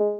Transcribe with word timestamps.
Hello 0.00 0.16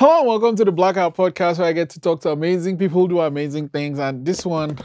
and 0.00 0.26
welcome 0.26 0.56
to 0.56 0.64
the 0.64 0.72
Blackout 0.72 1.14
Podcast 1.14 1.58
where 1.58 1.68
I 1.68 1.72
get 1.74 1.90
to 1.90 2.00
talk 2.00 2.22
to 2.22 2.30
amazing 2.30 2.78
people 2.78 3.02
who 3.02 3.08
do 3.08 3.20
amazing 3.20 3.68
things. 3.68 3.98
And 3.98 4.24
this 4.24 4.46
one, 4.46 4.78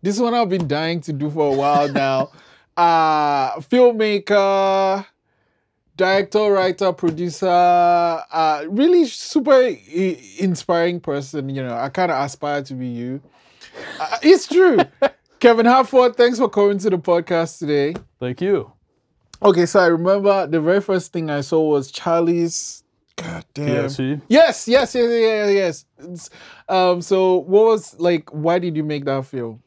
this 0.00 0.18
one 0.18 0.32
I've 0.32 0.48
been 0.48 0.66
dying 0.66 1.02
to 1.02 1.12
do 1.12 1.28
for 1.28 1.52
a 1.52 1.54
while 1.54 1.92
now. 1.92 2.30
uh 2.78 3.60
filmmaker, 3.60 5.04
director, 6.00 6.50
writer, 6.50 6.92
producer, 6.94 7.46
uh 7.46 8.64
really 8.68 9.04
super 9.04 9.52
I- 9.52 10.18
inspiring 10.38 10.98
person. 10.98 11.50
You 11.50 11.62
know, 11.62 11.76
I 11.76 11.90
kind 11.90 12.10
of 12.10 12.24
aspire 12.24 12.62
to 12.62 12.74
be 12.74 12.86
you. 12.86 13.20
Uh, 14.00 14.16
it's 14.22 14.46
true. 14.48 14.78
Kevin 15.40 15.66
Hartford, 15.66 16.16
thanks 16.16 16.38
for 16.38 16.48
coming 16.48 16.78
to 16.78 16.88
the 16.90 16.96
podcast 16.98 17.58
today. 17.58 17.94
Thank 18.18 18.40
you. 18.40 18.72
Okay, 19.42 19.66
so 19.66 19.80
I 19.80 19.86
remember 19.86 20.46
the 20.46 20.60
very 20.60 20.80
first 20.80 21.12
thing 21.12 21.28
I 21.30 21.42
saw 21.42 21.60
was 21.68 21.90
Charlie's. 21.90 22.82
God 23.16 23.44
damn. 23.52 23.66
Yes, 23.66 23.98
yes, 23.98 24.66
yes, 24.68 24.94
yes, 24.94 25.52
yes. 25.52 25.84
It's, 25.98 26.30
um, 26.68 27.02
so 27.02 27.36
what 27.36 27.64
was 27.66 27.98
like? 28.00 28.30
Why 28.30 28.58
did 28.58 28.74
you 28.74 28.84
make 28.84 29.04
that 29.04 29.26
film? 29.26 29.62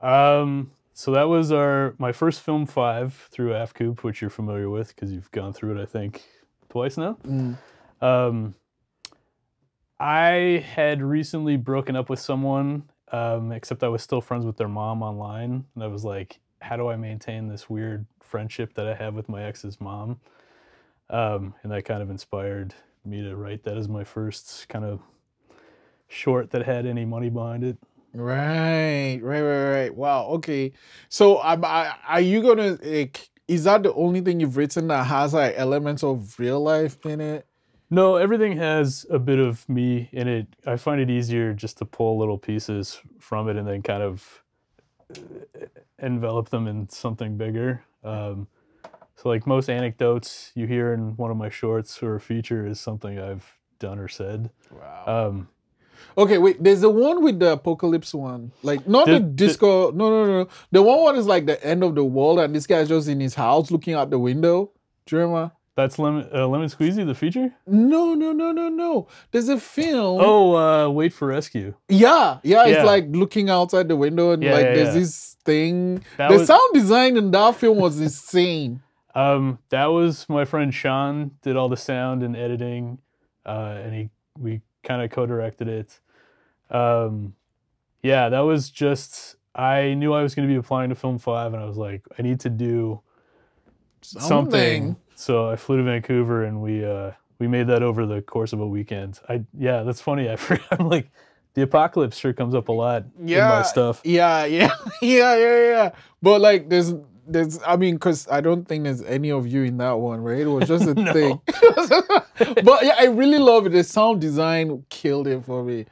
Um, 0.00 0.70
so 0.98 1.10
that 1.12 1.28
was 1.28 1.52
our 1.52 1.94
my 1.98 2.10
first 2.10 2.40
film 2.40 2.64
five 2.64 3.28
through 3.30 3.50
AFCOOP, 3.50 4.02
which 4.02 4.22
you're 4.22 4.30
familiar 4.30 4.70
with 4.70 4.94
because 4.94 5.12
you've 5.12 5.30
gone 5.30 5.52
through 5.52 5.78
it, 5.78 5.82
I 5.82 5.84
think, 5.84 6.22
twice 6.70 6.96
now. 6.96 7.18
Um, 8.00 8.54
I 10.00 10.64
had 10.74 11.02
recently 11.02 11.58
broken 11.58 11.96
up 11.96 12.08
with 12.08 12.18
someone, 12.18 12.84
um, 13.12 13.52
except 13.52 13.82
I 13.82 13.88
was 13.88 14.02
still 14.02 14.22
friends 14.22 14.46
with 14.46 14.56
their 14.56 14.68
mom 14.68 15.02
online, 15.02 15.66
and 15.74 15.84
I 15.84 15.86
was 15.86 16.02
like, 16.02 16.40
how 16.62 16.78
do 16.78 16.88
I 16.88 16.96
maintain 16.96 17.46
this 17.46 17.68
weird 17.68 18.06
friendship 18.22 18.72
that 18.74 18.86
I 18.86 18.94
have 18.94 19.12
with 19.14 19.28
my 19.28 19.44
ex's 19.44 19.78
mom? 19.78 20.18
Um, 21.10 21.54
and 21.62 21.70
that 21.72 21.84
kind 21.84 22.00
of 22.02 22.08
inspired 22.08 22.74
me 23.04 23.22
to 23.22 23.36
write 23.36 23.64
that 23.64 23.76
as 23.76 23.86
my 23.86 24.02
first 24.02 24.66
kind 24.70 24.84
of 24.86 25.00
short 26.08 26.52
that 26.52 26.64
had 26.64 26.86
any 26.86 27.04
money 27.04 27.28
behind 27.28 27.64
it. 27.64 27.76
Right, 28.16 29.18
right, 29.22 29.42
right, 29.42 29.70
right. 29.72 29.94
Wow. 29.94 30.26
Okay. 30.36 30.72
So, 31.10 31.42
um, 31.42 31.64
I, 31.64 31.94
are 32.08 32.20
you 32.20 32.42
gonna 32.42 32.78
like? 32.82 33.28
Is 33.46 33.64
that 33.64 33.82
the 33.82 33.92
only 33.94 34.22
thing 34.22 34.40
you've 34.40 34.56
written 34.56 34.88
that 34.88 35.04
has 35.04 35.34
like 35.34 35.54
elements 35.56 36.02
of 36.02 36.38
real 36.38 36.60
life 36.60 37.04
in 37.04 37.20
it? 37.20 37.46
No, 37.90 38.16
everything 38.16 38.56
has 38.56 39.06
a 39.10 39.18
bit 39.18 39.38
of 39.38 39.68
me 39.68 40.08
in 40.12 40.26
it. 40.28 40.46
I 40.66 40.76
find 40.76 41.00
it 41.00 41.10
easier 41.10 41.52
just 41.52 41.78
to 41.78 41.84
pull 41.84 42.18
little 42.18 42.38
pieces 42.38 43.00
from 43.20 43.48
it 43.48 43.56
and 43.56 43.68
then 43.68 43.82
kind 43.82 44.02
of 44.02 44.42
uh, 45.14 45.66
envelop 45.98 46.48
them 46.48 46.66
in 46.66 46.88
something 46.88 47.36
bigger. 47.36 47.84
Um, 48.02 48.48
so, 49.14 49.28
like 49.28 49.46
most 49.46 49.68
anecdotes 49.68 50.52
you 50.54 50.66
hear 50.66 50.94
in 50.94 51.16
one 51.16 51.30
of 51.30 51.36
my 51.36 51.50
shorts 51.50 52.02
or 52.02 52.16
a 52.16 52.20
feature 52.20 52.66
is 52.66 52.80
something 52.80 53.18
I've 53.18 53.58
done 53.78 53.98
or 53.98 54.08
said. 54.08 54.50
Wow. 54.70 55.28
Um, 55.28 55.48
Okay, 56.16 56.38
wait. 56.38 56.62
There's 56.62 56.80
the 56.82 56.90
one 56.90 57.22
with 57.22 57.38
the 57.40 57.52
apocalypse 57.52 58.12
one, 58.14 58.52
like 58.62 58.86
not 58.88 59.06
the 59.06 59.14
The- 59.14 59.18
the- 59.20 59.26
disco. 59.26 59.90
no, 59.92 60.10
no, 60.10 60.26
no. 60.26 60.48
The 60.70 60.82
one 60.82 61.00
one 61.02 61.16
is 61.16 61.26
like 61.26 61.46
the 61.46 61.62
end 61.64 61.82
of 61.82 61.94
the 61.94 62.04
world, 62.04 62.38
and 62.40 62.54
this 62.54 62.66
guy's 62.66 62.88
just 62.88 63.08
in 63.08 63.20
his 63.20 63.34
house 63.34 63.70
looking 63.70 63.94
out 63.94 64.10
the 64.10 64.18
window. 64.18 64.70
Do 65.06 65.16
you 65.16 65.22
remember? 65.22 65.52
that's 65.76 65.98
lemon, 65.98 66.26
uh, 66.34 66.46
lemon 66.48 66.68
squeezy, 66.70 67.04
the 67.04 67.14
feature. 67.14 67.52
No, 67.66 68.14
no, 68.14 68.32
no, 68.32 68.50
no, 68.50 68.70
no. 68.70 69.08
There's 69.30 69.50
a 69.50 69.60
film. 69.60 70.22
Oh, 70.24 70.56
uh, 70.56 70.88
wait 70.88 71.12
for 71.12 71.28
rescue. 71.28 71.74
Yeah, 71.90 72.38
yeah, 72.42 72.64
it's 72.66 72.86
like 72.86 73.04
looking 73.10 73.50
outside 73.50 73.86
the 73.88 73.94
window 73.96 74.30
and 74.30 74.42
Yeah, 74.42 74.54
like 74.54 74.64
yeah, 74.64 74.74
there's 74.74 74.94
yeah. 74.94 75.00
this 75.00 75.36
thing. 75.44 76.02
That 76.16 76.30
the 76.30 76.38
was- 76.38 76.46
sound 76.46 76.72
design 76.72 77.18
in 77.18 77.30
that 77.30 77.56
film 77.56 77.76
was 77.78 78.00
insane. 78.00 78.80
Um, 79.14 79.58
that 79.70 79.86
was 79.86 80.26
my 80.28 80.44
friend 80.44 80.74
Sean 80.74 81.30
did 81.40 81.56
all 81.56 81.70
the 81.70 81.76
sound 81.78 82.22
and 82.22 82.36
editing, 82.36 82.98
uh, 83.46 83.80
and 83.82 83.94
he 83.94 84.10
we 84.38 84.60
kind 84.86 85.02
of 85.02 85.10
co-directed 85.10 85.68
it. 85.68 86.00
Um, 86.70 87.34
yeah, 88.02 88.30
that 88.30 88.40
was 88.40 88.70
just 88.70 89.36
I 89.54 89.94
knew 89.94 90.12
I 90.12 90.22
was 90.22 90.34
going 90.34 90.46
to 90.46 90.52
be 90.52 90.58
applying 90.58 90.90
to 90.90 90.94
Film 90.94 91.18
Five, 91.18 91.54
and 91.54 91.62
I 91.62 91.66
was 91.66 91.76
like, 91.76 92.02
I 92.18 92.22
need 92.22 92.40
to 92.40 92.50
do 92.50 93.00
something. 94.02 94.28
Something. 94.28 94.96
So 95.14 95.50
I 95.50 95.56
flew 95.56 95.78
to 95.78 95.82
Vancouver, 95.82 96.44
and 96.44 96.62
we 96.62 96.84
uh, 96.84 97.12
we 97.38 97.48
made 97.48 97.66
that 97.68 97.82
over 97.82 98.06
the 98.06 98.22
course 98.22 98.52
of 98.52 98.60
a 98.60 98.66
weekend. 98.66 99.18
I 99.28 99.44
yeah, 99.58 99.82
that's 99.82 100.00
funny. 100.00 100.30
I 100.30 100.36
forgot. 100.36 100.80
I'm 100.80 100.88
like, 100.88 101.10
the 101.54 101.62
apocalypse 101.62 102.18
sure 102.18 102.32
comes 102.32 102.54
up 102.54 102.68
a 102.68 102.72
lot 102.72 103.04
in 103.18 103.38
my 103.38 103.62
stuff. 103.62 104.02
Yeah, 104.04 104.44
yeah, 104.44 104.74
yeah, 105.02 105.36
yeah, 105.36 105.68
yeah. 105.68 105.90
But 106.22 106.40
like, 106.40 106.68
there's, 106.68 106.92
there's. 107.26 107.58
I 107.66 107.76
mean, 107.76 107.94
because 107.94 108.26
I 108.30 108.40
don't 108.40 108.66
think 108.66 108.84
there's 108.84 109.02
any 109.02 109.30
of 109.30 109.46
you 109.46 109.62
in 109.64 109.76
that 109.78 109.92
one, 109.92 110.20
right? 110.20 110.40
It 110.40 110.46
was 110.46 110.68
just 110.68 110.86
a 110.86 110.94
thing. 111.12 111.40
but 112.64 112.84
yeah, 112.84 112.96
I 112.98 113.06
really 113.06 113.38
love 113.38 113.66
it. 113.66 113.70
The 113.70 113.84
sound 113.84 114.20
design 114.20 114.84
killed 114.88 115.26
it 115.26 115.44
for 115.44 115.62
me. 115.62 115.86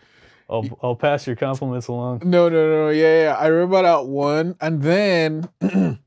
I'll 0.48 0.66
I'll 0.82 0.96
pass 0.96 1.26
your 1.26 1.36
compliments 1.36 1.88
along. 1.88 2.22
No, 2.24 2.48
no, 2.48 2.68
no, 2.68 2.88
yeah, 2.90 3.22
yeah. 3.22 3.36
I 3.38 3.46
remember 3.46 3.82
that 3.82 4.06
one, 4.06 4.56
and 4.60 4.82
then. 4.82 5.48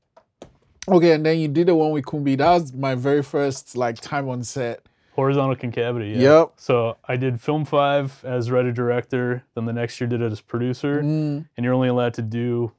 Okay, 0.90 1.12
and 1.12 1.26
then 1.26 1.38
you 1.38 1.50
did 1.50 1.68
the 1.68 1.76
one 1.76 1.92
with 1.92 2.06
Kumbi. 2.06 2.38
That 2.38 2.50
was 2.50 2.72
my 2.74 2.96
very 2.96 3.22
first 3.22 3.76
like 3.76 4.00
time 4.00 4.30
on 4.30 4.42
set. 4.42 4.86
Horizontal 5.16 5.58
concavity. 5.58 6.12
Yeah. 6.12 6.40
Yep. 6.40 6.52
So 6.56 6.96
I 7.06 7.18
did 7.18 7.42
film 7.42 7.66
five 7.66 8.24
as 8.24 8.50
writer 8.52 8.72
director. 8.72 9.44
Then 9.54 9.66
the 9.66 9.74
next 9.74 10.00
year 10.00 10.08
did 10.08 10.22
it 10.22 10.32
as 10.32 10.40
producer, 10.40 11.02
Mm, 11.02 11.46
and 11.58 11.64
you're 11.66 11.74
only 11.74 11.90
allowed 11.90 12.14
to 12.14 12.22
do 12.22 12.72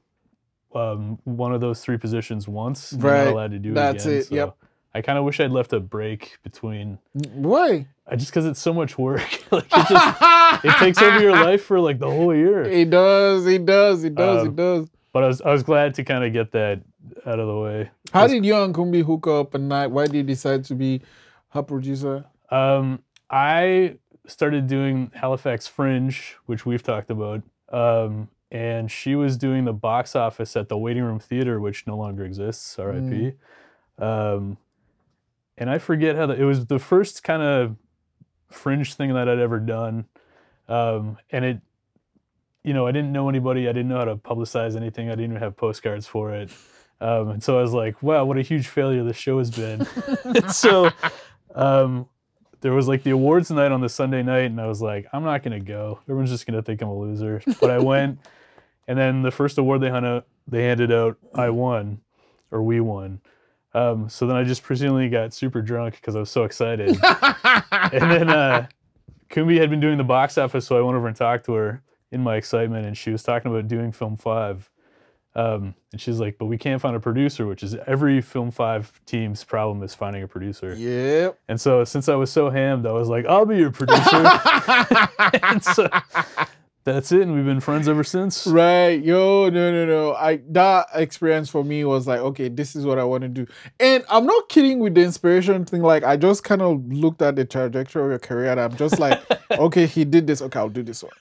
um, 0.75 1.17
one 1.23 1.53
of 1.53 1.61
those 1.61 1.81
three 1.81 1.97
positions 1.97 2.47
once. 2.47 2.93
You're 2.93 3.01
Right. 3.11 3.25
not 3.25 3.33
allowed 3.33 3.51
to 3.51 3.59
do 3.59 3.71
it 3.71 3.75
That's 3.75 4.05
again. 4.05 4.17
it, 4.19 4.23
So 4.25 4.35
yep. 4.35 4.55
I 4.93 5.01
kind 5.01 5.17
of 5.17 5.23
wish 5.23 5.39
I'd 5.39 5.51
left 5.51 5.71
a 5.73 5.79
break 5.79 6.37
between. 6.43 6.97
why? 7.33 7.87
I 8.07 8.15
just 8.15 8.31
because 8.31 8.45
it's 8.45 8.59
so 8.59 8.73
much 8.73 8.97
work. 8.97 9.21
like 9.51 9.65
it 9.65 9.87
just 9.87 10.17
it 10.65 10.75
takes 10.79 11.01
over 11.01 11.19
your 11.19 11.31
life 11.31 11.63
for 11.63 11.79
like 11.79 11.99
the 11.99 12.09
whole 12.09 12.33
year. 12.35 12.63
It 12.63 12.89
does. 12.89 13.45
It 13.45 13.65
does. 13.65 14.03
It 14.03 14.15
does. 14.15 14.41
Um, 14.41 14.47
it 14.47 14.55
does. 14.55 14.89
But 15.13 15.23
I 15.23 15.27
was 15.27 15.41
I 15.41 15.51
was 15.51 15.63
glad 15.63 15.93
to 15.95 16.03
kind 16.03 16.23
of 16.23 16.33
get 16.33 16.51
that 16.53 16.81
out 17.25 17.39
of 17.39 17.47
the 17.47 17.55
way. 17.57 17.89
How 18.13 18.25
did 18.27 18.43
you 18.45 18.55
and 18.55 18.73
Kumbi 18.73 19.03
hook 19.03 19.27
up 19.27 19.53
and 19.53 19.69
night? 19.69 19.87
Why 19.87 20.05
did 20.05 20.15
you 20.15 20.23
decide 20.23 20.63
to 20.65 20.75
be 20.75 21.01
her 21.49 21.61
producer? 21.63 22.25
Um, 22.51 23.01
I 23.29 23.97
started 24.27 24.65
doing 24.67 25.11
Halifax 25.13 25.67
Fringe, 25.67 26.35
which 26.47 26.65
we've 26.65 26.83
talked 26.83 27.09
about. 27.11 27.43
Um, 27.71 28.27
and 28.51 28.89
she 28.91 29.15
was 29.15 29.37
doing 29.37 29.65
the 29.65 29.73
box 29.73 30.15
office 30.15 30.55
at 30.55 30.69
the 30.69 30.77
Waiting 30.77 31.03
Room 31.03 31.19
Theater, 31.19 31.59
which 31.59 31.85
no 31.85 31.95
longer 31.97 32.25
exists, 32.25 32.77
RIP. 32.77 33.37
Um, 33.99 34.57
and 35.57 35.69
I 35.69 35.77
forget 35.77 36.15
how 36.15 36.25
the, 36.27 36.33
it 36.41 36.45
was 36.45 36.65
the 36.65 36.79
first 36.79 37.23
kind 37.23 37.41
of 37.43 37.75
fringe 38.49 38.93
thing 38.95 39.13
that 39.13 39.27
I'd 39.29 39.39
ever 39.39 39.59
done. 39.59 40.05
Um, 40.67 41.17
and 41.31 41.45
it, 41.45 41.61
you 42.63 42.73
know, 42.73 42.87
I 42.87 42.91
didn't 42.91 43.11
know 43.11 43.29
anybody. 43.29 43.67
I 43.67 43.71
didn't 43.71 43.89
know 43.89 43.97
how 43.97 44.05
to 44.05 44.15
publicize 44.15 44.75
anything. 44.75 45.07
I 45.07 45.11
didn't 45.11 45.31
even 45.31 45.37
have 45.37 45.57
postcards 45.57 46.07
for 46.07 46.33
it. 46.33 46.49
Um, 47.01 47.29
and 47.29 47.43
so 47.43 47.57
I 47.57 47.61
was 47.61 47.73
like, 47.73 48.01
wow, 48.03 48.25
what 48.25 48.37
a 48.37 48.41
huge 48.41 48.67
failure 48.67 49.03
this 49.03 49.17
show 49.17 49.37
has 49.39 49.51
been. 49.51 49.85
So 50.51 50.91
um, 51.55 52.07
there 52.61 52.73
was 52.73 52.87
like 52.87 53.03
the 53.03 53.11
awards 53.11 53.49
night 53.51 53.71
on 53.71 53.81
the 53.81 53.89
Sunday 53.89 54.21
night, 54.21 54.45
and 54.45 54.59
I 54.59 54.67
was 54.67 54.81
like, 54.81 55.07
I'm 55.13 55.23
not 55.23 55.43
gonna 55.43 55.59
go. 55.59 55.99
Everyone's 56.03 56.29
just 56.29 56.45
gonna 56.45 56.61
think 56.61 56.81
I'm 56.81 56.89
a 56.89 56.97
loser. 56.97 57.41
But 57.59 57.71
I 57.71 57.79
went, 57.79 58.19
and 58.89 58.97
then 58.97 59.21
the 59.21 59.29
first 59.29 59.59
award 59.59 59.81
they 59.81 59.91
handed 59.91 60.09
out, 60.09 60.27
they 60.47 60.63
handed 60.63 60.91
out, 60.91 61.15
I 61.35 61.51
won, 61.51 62.01
or 62.49 62.63
we 62.63 62.79
won. 62.79 63.21
Um, 63.75 64.09
so 64.09 64.25
then 64.25 64.35
I 64.35 64.43
just 64.43 64.63
presumably 64.63 65.09
got 65.09 65.31
super 65.31 65.61
drunk 65.61 65.93
because 65.93 66.15
I 66.15 66.19
was 66.19 66.31
so 66.31 66.43
excited. 66.43 66.97
and 67.71 68.11
then 68.11 68.29
uh, 68.31 68.67
Kumbi 69.29 69.59
had 69.59 69.69
been 69.69 69.79
doing 69.79 69.99
the 69.99 70.03
box 70.03 70.39
office, 70.39 70.65
so 70.65 70.75
I 70.75 70.81
went 70.81 70.97
over 70.97 71.07
and 71.07 71.15
talked 71.15 71.45
to 71.45 71.53
her 71.53 71.83
in 72.11 72.21
my 72.21 72.35
excitement, 72.35 72.87
and 72.87 72.97
she 72.97 73.11
was 73.11 73.21
talking 73.21 73.51
about 73.51 73.67
doing 73.67 73.91
film 73.91 74.17
five. 74.17 74.71
Um, 75.35 75.75
and 75.91 76.01
she's 76.01 76.19
like, 76.19 76.39
but 76.39 76.47
we 76.47 76.57
can't 76.57 76.81
find 76.81 76.95
a 76.95 76.99
producer, 76.99 77.45
which 77.45 77.61
is 77.61 77.75
every 77.85 78.21
film 78.21 78.49
five 78.49 78.99
team's 79.05 79.43
problem 79.43 79.83
is 79.83 79.93
finding 79.93 80.23
a 80.23 80.27
producer. 80.27 80.73
Yep. 80.73 81.39
And 81.47 81.61
so 81.61 81.83
since 81.83 82.09
I 82.09 82.15
was 82.15 82.31
so 82.31 82.49
hammed, 82.49 82.87
I 82.87 82.91
was 82.91 83.07
like, 83.07 83.27
I'll 83.27 83.45
be 83.45 83.57
your 83.57 83.69
producer. 83.69 84.01
and 85.43 85.63
so 85.63 85.87
that's 86.83 87.11
it. 87.11 87.21
And 87.21 87.33
we've 87.35 87.45
been 87.45 87.59
friends 87.59 87.87
ever 87.87 88.03
since. 88.03 88.47
Right, 88.47 89.03
yo, 89.03 89.49
no, 89.49 89.71
no, 89.71 89.85
no. 89.85 90.13
I 90.15 90.41
that 90.49 90.87
experience 90.95 91.49
for 91.49 91.63
me 91.63 91.83
was 91.85 92.07
like, 92.07 92.19
okay, 92.19 92.49
this 92.49 92.75
is 92.75 92.85
what 92.85 92.97
I 92.99 93.03
want 93.03 93.21
to 93.23 93.27
do, 93.29 93.45
and 93.79 94.03
I'm 94.09 94.25
not 94.25 94.49
kidding 94.49 94.79
with 94.79 94.95
the 94.95 95.01
inspiration 95.01 95.65
thing. 95.65 95.81
Like, 95.81 96.03
I 96.03 96.17
just 96.17 96.43
kind 96.43 96.61
of 96.61 96.85
looked 96.91 97.21
at 97.21 97.35
the 97.35 97.45
trajectory 97.45 98.03
of 98.03 98.09
your 98.09 98.19
career, 98.19 98.51
and 98.51 98.59
I'm 98.59 98.75
just 98.75 98.99
like, 98.99 99.21
okay, 99.51 99.85
he 99.85 100.05
did 100.05 100.27
this. 100.27 100.41
Okay, 100.41 100.59
I'll 100.59 100.69
do 100.69 100.83
this 100.83 101.03
one. 101.03 101.11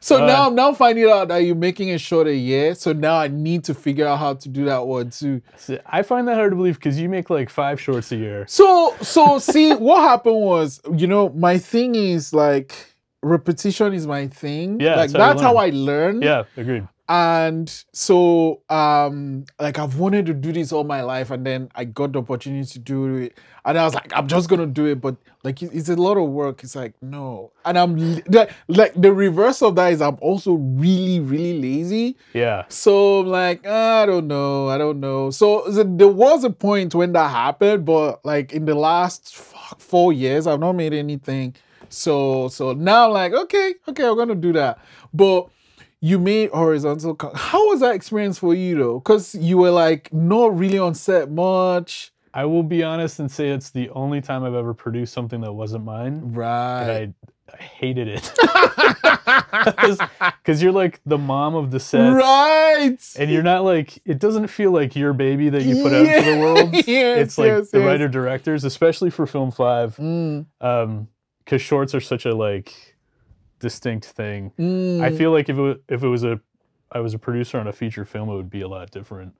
So 0.00 0.22
Uh, 0.22 0.26
now 0.26 0.46
I'm 0.48 0.54
now 0.54 0.72
finding 0.72 1.08
out 1.08 1.28
that 1.28 1.38
you're 1.38 1.54
making 1.54 1.90
a 1.90 1.98
short 1.98 2.26
a 2.26 2.34
year. 2.34 2.74
So 2.74 2.92
now 2.92 3.16
I 3.16 3.28
need 3.28 3.64
to 3.64 3.74
figure 3.74 4.06
out 4.06 4.18
how 4.18 4.34
to 4.34 4.48
do 4.48 4.64
that 4.64 4.86
one 4.86 5.10
too. 5.10 5.42
I 5.86 6.02
find 6.02 6.26
that 6.28 6.34
hard 6.34 6.52
to 6.52 6.56
believe 6.56 6.76
because 6.76 6.98
you 6.98 7.08
make 7.08 7.30
like 7.30 7.50
five 7.50 7.80
shorts 7.80 8.10
a 8.12 8.16
year. 8.16 8.46
So 8.48 8.94
so 9.02 9.38
see 9.38 9.74
what 9.74 10.00
happened 10.00 10.40
was, 10.40 10.80
you 10.94 11.06
know, 11.06 11.28
my 11.30 11.58
thing 11.58 11.94
is 11.94 12.32
like 12.32 12.95
repetition 13.26 13.92
is 13.92 14.06
my 14.06 14.28
thing. 14.28 14.80
Yeah, 14.80 14.96
like 14.96 15.10
that's 15.10 15.40
how 15.40 15.54
how. 15.54 15.56
I 15.56 15.70
learn. 15.70 16.22
Yeah, 16.22 16.44
agreed. 16.56 16.86
And 17.08 17.72
so 17.92 18.62
um 18.68 19.44
like 19.60 19.78
I've 19.78 19.96
wanted 19.96 20.26
to 20.26 20.34
do 20.34 20.52
this 20.52 20.72
all 20.72 20.82
my 20.82 21.02
life 21.02 21.30
and 21.30 21.46
then 21.46 21.70
I 21.74 21.84
got 21.84 22.12
the 22.12 22.18
opportunity 22.18 22.66
to 22.66 22.78
do 22.80 23.16
it. 23.16 23.38
And 23.64 23.78
I 23.78 23.84
was 23.84 23.94
like, 23.94 24.12
I'm 24.12 24.26
just 24.26 24.48
gonna 24.48 24.66
do 24.66 24.86
it, 24.86 25.00
but 25.00 25.16
like 25.44 25.62
it's 25.62 25.88
a 25.88 25.94
lot 25.94 26.16
of 26.16 26.28
work. 26.30 26.64
It's 26.64 26.74
like, 26.74 26.94
no. 27.00 27.52
And 27.64 27.78
I'm 27.78 27.96
like, 28.26 28.50
like 28.66 29.00
the 29.00 29.12
reverse 29.12 29.62
of 29.62 29.76
that 29.76 29.92
is 29.92 30.02
I'm 30.02 30.18
also 30.20 30.54
really, 30.54 31.20
really 31.20 31.60
lazy. 31.62 32.16
Yeah. 32.32 32.64
So 32.68 33.20
I'm 33.20 33.26
like, 33.26 33.64
I 33.64 34.04
don't 34.06 34.26
know, 34.26 34.68
I 34.68 34.76
don't 34.76 34.98
know. 34.98 35.30
So 35.30 35.62
there 35.68 36.08
was 36.08 36.42
a 36.42 36.50
point 36.50 36.92
when 36.92 37.12
that 37.12 37.30
happened, 37.30 37.84
but 37.84 38.24
like 38.24 38.52
in 38.52 38.64
the 38.64 38.74
last 38.74 39.36
fuck, 39.36 39.80
four 39.80 40.12
years, 40.12 40.48
I've 40.48 40.58
not 40.58 40.72
made 40.72 40.92
anything. 40.92 41.54
So 41.96 42.48
so 42.48 42.72
now 42.72 43.10
like, 43.10 43.32
okay, 43.32 43.74
okay, 43.88 44.06
I'm 44.06 44.16
gonna 44.16 44.34
do 44.34 44.52
that. 44.52 44.78
But 45.14 45.48
you 46.00 46.18
made 46.18 46.50
horizontal. 46.50 47.14
co- 47.14 47.32
How 47.34 47.68
was 47.68 47.80
that 47.80 47.94
experience 47.94 48.38
for 48.38 48.54
you 48.54 48.76
though? 48.76 48.98
Because 49.00 49.34
you 49.34 49.58
were 49.58 49.70
like 49.70 50.12
not 50.12 50.56
really 50.58 50.78
on 50.78 50.94
set 50.94 51.30
much, 51.30 52.12
I 52.34 52.44
will 52.44 52.62
be 52.62 52.82
honest 52.82 53.18
and 53.18 53.30
say 53.30 53.48
it's 53.48 53.70
the 53.70 53.88
only 53.90 54.20
time 54.20 54.44
I've 54.44 54.54
ever 54.54 54.74
produced 54.74 55.14
something 55.14 55.40
that 55.40 55.52
wasn't 55.54 55.84
mine. 55.86 56.20
Right? 56.34 57.12
I, 57.50 57.52
I 57.52 57.56
hated 57.62 58.08
it. 58.08 58.32
Because 60.42 60.62
you're 60.62 60.72
like 60.72 61.00
the 61.06 61.18
mom 61.18 61.54
of 61.54 61.70
the 61.70 61.80
set. 61.80 62.12
right. 62.12 62.98
And 63.18 63.30
you're 63.30 63.42
not 63.42 63.64
like, 63.64 63.98
it 64.04 64.18
doesn't 64.18 64.46
feel 64.48 64.70
like 64.70 64.94
your 64.94 65.12
baby 65.12 65.48
that 65.48 65.62
you 65.62 65.82
put 65.82 65.92
out 65.92 66.06
into 66.06 66.30
the 66.30 66.38
world. 66.40 66.74
Yes, 66.86 67.18
it's 67.18 67.38
like 67.38 67.46
yes, 67.48 67.70
the 67.70 67.78
yes. 67.78 67.86
writer 67.86 68.08
directors, 68.08 68.64
especially 68.64 69.10
for 69.10 69.26
Film 69.26 69.50
5, 69.50 69.96
Mm, 69.96 70.46
um, 70.60 71.08
because 71.46 71.62
shorts 71.62 71.94
are 71.94 72.00
such 72.00 72.26
a 72.26 72.34
like 72.34 72.96
distinct 73.60 74.04
thing. 74.04 74.52
mm. 74.58 75.00
I 75.00 75.16
feel 75.16 75.30
like 75.30 75.48
if 75.48 75.56
it 75.56 75.82
if 75.88 76.02
it 76.02 76.08
was 76.08 76.24
a 76.24 76.40
I 76.92 77.00
was 77.00 77.14
a 77.14 77.18
producer 77.18 77.58
on 77.58 77.66
a 77.66 77.72
feature 77.72 78.04
film, 78.04 78.28
it 78.28 78.34
would 78.34 78.50
be 78.50 78.60
a 78.60 78.68
lot 78.68 78.90
different. 78.90 79.34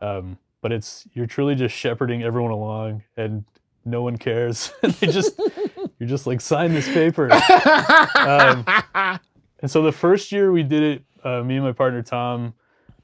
Um, 0.00 0.38
but 0.62 0.72
it's 0.72 1.06
you're 1.12 1.26
truly 1.26 1.54
just 1.54 1.74
shepherding 1.74 2.22
everyone 2.22 2.52
along, 2.52 3.02
and 3.16 3.44
no 3.84 4.02
one 4.02 4.16
cares. 4.16 4.72
they 4.82 5.08
just 5.08 5.38
you're 5.98 6.08
just 6.08 6.26
like 6.26 6.40
sign 6.40 6.72
this 6.72 6.88
paper. 6.88 7.30
Um, 7.32 8.64
and 9.60 9.70
so 9.70 9.82
the 9.82 9.92
first 9.92 10.32
year 10.32 10.52
we 10.52 10.62
did 10.62 10.82
it, 10.82 11.04
uh, 11.24 11.42
me 11.42 11.56
and 11.56 11.64
my 11.64 11.72
partner 11.72 12.02
Tom, 12.02 12.54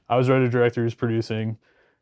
I 0.07 0.15
was 0.15 0.29
writer 0.29 0.47
director, 0.47 0.81
he 0.81 0.85
was 0.85 0.95
producing. 0.95 1.57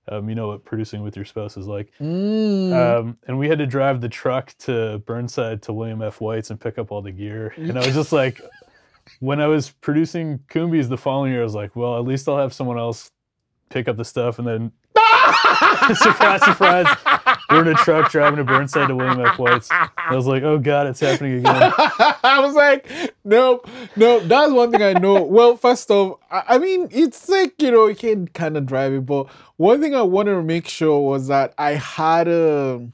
Um, 0.07 0.29
you 0.29 0.35
know 0.35 0.47
what 0.47 0.63
producing 0.63 1.01
with 1.01 1.15
your 1.15 1.25
spouse 1.25 1.57
is 1.57 1.67
like. 1.67 1.91
Mm. 1.99 2.73
Um, 2.73 3.17
and 3.27 3.39
we 3.39 3.49
had 3.49 3.57
to 3.57 3.65
drive 3.65 4.01
the 4.01 4.09
truck 4.09 4.53
to 4.59 4.99
Burnside 4.99 5.61
to 5.63 5.73
William 5.73 6.01
F. 6.01 6.21
White's 6.21 6.51
and 6.51 6.59
pick 6.59 6.77
up 6.77 6.91
all 6.91 7.01
the 7.01 7.11
gear. 7.11 7.53
And 7.57 7.77
I 7.77 7.85
was 7.85 7.95
just 7.95 8.11
like, 8.11 8.39
when 9.19 9.41
I 9.41 9.47
was 9.47 9.69
producing 9.69 10.39
Coombies 10.49 10.89
the 10.89 10.97
following 10.97 11.31
year, 11.31 11.41
I 11.41 11.43
was 11.43 11.55
like, 11.55 11.75
well, 11.75 11.97
at 11.97 12.03
least 12.03 12.27
I'll 12.27 12.37
have 12.37 12.53
someone 12.53 12.77
else 12.77 13.11
pick 13.69 13.87
up 13.87 13.97
the 13.97 14.05
stuff. 14.05 14.37
And 14.39 14.47
then, 14.47 14.71
surprise, 15.95 16.43
surprise, 16.43 16.87
we're 17.49 17.61
in 17.61 17.67
a 17.69 17.73
truck 17.75 18.11
driving 18.11 18.37
to 18.37 18.43
Burnside 18.43 18.87
to 18.87 18.95
William 18.95 19.19
F. 19.25 19.37
White's. 19.37 19.69
I 19.71 19.89
was 20.15 20.25
like, 20.27 20.43
oh 20.43 20.57
God, 20.57 20.87
it's 20.87 20.99
happening 20.99 21.39
again. 21.39 21.73
I 22.23 22.39
was 22.41 22.55
like, 22.55 22.89
nope, 23.23 23.67
nope. 23.95 24.23
That's 24.25 24.51
one 24.51 24.71
thing 24.71 24.81
I 24.81 24.93
know. 24.93 25.21
Well, 25.23 25.55
first 25.57 25.89
off, 25.91 26.19
I, 26.31 26.43
I 26.49 26.57
mean, 26.57 26.87
it's 26.91 27.27
like, 27.29 27.61
you 27.61 27.71
know, 27.71 27.87
you 27.87 27.95
can 27.95 28.27
kind 28.29 28.57
of 28.57 28.65
drive 28.65 28.93
it, 28.93 29.05
but 29.05 29.27
one 29.57 29.81
thing 29.81 29.95
I 29.95 30.01
wanted 30.01 30.31
to 30.35 30.43
make 30.43 30.67
sure 30.67 30.99
was 31.01 31.27
that 31.27 31.53
I 31.57 31.71
had 31.71 32.27
a 32.27 32.87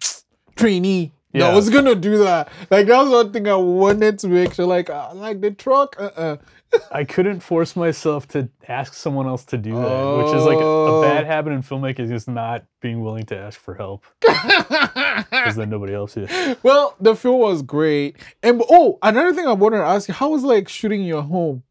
trainee 0.56 1.12
that 1.34 1.40
Yeah. 1.40 1.56
was 1.56 1.70
gonna 1.70 1.96
do 1.96 2.18
that. 2.20 2.50
Like 2.70 2.88
that 2.88 3.02
was 3.02 3.10
one 3.10 3.32
thing 3.32 3.48
I 3.48 3.56
wanted 3.56 4.20
to 4.20 4.28
make 4.28 4.54
sure. 4.54 4.66
Like, 4.66 4.90
uh, 4.90 5.14
like 5.14 5.42
the 5.42 5.52
truck, 5.52 5.96
uh-uh. 6.00 6.38
I 6.92 7.04
couldn't 7.04 7.42
force 7.42 7.76
myself 7.76 8.28
to 8.30 8.50
ask 8.68 8.94
someone 8.94 9.28
else 9.28 9.44
to 9.46 9.58
do 9.58 9.74
that, 9.76 10.18
which 10.24 10.34
is 10.36 10.44
like 10.46 10.58
a, 10.58 10.64
Oh. 10.64 11.00
a 11.00 11.02
bad 11.02 11.26
habit 11.26 11.52
in 11.54 11.62
filmmaking 11.64 12.12
is 12.12 12.28
not 12.28 12.66
being 12.82 13.02
willing 13.02 13.26
to 13.28 13.38
ask 13.38 13.60
for 13.60 13.76
help 13.76 14.06
because 14.22 15.56
then 15.56 15.70
nobody 15.70 15.94
else 15.94 16.16
is. 16.18 16.58
well, 16.64 16.96
the 17.00 17.16
film 17.16 17.40
was 17.40 17.62
great. 17.62 18.18
And 18.44 18.62
oh, 18.70 18.98
another 19.02 19.34
thing 19.34 19.48
I 19.48 19.54
wanted 19.54 19.78
to 19.80 19.84
ask 19.86 20.08
you, 20.08 20.14
how 20.14 20.30
was 20.30 20.44
like 20.44 20.70
shooting 20.70 21.04
your 21.04 21.24
home? 21.24 21.64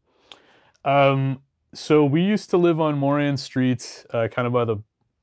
Um, 0.85 1.41
so 1.73 2.03
we 2.05 2.21
used 2.21 2.49
to 2.51 2.57
live 2.57 2.79
on 2.79 2.97
Moran 2.97 3.37
Street, 3.37 4.05
uh, 4.11 4.27
kind 4.29 4.45
of 4.47 4.53
by 4.53 4.65
the 4.65 4.77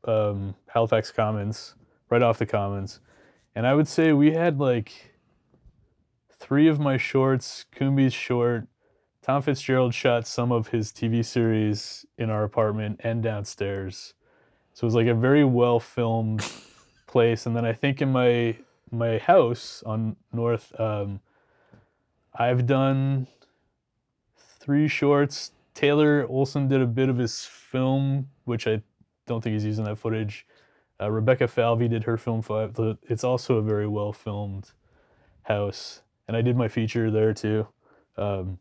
um, 0.04 0.54
Halifax 0.68 1.10
Commons, 1.12 1.74
right 2.10 2.22
off 2.22 2.38
the 2.38 2.46
Commons, 2.46 3.00
and 3.54 3.66
I 3.66 3.74
would 3.74 3.88
say 3.88 4.12
we 4.12 4.32
had 4.32 4.58
like 4.58 5.14
three 6.38 6.68
of 6.68 6.78
my 6.78 6.96
shorts, 6.96 7.66
Coombi's 7.74 8.14
short. 8.14 8.66
Tom 9.28 9.42
Fitzgerald 9.42 9.92
shot 9.92 10.26
some 10.26 10.50
of 10.50 10.68
his 10.68 10.90
TV 10.90 11.22
series 11.22 12.06
in 12.16 12.30
our 12.30 12.44
apartment 12.44 12.98
and 13.04 13.22
downstairs, 13.22 14.14
so 14.72 14.84
it 14.84 14.86
was 14.86 14.94
like 14.94 15.06
a 15.06 15.12
very 15.12 15.44
well 15.44 15.78
filmed 15.78 16.42
place. 17.06 17.44
And 17.44 17.54
then 17.54 17.66
I 17.66 17.74
think 17.74 18.00
in 18.00 18.10
my 18.10 18.56
my 18.90 19.18
house 19.18 19.82
on 19.84 20.16
North, 20.32 20.72
um, 20.80 21.20
I've 22.32 22.64
done 22.64 23.26
three 24.60 24.88
shorts. 24.88 25.50
Taylor 25.74 26.24
Olson 26.26 26.66
did 26.66 26.80
a 26.80 26.86
bit 26.86 27.10
of 27.10 27.18
his 27.18 27.44
film, 27.44 28.30
which 28.46 28.66
I 28.66 28.80
don't 29.26 29.44
think 29.44 29.52
he's 29.52 29.64
using 29.66 29.84
that 29.84 29.98
footage. 29.98 30.46
Uh, 30.98 31.10
Rebecca 31.10 31.48
Falvey 31.48 31.86
did 31.86 32.04
her 32.04 32.16
film 32.16 32.40
five. 32.40 32.74
It's 33.02 33.24
also 33.24 33.56
a 33.56 33.62
very 33.62 33.86
well 33.86 34.14
filmed 34.14 34.70
house, 35.42 36.00
and 36.26 36.34
I 36.34 36.40
did 36.40 36.56
my 36.56 36.68
feature 36.68 37.10
there 37.10 37.34
too. 37.34 37.68
Um, 38.16 38.58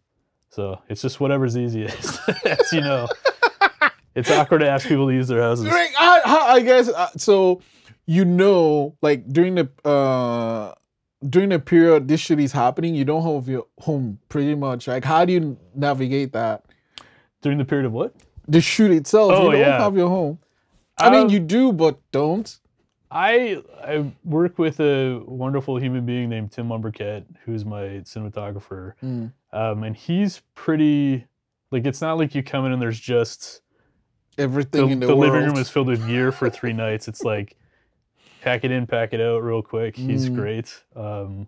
so 0.50 0.82
it's 0.90 1.02
just 1.02 1.20
whatever's 1.20 1.58
easiest, 1.58 2.20
as 2.46 2.72
you 2.72 2.82
know. 2.82 3.08
It's 4.16 4.32
awkward 4.32 4.60
to 4.60 4.70
ask 4.70 4.88
people 4.88 5.08
to 5.08 5.14
use 5.14 5.28
their 5.28 5.42
houses. 5.42 5.68
I, 5.70 6.22
I, 6.50 6.60
guess 6.62 6.90
uh, 6.90 7.10
so. 7.18 7.62
You 8.10 8.24
know, 8.24 8.96
like 9.02 9.28
during 9.28 9.56
the 9.56 9.70
uh 9.84 10.74
during 11.28 11.50
the 11.50 11.60
period 11.60 12.08
this 12.08 12.22
shit 12.22 12.40
is 12.40 12.54
happening, 12.54 12.96
you 12.96 13.04
don't 13.04 13.22
have 13.22 13.50
your 13.50 13.66
home 13.82 14.18
pretty 14.30 14.56
much. 14.56 14.88
Like, 14.88 15.04
how 15.04 15.26
do 15.26 15.34
you 15.34 15.58
navigate 15.76 16.32
that? 16.32 16.64
During 17.42 17.58
the 17.58 17.66
period 17.66 17.86
of 17.86 17.92
what? 17.92 18.16
The 18.48 18.62
shoot 18.62 18.92
itself, 18.92 19.34
Oh, 19.34 19.46
you 19.48 19.52
don't 19.52 19.60
yeah. 19.60 19.80
have 19.84 19.98
your 19.98 20.08
home. 20.08 20.40
I 20.98 21.10
mean, 21.10 21.24
Um, 21.26 21.30
you 21.30 21.40
do, 21.40 21.74
but 21.74 22.00
don't. 22.14 22.58
I 23.12 23.62
I 23.84 24.10
work 24.24 24.58
with 24.58 24.80
a 24.80 25.22
wonderful 25.26 25.78
human 25.78 26.06
being 26.06 26.30
named 26.30 26.54
Tim 26.54 26.70
Umbercat, 26.70 27.26
who's 27.44 27.66
my 27.66 28.02
cinematographer. 28.06 28.94
Mm. 29.04 29.34
Um, 29.54 29.83
and 29.83 29.95
he's 29.95 30.42
pretty 30.56 31.26
like 31.71 31.86
it's 31.86 32.02
not 32.02 32.18
like 32.18 32.36
you 32.36 32.44
come 32.44 32.66
in 32.66 32.71
and 32.71 32.81
there's 32.81 33.00
just 33.00 33.62
Everything 34.38 34.86
the, 34.88 34.92
in 34.94 35.00
the, 35.00 35.07
the 35.07 35.16
living 35.16 35.44
room 35.44 35.57
is 35.57 35.69
filled 35.69 35.88
with 35.88 36.06
gear 36.07 36.31
for 36.31 36.50
three 36.50 36.74
nights. 36.86 37.07
It's 37.07 37.24
like 37.24 37.56
pack 38.42 38.64
it 38.64 38.71
in, 38.71 38.86
pack 38.88 39.14
it 39.14 39.21
out 39.21 39.44
real 39.44 39.62
quick. 39.62 39.95
He's 39.95 40.30
Mm. 40.30 40.36
great. 40.36 40.83
Um, 40.95 41.48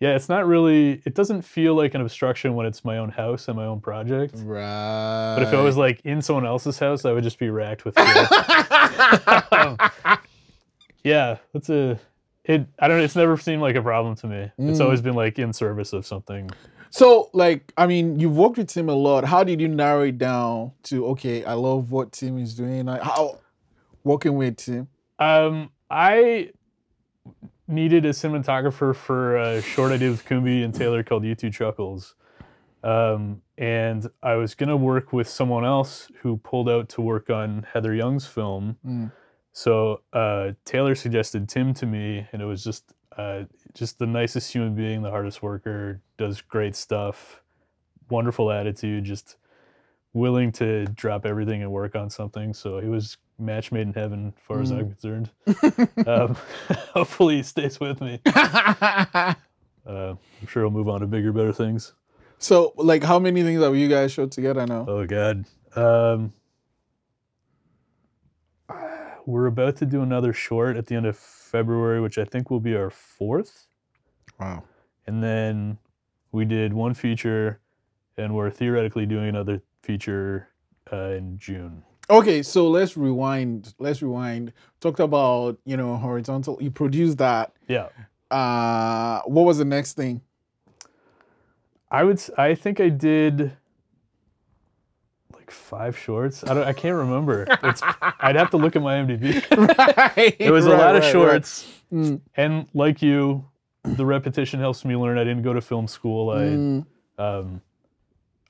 yeah, 0.00 0.14
it's 0.14 0.28
not 0.28 0.46
really. 0.46 1.00
It 1.06 1.14
doesn't 1.14 1.40
feel 1.42 1.74
like 1.74 1.94
an 1.94 2.02
obstruction 2.02 2.54
when 2.54 2.66
it's 2.66 2.84
my 2.84 2.98
own 2.98 3.08
house 3.08 3.48
and 3.48 3.56
my 3.56 3.64
own 3.64 3.80
project. 3.80 4.34
right. 4.36 5.34
But 5.38 5.44
if 5.46 5.52
it 5.54 5.56
was 5.62 5.78
like 5.78 6.00
in 6.04 6.20
someone 6.20 6.44
else's 6.44 6.78
house, 6.78 7.06
I 7.06 7.12
would 7.12 7.24
just 7.24 7.38
be 7.38 7.48
racked 7.48 7.86
with. 7.86 7.96
Um, 7.96 9.78
yeah, 11.04 11.38
that's 11.54 11.70
a. 11.70 11.98
It. 12.44 12.66
I 12.78 12.88
don't. 12.88 13.00
It's 13.00 13.16
never 13.16 13.36
seemed 13.38 13.62
like 13.62 13.74
a 13.76 13.82
problem 13.82 14.14
to 14.16 14.26
me. 14.26 14.50
It's 14.58 14.78
Mm. 14.78 14.84
always 14.84 15.00
been 15.00 15.14
like 15.14 15.38
in 15.38 15.52
service 15.54 15.92
of 15.94 16.06
something. 16.06 16.50
So, 16.90 17.30
like, 17.32 17.72
I 17.76 17.86
mean, 17.86 18.18
you've 18.18 18.36
worked 18.36 18.58
with 18.58 18.68
Tim 18.68 18.88
a 18.88 18.94
lot. 18.94 19.24
How 19.24 19.44
did 19.44 19.60
you 19.60 19.68
narrow 19.68 20.02
it 20.02 20.18
down 20.18 20.72
to 20.84 21.06
okay? 21.08 21.44
I 21.44 21.54
love 21.54 21.90
what 21.90 22.12
Tim 22.12 22.38
is 22.38 22.54
doing. 22.54 22.86
Like, 22.86 23.02
how 23.02 23.38
working 24.04 24.36
with 24.36 24.56
Tim? 24.56 24.88
Um, 25.18 25.70
I 25.90 26.50
needed 27.68 28.06
a 28.06 28.10
cinematographer 28.10 28.94
for 28.94 29.36
a 29.36 29.60
short 29.62 29.92
I 29.92 29.96
did 29.96 30.10
with 30.10 30.24
Kumbi 30.24 30.64
and 30.64 30.74
Taylor 30.74 31.02
called 31.02 31.24
You 31.24 31.34
Two 31.34 31.50
Chuckles. 31.50 32.14
Um, 32.82 33.42
and 33.58 34.08
I 34.22 34.34
was 34.34 34.54
gonna 34.54 34.76
work 34.76 35.12
with 35.12 35.28
someone 35.28 35.64
else 35.64 36.08
who 36.20 36.36
pulled 36.36 36.68
out 36.68 36.88
to 36.90 37.00
work 37.00 37.30
on 37.30 37.66
Heather 37.72 37.94
Young's 37.94 38.26
film. 38.26 38.76
Mm. 38.86 39.12
So 39.52 40.02
uh, 40.12 40.52
Taylor 40.64 40.94
suggested 40.94 41.48
Tim 41.48 41.74
to 41.74 41.86
me, 41.86 42.26
and 42.30 42.42
it 42.42 42.44
was 42.44 42.62
just 42.62 42.92
uh, 43.16 43.44
just 43.76 43.98
the 43.98 44.06
nicest 44.06 44.52
human 44.52 44.74
being, 44.74 45.02
the 45.02 45.10
hardest 45.10 45.42
worker, 45.42 46.00
does 46.16 46.40
great 46.40 46.74
stuff, 46.74 47.42
wonderful 48.10 48.50
attitude, 48.50 49.04
just 49.04 49.36
willing 50.14 50.50
to 50.52 50.86
drop 50.86 51.26
everything 51.26 51.62
and 51.62 51.70
work 51.70 51.94
on 51.94 52.08
something. 52.08 52.54
So 52.54 52.80
he 52.80 52.88
was 52.88 53.18
match 53.38 53.70
made 53.70 53.82
in 53.82 53.92
heaven, 53.92 54.32
as 54.34 54.42
far 54.42 54.60
as 54.62 54.72
Mm. 54.72 54.78
I'm 54.78 54.90
concerned. 54.90 55.30
um, 56.08 56.36
hopefully, 56.94 57.36
he 57.36 57.42
stays 57.42 57.78
with 57.78 58.00
me. 58.00 58.20
Uh, 59.88 60.16
I'm 60.40 60.48
sure 60.48 60.64
he'll 60.64 60.70
move 60.72 60.88
on 60.88 61.00
to 61.00 61.06
bigger, 61.06 61.32
better 61.32 61.52
things. 61.52 61.92
So, 62.38 62.72
like, 62.76 63.04
how 63.04 63.20
many 63.20 63.44
things 63.44 63.62
have 63.62 63.76
you 63.76 63.86
guys 63.86 64.10
shot 64.10 64.32
together 64.32 64.66
now? 64.66 64.84
Oh 64.88 65.06
God. 65.06 65.44
Um, 65.76 66.32
we're 69.26 69.46
about 69.46 69.76
to 69.76 69.86
do 69.86 70.02
another 70.02 70.32
short 70.32 70.76
at 70.76 70.86
the 70.86 70.96
end 70.96 71.06
of 71.06 71.16
February, 71.16 72.00
which 72.00 72.18
I 72.18 72.24
think 72.24 72.50
will 72.50 72.58
be 72.58 72.74
our 72.74 72.90
fourth. 72.90 73.65
Wow. 74.40 74.64
And 75.06 75.22
then 75.22 75.78
we 76.32 76.44
did 76.44 76.72
one 76.72 76.94
feature, 76.94 77.60
and 78.16 78.34
we're 78.34 78.50
theoretically 78.50 79.06
doing 79.06 79.28
another 79.28 79.62
feature 79.82 80.48
uh, 80.92 81.10
in 81.10 81.38
June. 81.38 81.82
Okay, 82.08 82.42
so 82.42 82.68
let's 82.68 82.96
rewind. 82.96 83.74
Let's 83.78 84.02
rewind. 84.02 84.52
Talked 84.80 85.00
about 85.00 85.58
you 85.64 85.76
know 85.76 85.96
horizontal. 85.96 86.58
You 86.60 86.70
produced 86.70 87.18
that. 87.18 87.52
Yeah. 87.68 87.88
Uh, 88.30 89.22
what 89.26 89.42
was 89.44 89.58
the 89.58 89.64
next 89.64 89.94
thing? 89.94 90.20
I 91.90 92.04
would. 92.04 92.20
I 92.36 92.54
think 92.54 92.80
I 92.80 92.88
did 92.88 93.52
like 95.34 95.50
five 95.50 95.96
shorts. 95.98 96.44
I 96.44 96.54
don't. 96.54 96.64
I 96.64 96.72
can't 96.72 96.96
remember. 96.96 97.46
It's. 97.62 97.82
I'd 98.20 98.36
have 98.36 98.50
to 98.50 98.56
look 98.56 98.76
at 98.76 98.82
my 98.82 98.96
IMDb. 98.96 99.42
right. 100.16 100.36
It 100.38 100.50
was 100.50 100.66
a 100.66 100.70
right, 100.70 100.78
lot 100.78 100.96
of 100.96 101.02
right, 101.02 101.06
right. 101.06 101.12
shorts, 101.12 101.72
Mm, 101.92 102.20
and 102.36 102.66
like 102.74 103.00
you, 103.00 103.44
the 103.86 104.04
repetition 104.06 104.60
helps 104.60 104.84
me 104.84 104.96
learn. 104.96 105.18
I 105.18 105.24
didn't 105.24 105.42
go 105.42 105.52
to 105.52 105.60
film 105.60 105.86
school. 105.86 106.30
I. 106.30 106.36
mm, 106.44 106.86
Um, 107.18 107.60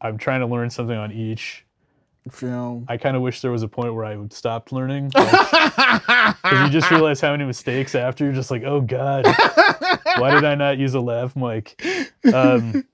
I'm 0.00 0.18
trying 0.18 0.40
to 0.40 0.46
learn 0.46 0.68
something 0.70 0.96
on 0.96 1.10
each. 1.12 1.64
film. 2.30 2.84
I 2.88 2.96
kind 2.96 3.16
of 3.16 3.22
wish 3.22 3.40
there 3.40 3.50
was 3.52 3.62
a 3.62 3.68
point 3.68 3.94
where 3.94 4.04
I 4.04 4.16
would 4.16 4.32
stop 4.32 4.72
learning. 4.72 5.10
Because 6.46 6.64
you 6.64 6.68
just 6.70 6.90
realize 6.90 7.20
how 7.20 7.30
many 7.32 7.44
mistakes 7.44 7.94
after 7.94 8.24
you're 8.24 8.32
just 8.32 8.50
like, 8.50 8.62
oh 8.64 8.80
God, 8.80 9.24
why 10.18 10.30
did 10.32 10.44
I 10.44 10.54
not 10.54 10.78
use 10.78 10.94
a 10.94 11.00
lav 11.00 11.34
mic? 11.36 11.80
Um, 12.32 12.84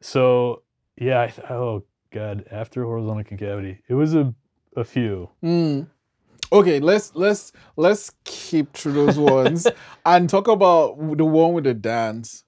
so 0.00 0.62
yeah, 0.96 1.22
I 1.22 1.26
th- 1.28 1.48
oh 1.50 1.84
God, 2.12 2.44
after 2.50 2.84
horizontal 2.84 3.24
concavity, 3.24 3.78
it 3.88 3.94
was 3.94 4.14
a 4.14 4.34
a 4.76 4.84
few. 4.84 5.28
Mm. 5.42 5.88
Okay, 6.52 6.80
let's 6.80 7.14
let's 7.14 7.52
let's 7.76 8.12
keep 8.24 8.72
through 8.72 8.92
those 8.92 9.18
ones 9.18 9.66
and 10.06 10.28
talk 10.28 10.48
about 10.48 10.96
the 11.16 11.24
one 11.24 11.52
with 11.52 11.64
the 11.64 11.74
dance. 11.74 12.44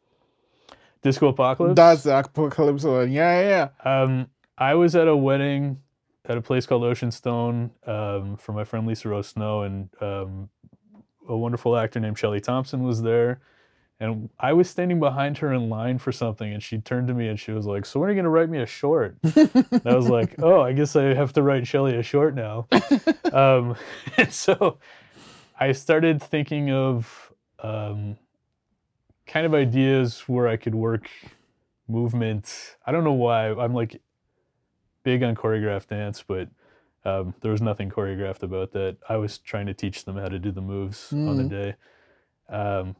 Disco 1.03 1.29
Apocalypse. 1.29 1.77
That's 1.77 2.03
the 2.05 2.19
apocalypse 2.19 2.85
one. 2.85 3.11
Yeah, 3.11 3.41
yeah. 3.41 3.69
yeah. 3.85 4.03
Um, 4.03 4.29
I 4.57 4.75
was 4.75 4.95
at 4.95 5.09
a 5.09 5.17
wedding 5.17 5.79
at 6.25 6.37
a 6.37 6.43
place 6.43 6.67
called 6.67 6.85
Ocean 6.85 7.11
Stone 7.11 7.73
um, 7.87 8.37
for 8.37 8.53
my 8.53 8.65
friend 8.65 8.87
Lisa 8.87 9.09
Rose 9.09 9.29
Snow, 9.29 9.63
and 9.63 9.89
um, 10.01 10.49
a 11.29 11.37
wonderful 11.37 11.77
actor 11.77 11.99
named 12.01 12.19
Shelley 12.19 12.41
Thompson 12.41 12.83
was 12.83 13.03
there. 13.03 13.41
And 14.03 14.31
I 14.41 14.53
was 14.53 14.69
standing 14.69 14.99
behind 14.99 15.39
her 15.39 15.53
in 15.53 15.69
line 15.69 15.99
for 15.99 16.11
something, 16.11 16.53
and 16.53 16.61
she 16.63 16.79
turned 16.79 17.07
to 17.07 17.15
me 17.15 17.29
and 17.29 17.39
she 17.39 17.53
was 17.53 17.67
like, 17.67 17.87
"So 17.87 18.01
when 18.01 18.09
are 18.09 18.13
you 18.13 18.17
going 18.17 18.25
to 18.25 18.31
write 18.31 18.49
me 18.51 18.59
a 18.61 18.67
short?" 18.67 19.17
and 19.23 19.87
I 19.87 19.95
was 19.95 20.09
like, 20.19 20.35
"Oh, 20.43 20.61
I 20.61 20.73
guess 20.73 20.97
I 20.97 21.15
have 21.15 21.33
to 21.35 21.43
write 21.43 21.67
Shelley 21.69 21.97
a 21.97 22.03
short 22.03 22.35
now." 22.35 22.67
um, 23.33 23.77
and 24.17 24.33
so 24.33 24.79
I 25.59 25.71
started 25.73 26.21
thinking 26.21 26.73
of 26.73 27.33
um, 27.61 28.17
kind 29.27 29.47
of 29.47 29.55
ideas 29.55 30.21
where 30.27 30.49
I 30.49 30.57
could 30.57 30.75
work 30.75 31.09
movement. 31.87 32.77
I 32.85 32.91
don't 32.91 33.05
know 33.05 33.13
why. 33.13 33.51
I'm 33.53 33.73
like 33.73 34.01
big 35.05 35.23
on 35.23 35.37
choreographed 35.37 35.89
dance, 35.89 36.25
but 36.27 36.49
um, 37.05 37.35
there 37.41 37.53
was 37.53 37.63
nothing 37.63 37.91
choreographed 37.91 38.43
about 38.43 38.73
that. 38.73 38.97
I 39.09 39.17
was 39.17 39.39
trying 39.39 39.67
to 39.67 39.75
teach 39.75 40.05
them 40.05 40.17
how 40.17 40.29
to 40.29 40.39
do 40.39 40.51
the 40.51 40.61
moves 40.61 41.13
on 41.13 41.37
the 41.37 41.45
Mm. 41.45 41.51
day. 41.51 41.75
Um, 42.49 42.97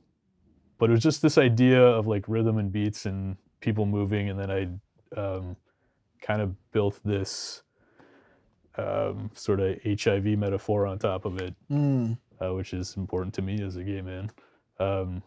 but 0.83 0.91
it 0.91 0.95
was 0.95 1.03
just 1.05 1.23
this 1.23 1.39
idea 1.39 1.81
of 1.81 2.09
like 2.09 2.25
rhythm 2.27 2.59
and 2.59 2.73
beats 2.73 3.07
and 3.07 3.37
people 3.61 3.87
moving, 3.87 4.29
and 4.29 4.37
then 4.37 4.51
I 4.51 4.63
um, 5.17 5.55
kind 6.21 6.43
of 6.43 6.57
built 6.73 6.99
this 7.05 7.63
um, 8.77 9.31
sort 9.33 9.61
of 9.61 9.79
HIV 9.85 10.25
metaphor 10.37 10.89
on 10.89 10.99
top 10.99 11.25
of 11.25 11.41
it 11.41 11.55
Mm. 11.71 12.19
uh, 12.41 12.53
which 12.55 12.75
is 12.75 12.97
important 12.97 13.33
to 13.35 13.43
me 13.43 13.63
as 13.63 13.77
a 13.77 13.85
gay 13.85 14.03
man. 14.03 14.33
Um, 14.81 15.23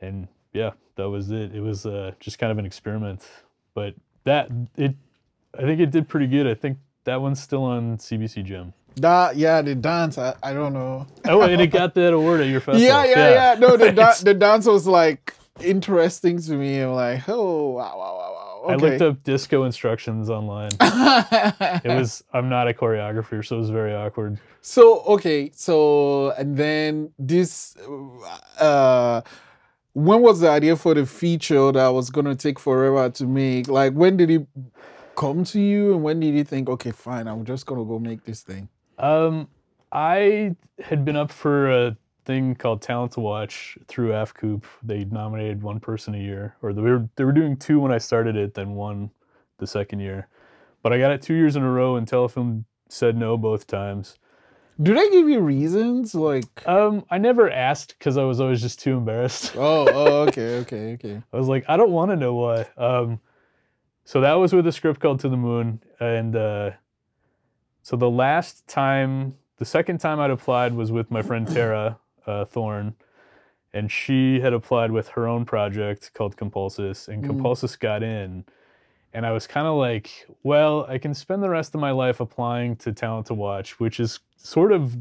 and 0.00 0.26
yeah, 0.52 0.72
that 0.96 1.08
was 1.08 1.30
it. 1.30 1.54
It 1.54 1.60
was 1.60 1.86
uh, 1.86 2.10
just 2.18 2.40
kind 2.40 2.50
of 2.50 2.58
an 2.58 2.66
experiment, 2.66 3.28
but 3.74 3.94
that 4.24 4.50
it, 4.76 4.96
I 5.56 5.62
think 5.62 5.78
it 5.78 5.92
did 5.92 6.08
pretty 6.08 6.26
good. 6.26 6.48
I 6.48 6.54
think 6.54 6.78
that 7.04 7.20
one's 7.20 7.40
still 7.40 7.62
on 7.62 7.98
CBC 7.98 8.42
Gem. 8.42 8.74
That 8.96 9.36
yeah, 9.36 9.62
the 9.62 9.74
dance. 9.74 10.18
I, 10.18 10.34
I 10.42 10.52
don't 10.52 10.72
know. 10.72 11.06
Oh, 11.24 11.42
and 11.42 11.60
it 11.60 11.68
got 11.68 11.94
that 11.94 12.12
award 12.12 12.40
at 12.40 12.48
your 12.48 12.60
festival. 12.66 12.80
Yeah, 12.86 13.04
yeah, 13.04 13.30
yeah. 13.30 13.56
No, 13.58 13.76
the 13.76 13.92
da- 13.92 14.14
the 14.22 14.34
dance 14.34 14.66
was 14.66 14.86
like 14.86 15.34
interesting 15.60 16.40
to 16.42 16.52
me. 16.52 16.78
I'm 16.80 16.92
like, 16.92 17.28
oh 17.28 17.70
wow, 17.70 17.96
wow, 17.98 18.16
wow, 18.16 18.32
wow. 18.66 18.72
I 18.72 18.76
looked 18.76 19.02
up 19.02 19.22
disco 19.24 19.64
instructions 19.64 20.30
online. 20.30 20.70
It 20.80 21.88
was 21.88 22.22
I'm 22.32 22.48
not 22.48 22.68
a 22.68 22.72
choreographer, 22.74 23.44
so 23.44 23.56
it 23.56 23.60
was 23.60 23.70
very 23.70 23.94
awkward. 23.94 24.38
so 24.60 25.00
okay. 25.02 25.50
So 25.54 26.30
and 26.32 26.56
then 26.56 27.10
this. 27.18 27.76
uh 28.60 29.22
When 29.94 30.22
was 30.22 30.40
the 30.40 30.48
idea 30.48 30.76
for 30.76 30.94
the 30.94 31.04
feature 31.06 31.70
that 31.72 31.88
was 31.88 32.08
gonna 32.10 32.34
take 32.36 32.58
forever 32.58 33.10
to 33.10 33.26
make? 33.26 33.68
Like, 33.68 33.92
when 33.94 34.16
did 34.16 34.30
it 34.30 34.46
come 35.16 35.44
to 35.44 35.60
you, 35.60 35.92
and 35.94 36.02
when 36.02 36.20
did 36.20 36.34
you 36.34 36.44
think, 36.44 36.68
okay, 36.70 36.92
fine, 36.92 37.26
I'm 37.28 37.44
just 37.44 37.66
gonna 37.66 37.84
go 37.84 37.98
make 37.98 38.24
this 38.24 38.40
thing? 38.42 38.68
Um, 39.02 39.48
I 39.90 40.56
had 40.82 41.04
been 41.04 41.16
up 41.16 41.30
for 41.30 41.70
a 41.70 41.96
thing 42.24 42.54
called 42.54 42.80
Talent 42.80 43.12
to 43.12 43.20
Watch 43.20 43.76
through 43.88 44.10
AFCOOP. 44.10 44.62
They 44.82 45.04
nominated 45.04 45.62
one 45.62 45.80
person 45.80 46.14
a 46.14 46.18
year, 46.18 46.56
or 46.62 46.72
they 46.72 46.80
were 46.80 47.08
they 47.16 47.24
were 47.24 47.32
doing 47.32 47.56
two 47.56 47.80
when 47.80 47.92
I 47.92 47.98
started 47.98 48.36
it, 48.36 48.54
then 48.54 48.74
one 48.74 49.10
the 49.58 49.66
second 49.66 50.00
year. 50.00 50.28
But 50.82 50.92
I 50.92 50.98
got 50.98 51.10
it 51.12 51.20
two 51.20 51.34
years 51.34 51.56
in 51.56 51.62
a 51.62 51.70
row, 51.70 51.96
and 51.96 52.06
Telefilm 52.06 52.64
said 52.88 53.16
no 53.16 53.36
both 53.36 53.66
times. 53.66 54.18
Do 54.80 54.94
they 54.94 55.10
give 55.10 55.28
you 55.28 55.40
reasons? 55.40 56.14
Like, 56.14 56.66
Um, 56.66 57.04
I 57.10 57.18
never 57.18 57.50
asked 57.50 57.96
because 57.98 58.16
I 58.16 58.24
was 58.24 58.40
always 58.40 58.62
just 58.62 58.80
too 58.80 58.96
embarrassed. 58.96 59.54
oh, 59.56 59.86
oh, 59.92 60.20
okay, 60.28 60.56
okay, 60.60 60.92
okay. 60.94 61.22
I 61.32 61.36
was 61.36 61.46
like, 61.48 61.64
I 61.68 61.76
don't 61.76 61.92
want 61.92 62.10
to 62.10 62.16
know 62.16 62.34
why. 62.34 62.66
Um, 62.76 63.20
so 64.04 64.20
that 64.22 64.34
was 64.34 64.52
with 64.52 64.66
a 64.66 64.72
script 64.72 65.00
called 65.00 65.20
To 65.20 65.28
the 65.28 65.36
Moon, 65.36 65.82
and 66.00 66.34
uh, 66.34 66.70
so 67.82 67.96
the 67.96 68.10
last 68.10 68.66
time, 68.68 69.34
the 69.58 69.64
second 69.64 69.98
time 69.98 70.20
I'd 70.20 70.30
applied 70.30 70.74
was 70.74 70.90
with 70.92 71.10
my 71.10 71.22
friend 71.22 71.46
Tara 71.54 71.98
uh, 72.26 72.44
Thorne, 72.44 72.94
and 73.72 73.90
she 73.90 74.40
had 74.40 74.52
applied 74.52 74.90
with 74.90 75.08
her 75.08 75.26
own 75.26 75.44
project 75.44 76.12
called 76.14 76.36
Compulsus, 76.36 77.08
and 77.08 77.22
Mm. 77.24 77.28
Compulsus 77.30 77.78
got 77.78 78.02
in, 78.02 78.44
and 79.14 79.26
I 79.26 79.32
was 79.32 79.46
kind 79.46 79.66
of 79.66 79.74
like, 79.76 80.26
well, 80.42 80.84
I 80.88 80.98
can 80.98 81.14
spend 81.14 81.42
the 81.42 81.50
rest 81.50 81.74
of 81.74 81.80
my 81.80 81.90
life 81.90 82.20
applying 82.20 82.76
to 82.76 82.92
Talent 82.92 83.26
to 83.26 83.34
Watch, 83.34 83.78
which 83.80 83.98
is 84.00 84.20
sort 84.36 84.72
of 84.72 84.96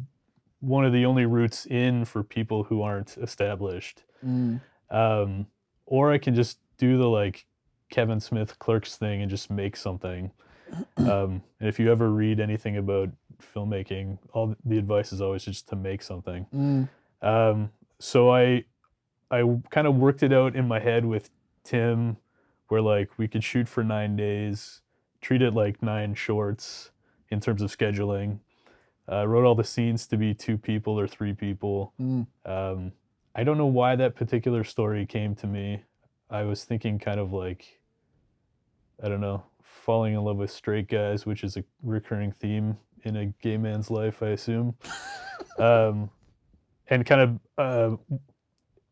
one 0.59 0.85
of 0.85 0.93
the 0.93 1.05
only 1.05 1.25
routes 1.25 1.65
in 1.65 2.05
for 2.05 2.23
people 2.23 2.63
who 2.63 2.81
aren't 2.81 3.17
established 3.17 4.03
Mm. 4.23 4.61
um, 4.91 5.47
or 5.87 6.11
I 6.11 6.19
can 6.19 6.35
just 6.35 6.59
do 6.77 6.95
the 6.97 7.09
like 7.09 7.45
Kevin 7.89 8.19
Smith 8.19 8.59
clerks 8.59 8.95
thing 8.97 9.21
and 9.23 9.29
just 9.31 9.49
make 9.49 9.75
something. 9.75 10.29
Um, 10.97 11.43
and 11.59 11.67
if 11.67 11.79
you 11.79 11.91
ever 11.91 12.09
read 12.09 12.39
anything 12.39 12.77
about 12.77 13.09
filmmaking, 13.55 14.17
all 14.33 14.55
the 14.65 14.77
advice 14.77 15.11
is 15.11 15.21
always 15.21 15.45
just 15.45 15.67
to 15.69 15.75
make 15.75 16.01
something. 16.01 16.45
Mm. 16.53 16.89
Um, 17.21 17.71
so 17.99 18.33
I 18.33 18.65
I 19.29 19.43
kind 19.69 19.87
of 19.87 19.95
worked 19.95 20.23
it 20.23 20.33
out 20.33 20.55
in 20.55 20.67
my 20.67 20.79
head 20.79 21.05
with 21.05 21.29
Tim, 21.63 22.17
where 22.67 22.81
like 22.81 23.17
we 23.17 23.27
could 23.27 23.43
shoot 23.43 23.67
for 23.67 23.83
nine 23.83 24.15
days, 24.15 24.81
treat 25.21 25.41
it 25.41 25.53
like 25.53 25.81
nine 25.81 26.15
shorts 26.15 26.91
in 27.29 27.39
terms 27.39 27.61
of 27.61 27.75
scheduling. 27.75 28.39
Uh, 29.11 29.27
wrote 29.27 29.45
all 29.45 29.55
the 29.55 29.63
scenes 29.63 30.07
to 30.07 30.15
be 30.15 30.33
two 30.33 30.57
people 30.57 30.97
or 30.97 31.07
three 31.07 31.33
people. 31.33 31.93
Mm. 31.99 32.27
Um, 32.45 32.91
I 33.35 33.43
don't 33.43 33.57
know 33.57 33.65
why 33.65 33.95
that 33.95 34.15
particular 34.15 34.63
story 34.63 35.05
came 35.05 35.35
to 35.35 35.47
me. 35.47 35.83
I 36.29 36.43
was 36.43 36.63
thinking 36.63 36.99
kind 36.99 37.19
of 37.19 37.33
like, 37.33 37.79
I 39.03 39.09
don't 39.09 39.21
know, 39.21 39.43
falling 39.71 40.13
in 40.13 40.21
love 40.23 40.37
with 40.37 40.51
straight 40.51 40.87
guys, 40.87 41.25
which 41.25 41.43
is 41.43 41.57
a 41.57 41.63
recurring 41.81 42.31
theme 42.31 42.77
in 43.03 43.15
a 43.15 43.25
gay 43.41 43.57
man's 43.57 43.89
life, 43.89 44.21
I 44.21 44.27
assume. 44.29 44.75
um, 45.59 46.09
and 46.87 47.05
kind 47.05 47.21
of, 47.21 47.39
uh, 47.57 47.97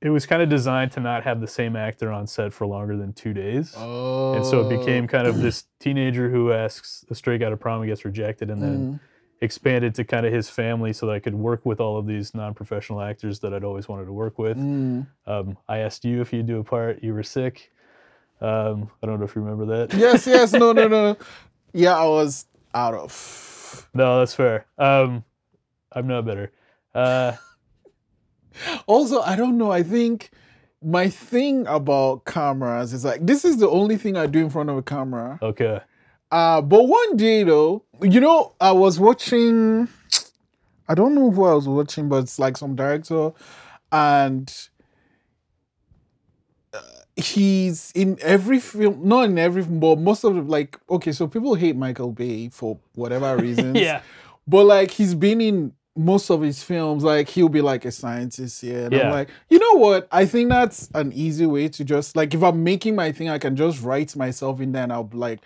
it 0.01 0.09
was 0.09 0.25
kind 0.25 0.41
of 0.41 0.47
designed 0.49 0.91
to 0.93 0.99
not 1.01 1.23
have 1.23 1.41
the 1.41 1.47
same 1.47 1.75
actor 1.75 2.11
on 2.11 2.25
set 2.25 2.53
for 2.53 2.65
longer 2.65 2.95
than 2.95 3.11
two 3.13 3.33
days. 3.33 3.73
Oh. 3.77 4.33
And 4.33 4.45
so 4.45 4.61
it 4.67 4.79
became 4.79 5.07
kind 5.07 5.27
of 5.27 5.41
this 5.41 5.65
teenager 5.79 6.29
who 6.29 6.53
asks 6.53 7.03
a 7.09 7.15
straight 7.15 7.41
guy 7.41 7.49
to 7.49 7.57
prom 7.57 7.81
and 7.81 7.89
gets 7.89 8.05
rejected, 8.05 8.49
and 8.49 8.61
then 8.61 8.77
Mm. 8.93 8.99
expanded 9.41 9.93
to 9.95 10.03
kind 10.05 10.25
of 10.25 10.33
his 10.33 10.49
family 10.49 10.91
so 10.93 11.05
that 11.05 11.13
I 11.13 11.19
could 11.19 11.35
work 11.35 11.65
with 11.65 11.79
all 11.81 11.97
of 11.97 12.07
these 12.07 12.33
non-professional 12.33 13.01
actors 13.01 13.39
that 13.41 13.53
I'd 13.53 13.63
always 13.65 13.87
wanted 13.89 14.05
to 14.05 14.13
work 14.13 14.39
with. 14.39 14.57
Mm. 14.57 15.07
Um, 15.27 15.57
I 15.67 15.79
asked 15.79 16.03
you 16.05 16.21
if 16.21 16.31
you'd 16.33 16.45
do 16.47 16.59
a 16.59 16.63
part. 16.63 17.03
You 17.03 17.13
were 17.13 17.23
sick. 17.23 17.71
Um, 18.41 18.89
I 19.03 19.07
don't 19.07 19.19
know 19.19 19.25
if 19.25 19.35
you 19.35 19.41
remember 19.41 19.65
that. 19.87 19.93
Yes, 19.97 20.25
yes, 20.27 20.53
no, 20.53 20.71
no, 20.71 20.87
no. 20.87 21.17
Yeah, 21.73 21.95
I 21.95 22.05
was 22.05 22.45
out 22.73 22.93
of. 22.95 23.87
No, 23.93 24.19
that's 24.19 24.33
fair. 24.33 24.65
Um, 24.77 25.23
I'm 25.91 26.07
not 26.07 26.25
better. 26.25 26.51
Uh, 26.95 27.33
Also, 28.87 29.21
I 29.21 29.35
don't 29.35 29.57
know. 29.57 29.71
I 29.71 29.83
think 29.83 30.31
my 30.81 31.09
thing 31.09 31.67
about 31.67 32.25
cameras 32.25 32.93
is 32.93 33.05
like 33.05 33.25
this 33.25 33.45
is 33.45 33.57
the 33.57 33.69
only 33.69 33.97
thing 33.97 34.17
I 34.17 34.25
do 34.27 34.39
in 34.39 34.49
front 34.49 34.69
of 34.69 34.77
a 34.77 34.81
camera. 34.81 35.39
Okay. 35.41 35.79
Uh, 36.31 36.61
but 36.61 36.87
one 36.87 37.17
day 37.17 37.43
though, 37.43 37.83
you 38.01 38.19
know, 38.19 38.53
I 38.59 38.71
was 38.71 38.99
watching. 38.99 39.87
I 40.87 40.95
don't 40.95 41.13
know 41.13 41.29
who 41.29 41.45
I 41.45 41.53
was 41.53 41.67
watching, 41.67 42.09
but 42.09 42.23
it's 42.23 42.39
like 42.39 42.57
some 42.57 42.75
director, 42.75 43.31
and 43.91 44.51
he's 47.23 47.91
in 47.95 48.17
every 48.21 48.59
film. 48.59 48.99
Not 49.07 49.25
in 49.25 49.37
every, 49.37 49.63
but 49.63 49.97
most 49.99 50.23
of 50.23 50.35
the 50.35 50.41
like. 50.41 50.79
Okay, 50.89 51.11
so 51.11 51.27
people 51.27 51.55
hate 51.55 51.75
Michael 51.75 52.11
Bay 52.11 52.49
for 52.49 52.77
whatever 52.95 53.37
reasons. 53.41 53.77
Yeah. 53.79 54.01
But 54.47 54.65
like 54.65 54.91
he's 54.91 55.13
been 55.15 55.41
in 55.41 55.73
most 55.95 56.29
of 56.29 56.41
his 56.41 56.63
films, 56.63 57.03
like 57.03 57.27
he'll 57.29 57.49
be 57.49 57.61
like 57.61 57.83
a 57.85 57.91
scientist 57.91 58.61
here. 58.61 58.85
And 58.85 58.93
I'm 59.07 59.11
like, 59.11 59.29
you 59.49 59.59
know 59.59 59.73
what? 59.79 60.07
I 60.11 60.25
think 60.25 60.49
that's 60.49 60.89
an 60.93 61.11
easy 61.13 61.45
way 61.45 61.67
to 61.69 61.83
just 61.83 62.15
like 62.15 62.33
if 62.33 62.41
I'm 62.41 62.63
making 62.63 62.95
my 62.95 63.11
thing, 63.11 63.29
I 63.29 63.37
can 63.37 63.55
just 63.55 63.81
write 63.83 64.15
myself 64.15 64.61
in 64.61 64.71
there 64.71 64.83
and 64.83 64.93
I'll 64.93 65.03
be 65.03 65.17
like 65.17 65.39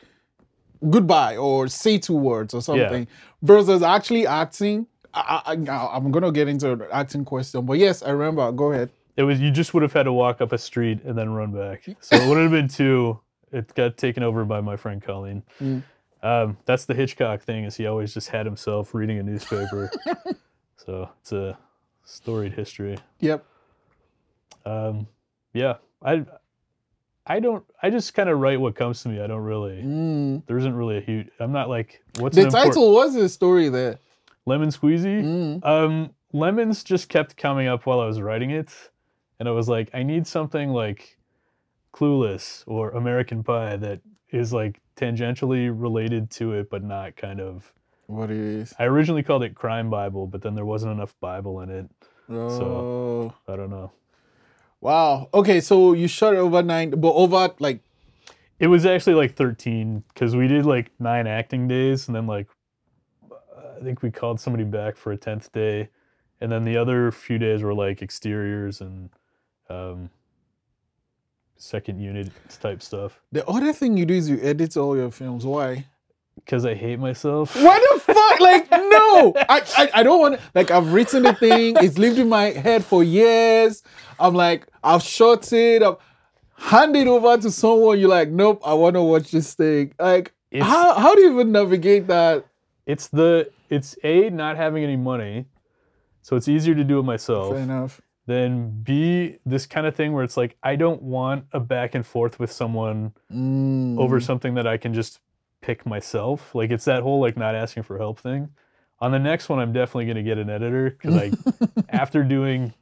goodbye 0.89 1.37
or 1.37 1.67
say 1.67 1.97
two 1.97 2.15
words 2.15 2.53
or 2.53 2.61
something. 2.61 3.07
Versus 3.41 3.81
actually 3.83 4.27
acting. 4.27 4.87
I, 5.13 5.41
I, 5.45 5.71
I- 5.71 5.95
I'm 5.95 6.11
gonna 6.11 6.31
get 6.31 6.47
into 6.47 6.71
an 6.71 6.83
acting 6.91 7.25
question, 7.25 7.65
but 7.65 7.77
yes, 7.77 8.01
I 8.03 8.09
remember. 8.11 8.51
Go 8.51 8.71
ahead. 8.71 8.89
It 9.15 9.23
was 9.23 9.39
you 9.39 9.51
just 9.51 9.73
would 9.73 9.83
have 9.83 9.93
had 9.93 10.03
to 10.03 10.13
walk 10.13 10.41
up 10.41 10.51
a 10.51 10.57
street 10.57 11.03
and 11.03 11.17
then 11.17 11.29
run 11.31 11.51
back. 11.51 11.83
So 12.01 12.15
it 12.15 12.27
would 12.27 12.37
have 12.37 12.51
been 12.51 12.67
two. 12.67 13.19
It 13.51 13.73
got 13.75 13.97
taken 13.97 14.23
over 14.23 14.43
by 14.45 14.61
my 14.61 14.75
friend 14.75 15.01
Colleen. 15.01 15.43
Mm. 15.61 15.83
Um, 16.23 16.57
that's 16.65 16.85
the 16.85 16.93
Hitchcock 16.95 17.41
thing 17.41 17.65
is 17.65 17.75
he 17.75 17.85
always 17.85 18.13
just 18.13 18.29
had 18.29 18.45
himself 18.45 18.93
reading 18.93 19.19
a 19.19 19.23
newspaper. 19.23 19.91
so 20.77 21.09
it's 21.21 21.31
a 21.31 21.57
storied 22.05 22.53
history. 22.53 22.97
Yep. 23.19 23.45
Um, 24.65 25.07
yeah, 25.53 25.75
I 26.01 26.25
I 27.27 27.39
don't 27.39 27.63
I 27.81 27.89
just 27.89 28.13
kind 28.13 28.29
of 28.29 28.39
write 28.39 28.59
what 28.59 28.75
comes 28.75 29.03
to 29.03 29.09
me. 29.09 29.21
I 29.21 29.27
don't 29.27 29.43
really 29.43 29.81
Mm. 29.83 30.45
there 30.47 30.57
isn't 30.57 30.73
really 30.75 30.97
a 30.97 31.01
huge. 31.01 31.27
I'm 31.39 31.51
not 31.51 31.69
like 31.69 32.01
what's 32.19 32.35
The 32.35 32.49
title 32.49 32.93
was 32.93 33.13
the 33.13 33.29
story 33.29 33.69
there. 33.69 33.99
Lemon 34.45 34.69
Squeezy. 34.69 35.23
Mm. 35.23 35.65
Um, 35.65 36.09
lemons 36.33 36.83
just 36.83 37.07
kept 37.09 37.37
coming 37.37 37.67
up 37.67 37.85
while 37.85 37.99
I 38.01 38.05
was 38.05 38.19
writing 38.19 38.49
it, 38.51 38.69
and 39.39 39.47
I 39.49 39.51
was 39.51 39.67
like, 39.67 39.89
I 39.93 40.03
need 40.03 40.27
something 40.27 40.69
like 40.69 41.17
Clueless 41.93 42.63
or 42.65 42.91
American 42.91 43.43
Pie 43.43 43.77
that 43.77 44.01
is 44.29 44.51
like 44.53 44.81
tangentially 44.95 45.71
related 45.73 46.29
to 46.31 46.53
it, 46.53 46.69
but 46.69 46.83
not 46.83 47.15
kind 47.15 47.39
of. 47.39 47.73
What 48.07 48.31
is? 48.31 48.73
I 48.77 48.85
originally 48.85 49.23
called 49.23 49.43
it 49.43 49.55
Crime 49.55 49.89
Bible, 49.89 50.27
but 50.27 50.41
then 50.41 50.55
there 50.55 50.65
wasn't 50.65 50.91
enough 50.91 51.15
Bible 51.19 51.61
in 51.61 51.69
it. 51.69 51.89
Oh. 52.29 53.33
I 53.47 53.55
don't 53.55 53.69
know. 53.69 53.91
Wow. 54.81 55.29
Okay, 55.33 55.61
so 55.61 55.93
you 55.93 56.07
shot 56.07 56.33
it 56.33 56.37
over 56.37 56.61
nine, 56.61 56.89
but 56.91 57.13
over 57.13 57.53
like 57.59 57.79
It 58.59 58.67
was 58.67 58.85
actually 58.85 59.15
like 59.15 59.35
13 59.35 60.03
because 60.13 60.35
we 60.35 60.47
did 60.47 60.65
like 60.65 60.91
nine 60.99 61.27
acting 61.27 61.67
days, 61.67 62.07
and 62.07 62.15
then 62.15 62.27
like 62.27 62.47
I 63.31 63.83
think 63.83 64.01
we 64.01 64.11
called 64.11 64.39
somebody 64.39 64.63
back 64.63 64.95
for 64.95 65.11
a 65.11 65.17
10th 65.17 65.51
day, 65.51 65.89
and 66.39 66.51
then 66.51 66.63
the 66.63 66.77
other 66.77 67.11
few 67.11 67.37
days 67.37 67.61
were 67.63 67.73
like 67.73 68.01
exteriors 68.01 68.79
and 68.81 69.09
um, 69.69 70.09
second 71.57 71.99
unit 71.99 72.29
type 72.61 72.81
stuff. 72.81 73.19
the 73.31 73.45
other 73.47 73.73
thing 73.73 73.97
you 73.97 74.05
do 74.05 74.13
is 74.13 74.29
you 74.29 74.39
edit 74.41 74.75
all 74.77 74.95
your 74.97 75.11
films. 75.11 75.45
Why? 75.45 75.85
Because 76.35 76.65
I 76.65 76.73
hate 76.73 76.99
myself. 76.99 77.55
Why 77.61 77.79
the 77.93 77.99
fuck? 77.99 78.39
Like, 78.39 78.69
no, 78.71 79.33
I, 79.37 79.61
I, 79.77 79.89
I 79.95 80.03
don't 80.03 80.19
want. 80.19 80.39
Like, 80.55 80.71
I've 80.71 80.91
written 80.91 81.23
the 81.23 81.33
thing. 81.33 81.75
It's 81.79 81.97
lived 81.97 82.17
in 82.17 82.27
my 82.27 82.45
head 82.45 82.83
for 82.83 83.03
years. 83.03 83.83
I'm 84.19 84.33
like, 84.33 84.67
I've 84.83 85.03
shot 85.03 85.51
it. 85.53 85.83
I've 85.83 85.97
handed 86.57 87.03
it 87.03 87.07
over 87.07 87.37
to 87.37 87.51
someone. 87.51 87.99
You're 87.99 88.09
like, 88.09 88.29
nope, 88.29 88.61
I 88.65 88.73
want 88.73 88.95
to 88.95 89.01
watch 89.03 89.31
this 89.31 89.53
thing. 89.53 89.93
Like, 89.99 90.33
It's- 90.51 90.67
how 90.69 90.95
how 90.95 91.15
do 91.15 91.21
you 91.21 91.33
even 91.33 91.51
navigate 91.51 92.07
that? 92.07 92.45
It's 92.85 93.07
the 93.07 93.49
it's 93.69 93.95
a 94.03 94.29
not 94.29 94.57
having 94.57 94.83
any 94.83 94.97
money, 94.97 95.45
so 96.21 96.35
it's 96.35 96.47
easier 96.49 96.75
to 96.75 96.83
do 96.83 96.99
it 96.99 97.03
myself. 97.03 97.53
Fair 97.53 97.63
enough. 97.63 98.01
Then 98.25 98.81
b 98.83 99.37
this 99.45 99.65
kind 99.65 99.85
of 99.85 99.95
thing 99.95 100.13
where 100.13 100.23
it's 100.23 100.37
like 100.37 100.55
I 100.63 100.75
don't 100.77 101.01
want 101.01 101.45
a 101.51 101.59
back 101.59 101.93
and 101.95 102.05
forth 102.05 102.39
with 102.39 102.51
someone 102.51 103.13
Mm. 103.31 103.99
over 103.99 104.19
something 104.21 104.53
that 104.53 104.65
I 104.67 104.77
can 104.77 104.93
just 104.93 105.19
pick 105.61 105.85
myself. 105.85 106.53
Like 106.55 106.71
it's 106.71 106.85
that 106.85 107.03
whole 107.03 107.19
like 107.19 107.35
not 107.37 107.53
asking 107.55 107.83
for 107.83 107.97
help 107.97 108.19
thing. 108.19 108.49
On 108.99 109.11
the 109.11 109.19
next 109.19 109.49
one, 109.49 109.59
I'm 109.59 109.73
definitely 109.73 110.05
gonna 110.05 110.23
get 110.23 110.37
an 110.37 110.49
editor 110.49 110.89
because 110.91 111.15
I, 111.15 111.31
after 111.89 112.23
doing 112.23 112.73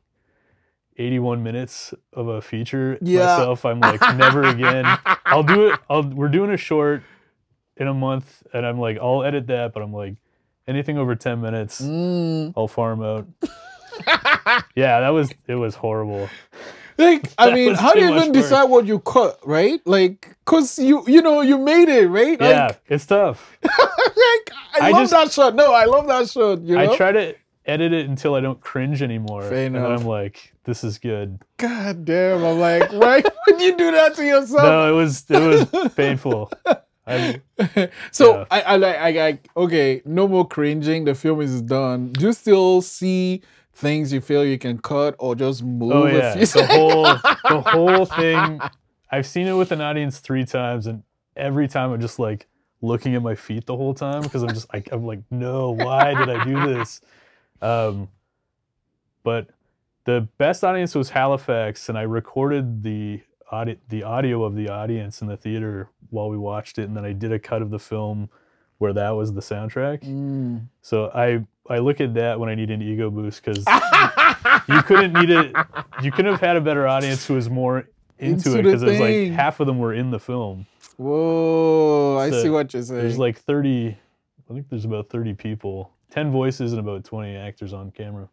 81 0.98 1.42
minutes 1.42 1.94
of 2.14 2.28
a 2.28 2.42
feature 2.42 2.98
Yeah. 3.02 3.20
myself, 3.26 3.66
I'm 3.66 3.80
like 3.80 4.02
never 4.18 4.44
again. 4.44 4.86
I'll 5.26 5.42
do 5.44 5.70
it. 5.70 5.80
I'll 5.90 6.04
we're 6.04 6.28
doing 6.28 6.52
a 6.52 6.58
short 6.58 7.02
in 7.78 7.88
a 7.88 7.94
month, 7.94 8.44
and 8.54 8.66
I'm 8.66 8.78
like 8.80 9.00
I'll 9.02 9.24
edit 9.24 9.48
that, 9.48 9.74
but 9.74 9.82
I'm 9.82 9.94
like 9.94 10.16
anything 10.68 10.98
over 11.00 11.16
10 11.16 11.42
minutes, 11.42 11.82
Mm. 11.82 12.54
I'll 12.56 12.68
farm 12.68 13.02
out. 13.02 13.26
yeah, 14.76 15.00
that 15.02 15.10
was 15.10 15.32
it 15.48 15.56
was 15.56 15.76
horrible. 15.76 16.30
Like, 16.98 17.32
I 17.38 17.46
That 17.50 17.56
mean, 17.56 17.74
how 17.76 17.94
do 17.94 18.00
you 18.00 18.10
even 18.12 18.24
work. 18.26 18.34
decide 18.34 18.66
what 18.66 18.86
you 18.86 19.00
cut, 19.00 19.40
right? 19.46 19.80
Like, 19.86 20.36
cause 20.46 20.78
you 20.80 21.04
you 21.08 21.22
know 21.22 21.42
you 21.42 21.58
made 21.58 21.90
it, 21.90 22.08
right? 22.08 22.40
Like, 22.40 22.50
yeah, 22.50 22.72
it's 22.88 23.06
tough. 23.06 23.58
like 23.64 24.52
I, 24.82 24.88
I 24.88 24.90
love 24.92 25.02
just- 25.04 25.12
that 25.12 25.32
shot. 25.32 25.56
No, 25.56 25.74
I 25.74 25.86
love 25.86 26.08
that 26.08 26.30
shot. 26.30 26.62
You 26.62 26.76
know? 26.78 26.94
I 26.94 26.96
try 26.98 27.12
to 27.12 27.36
edit 27.66 27.94
it 27.94 28.08
until 28.10 28.36
I 28.36 28.40
don't 28.42 28.60
cringe 28.60 29.02
anymore. 29.02 29.44
Fair 29.44 29.66
and. 29.68 29.78
I'm 29.78 30.04
like, 30.06 30.54
this 30.66 30.84
is 30.84 30.98
good. 30.98 31.40
God 31.58 32.06
damn! 32.06 32.44
I'm 32.44 32.60
like, 32.60 32.92
why 32.92 33.24
would 33.48 33.62
you 33.62 33.76
do 33.78 33.92
that 33.92 34.16
to 34.16 34.26
yourself? 34.26 34.64
No, 34.64 34.94
it 34.94 34.96
was 34.96 35.26
it 35.30 35.40
was 35.74 35.94
painful. 35.94 36.52
I, 37.08 37.42
so 38.12 38.38
Yeah. 38.40 38.46
I, 38.52 38.62
I 38.62 38.76
like 38.76 38.96
I 38.98 39.12
like 39.12 39.48
okay, 39.58 40.02
no 40.06 40.28
more 40.28 40.48
cringing. 40.48 41.06
The 41.06 41.16
film 41.16 41.42
is 41.42 41.62
done. 41.62 42.12
Do 42.14 42.28
you 42.28 42.34
still 42.34 42.82
see 42.82 43.42
things 43.82 44.14
you 44.14 44.22
feel 44.22 44.46
you 44.46 44.58
can 44.58 44.78
cut 44.78 45.16
or 45.20 45.36
just 45.36 45.64
move? 45.64 45.92
oh 45.92 46.06
a 46.06 46.14
yeah, 46.14 46.34
few- 46.36 46.46
the 46.46 46.66
whole 46.68 47.04
the 47.04 47.62
whole 47.70 48.06
thing. 48.06 48.60
I've 49.12 49.26
seen 49.28 49.48
it 49.48 49.54
with 49.54 49.72
an 49.74 49.82
audience 49.82 50.20
three 50.20 50.46
times, 50.46 50.88
and 50.88 51.04
every 51.36 51.68
time 51.68 51.92
I'm 51.92 52.00
just 52.00 52.20
like 52.20 52.48
looking 52.82 53.14
at 53.16 53.22
my 53.22 53.36
feet 53.36 53.66
the 53.66 53.76
whole 53.76 53.94
time 53.94 54.22
because 54.22 54.42
I'm 54.44 54.54
just 54.54 54.72
like 54.74 54.90
I'm 54.92 55.06
like, 55.06 55.20
no, 55.30 55.72
why 55.72 56.14
did 56.14 56.30
I 56.30 56.44
do 56.46 56.74
this? 56.74 57.02
Um, 57.62 58.08
but 59.24 59.48
the 60.06 60.28
best 60.38 60.64
audience 60.64 60.96
was 60.96 61.10
Halifax, 61.10 61.90
and 61.90 61.98
I 61.98 62.04
recorded 62.04 62.84
the 62.84 63.22
audi- 63.52 63.80
the 63.90 64.04
audio 64.04 64.44
of 64.44 64.56
the 64.56 64.70
audience 64.70 65.22
in 65.22 65.28
the 65.28 65.38
theater 65.38 65.90
while 66.10 66.30
we 66.30 66.38
watched 66.38 66.78
it, 66.80 66.84
and 66.84 66.96
then 66.98 67.06
I 67.06 67.14
did 67.14 67.32
a 67.32 67.40
cut 67.40 67.62
of 67.62 67.70
the 67.70 67.80
film 67.80 68.30
where 68.82 68.94
that 68.94 69.12
was 69.12 69.32
the 69.32 69.42
soundtrack. 69.42 70.04
Mm. 70.04 70.68
So 70.82 71.12
I 71.14 71.46
I 71.72 71.78
look 71.78 72.02
at 72.02 72.16
that 72.16 72.40
when 72.40 72.50
I 72.50 72.56
need 72.56 72.72
an 72.72 72.82
ego 72.82 73.12
boost 73.12 73.44
because 73.46 73.64
you 74.68 74.82
couldn't 74.82 75.14
need 75.14 75.30
it. 75.30 75.56
You 76.02 76.12
couldn't 76.12 76.32
have 76.32 76.42
had 76.42 76.58
a 76.58 76.62
better 76.62 76.88
audience 76.88 77.26
who 77.28 77.36
was 77.36 77.48
more 77.48 77.88
into, 78.18 78.50
into 78.50 78.60
it 78.60 78.64
because 78.64 78.82
it 78.82 78.90
was 78.90 79.00
like 79.00 79.32
half 79.32 79.60
of 79.60 79.68
them 79.68 79.78
were 79.78 79.94
in 79.94 80.10
the 80.10 80.20
film. 80.20 80.66
Whoa, 80.98 82.18
so 82.18 82.38
I 82.40 82.42
see 82.42 82.50
what 82.50 82.74
you're 82.74 82.82
saying. 82.82 83.02
There's 83.02 83.20
like 83.20 83.38
30. 83.38 83.90
I 84.50 84.54
think 84.54 84.68
there's 84.70 84.86
about 84.86 85.10
30 85.10 85.36
people, 85.36 85.92
10 86.10 86.32
voices, 86.32 86.74
and 86.74 86.80
about 86.80 87.04
20 87.04 87.36
actors 87.36 87.74
on 87.74 87.92
camera. 87.92 88.28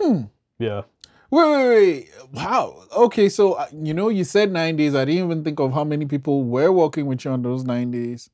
Hmm. 0.00 0.22
Yeah. 0.58 0.82
Wait, 1.30 1.50
wait, 1.50 1.68
wait. 1.68 2.10
Wow. 2.32 2.84
Okay, 2.96 3.28
so 3.28 3.52
uh, 3.52 3.66
you 3.72 3.94
know, 3.94 4.08
you 4.08 4.24
said 4.24 4.50
90s. 4.50 4.96
I 4.96 5.04
didn't 5.04 5.24
even 5.24 5.44
think 5.44 5.60
of 5.60 5.72
how 5.72 5.84
many 5.84 6.04
people 6.04 6.44
were 6.44 6.72
working 6.72 7.06
with 7.06 7.24
you 7.24 7.30
on 7.30 7.42
those 7.42 7.64
90s. 7.64 8.28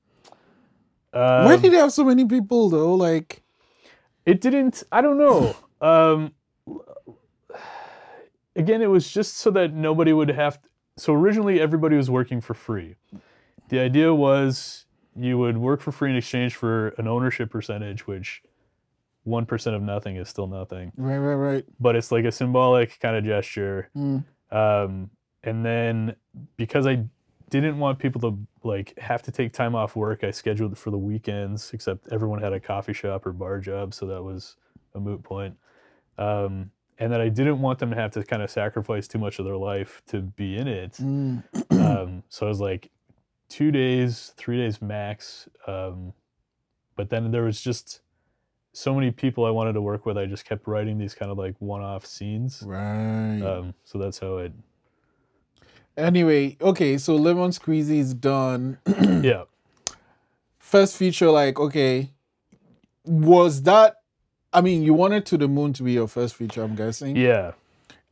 Um, 1.14 1.44
Why 1.44 1.56
did 1.56 1.72
they 1.72 1.76
have 1.76 1.92
so 1.92 2.04
many 2.04 2.24
people 2.24 2.68
though? 2.68 2.94
Like, 2.94 3.42
it 4.26 4.40
didn't. 4.40 4.82
I 4.90 5.00
don't 5.00 5.18
know. 5.18 5.56
um, 5.80 6.32
again, 8.56 8.82
it 8.82 8.90
was 8.90 9.10
just 9.10 9.36
so 9.36 9.50
that 9.52 9.72
nobody 9.72 10.12
would 10.12 10.30
have. 10.30 10.60
To, 10.60 10.68
so 10.96 11.12
originally, 11.14 11.60
everybody 11.60 11.96
was 11.96 12.10
working 12.10 12.40
for 12.40 12.54
free. 12.54 12.96
The 13.68 13.78
idea 13.80 14.12
was 14.12 14.86
you 15.16 15.38
would 15.38 15.58
work 15.58 15.80
for 15.80 15.92
free 15.92 16.10
in 16.10 16.16
exchange 16.16 16.56
for 16.56 16.88
an 16.98 17.06
ownership 17.06 17.50
percentage, 17.50 18.06
which 18.06 18.42
one 19.22 19.46
percent 19.46 19.76
of 19.76 19.82
nothing 19.82 20.16
is 20.16 20.28
still 20.28 20.46
nothing. 20.46 20.92
Right, 20.96 21.18
right, 21.18 21.34
right. 21.34 21.64
But 21.78 21.96
it's 21.96 22.10
like 22.10 22.24
a 22.24 22.32
symbolic 22.32 22.98
kind 23.00 23.16
of 23.16 23.24
gesture. 23.24 23.90
Mm. 23.96 24.24
Um, 24.50 25.10
and 25.42 25.64
then 25.64 26.16
because 26.56 26.86
I 26.86 27.04
didn't 27.50 27.78
want 27.78 27.98
people 27.98 28.20
to 28.22 28.38
like 28.62 28.98
have 28.98 29.22
to 29.22 29.32
take 29.32 29.52
time 29.52 29.74
off 29.74 29.96
work, 29.96 30.24
I 30.24 30.30
scheduled 30.30 30.72
it 30.72 30.78
for 30.78 30.90
the 30.90 30.98
weekends. 30.98 31.72
Except 31.72 32.08
everyone 32.12 32.40
had 32.40 32.52
a 32.52 32.60
coffee 32.60 32.92
shop 32.92 33.26
or 33.26 33.32
bar 33.32 33.60
job, 33.60 33.94
so 33.94 34.06
that 34.06 34.22
was 34.22 34.56
a 34.94 35.00
moot 35.00 35.22
point. 35.22 35.56
Um, 36.18 36.70
and 36.98 37.12
that 37.12 37.20
I 37.20 37.28
didn't 37.28 37.60
want 37.60 37.78
them 37.80 37.90
to 37.90 37.96
have 37.96 38.12
to 38.12 38.22
kind 38.22 38.42
of 38.42 38.50
sacrifice 38.50 39.08
too 39.08 39.18
much 39.18 39.38
of 39.38 39.44
their 39.44 39.56
life 39.56 40.02
to 40.08 40.20
be 40.20 40.56
in 40.56 40.68
it. 40.68 40.92
Mm. 40.92 41.42
um, 41.70 42.22
so 42.28 42.46
I 42.46 42.48
was 42.48 42.60
like 42.60 42.90
two 43.48 43.70
days, 43.70 44.32
three 44.36 44.58
days 44.58 44.80
max. 44.80 45.48
Um, 45.66 46.12
but 46.96 47.10
then 47.10 47.30
there 47.30 47.42
was 47.42 47.60
just 47.60 48.00
so 48.72 48.94
many 48.94 49.10
people 49.10 49.44
I 49.44 49.50
wanted 49.50 49.74
to 49.74 49.80
work 49.80 50.06
with, 50.06 50.18
I 50.18 50.26
just 50.26 50.44
kept 50.44 50.66
writing 50.66 50.98
these 50.98 51.14
kind 51.14 51.30
of 51.30 51.38
like 51.38 51.54
one-off 51.60 52.04
scenes. 52.06 52.62
Right. 52.64 53.40
Um, 53.40 53.74
so 53.84 53.98
that's 53.98 54.18
how 54.18 54.38
it. 54.38 54.52
Anyway, 55.96 56.56
okay, 56.60 56.98
so 56.98 57.16
Lemon 57.16 57.50
Squeezy 57.50 57.98
is 57.98 58.14
done. 58.14 58.78
Yeah. 59.24 59.44
First 60.58 60.96
feature, 60.98 61.30
like, 61.30 61.58
okay, 61.58 62.10
was 63.04 63.62
that? 63.62 63.96
I 64.52 64.60
mean, 64.60 64.82
you 64.82 64.92
wanted 64.92 65.24
to 65.26 65.38
the 65.38 65.48
moon 65.48 65.72
to 65.74 65.82
be 65.82 65.92
your 65.92 66.08
first 66.08 66.34
feature, 66.34 66.62
I'm 66.62 66.74
guessing. 66.74 67.16
Yeah. 67.16 67.52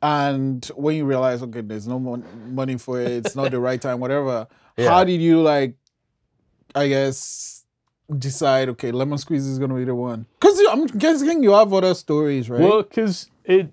And 0.00 0.64
when 0.74 0.96
you 0.96 1.04
realize, 1.04 1.42
okay, 1.42 1.60
there's 1.60 1.86
no 1.86 1.98
mon- 1.98 2.54
money 2.54 2.78
for 2.78 3.00
it, 3.00 3.10
it's 3.10 3.36
not 3.36 3.50
the 3.50 3.60
right 3.60 3.80
time, 3.80 4.00
whatever. 4.00 4.46
Yeah. 4.76 4.88
How 4.88 5.04
did 5.04 5.20
you 5.20 5.42
like? 5.42 5.74
I 6.74 6.88
guess 6.88 7.64
decide. 8.18 8.68
Okay, 8.70 8.90
Lemon 8.90 9.18
Squeezy 9.18 9.50
is 9.50 9.58
gonna 9.58 9.74
be 9.74 9.84
the 9.84 9.94
one. 9.94 10.26
Cause 10.40 10.60
I'm 10.70 10.86
guessing 10.86 11.42
you 11.42 11.52
have 11.52 11.72
other 11.72 11.94
stories, 11.94 12.48
right? 12.48 12.60
Well, 12.60 12.82
because 12.82 13.30
it 13.44 13.70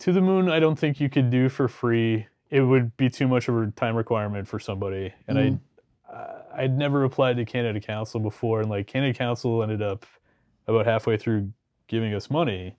to 0.00 0.12
the 0.12 0.20
moon, 0.20 0.50
I 0.50 0.58
don't 0.60 0.78
think 0.78 1.00
you 1.00 1.08
could 1.08 1.30
do 1.30 1.48
for 1.48 1.68
free. 1.68 2.26
It 2.50 2.60
would 2.62 2.96
be 2.96 3.08
too 3.08 3.28
much 3.28 3.48
of 3.48 3.56
a 3.56 3.70
time 3.70 3.94
requirement 3.96 4.48
for 4.48 4.58
somebody, 4.58 5.12
and 5.28 5.38
Mm. 5.38 5.60
I, 6.08 6.12
uh, 6.12 6.42
I'd 6.56 6.76
never 6.76 7.04
applied 7.04 7.36
to 7.36 7.44
Canada 7.44 7.80
Council 7.80 8.18
before, 8.20 8.60
and 8.60 8.68
like 8.68 8.86
Canada 8.88 9.16
Council 9.16 9.62
ended 9.62 9.82
up 9.82 10.04
about 10.66 10.84
halfway 10.86 11.16
through 11.16 11.52
giving 11.86 12.12
us 12.14 12.28
money, 12.30 12.74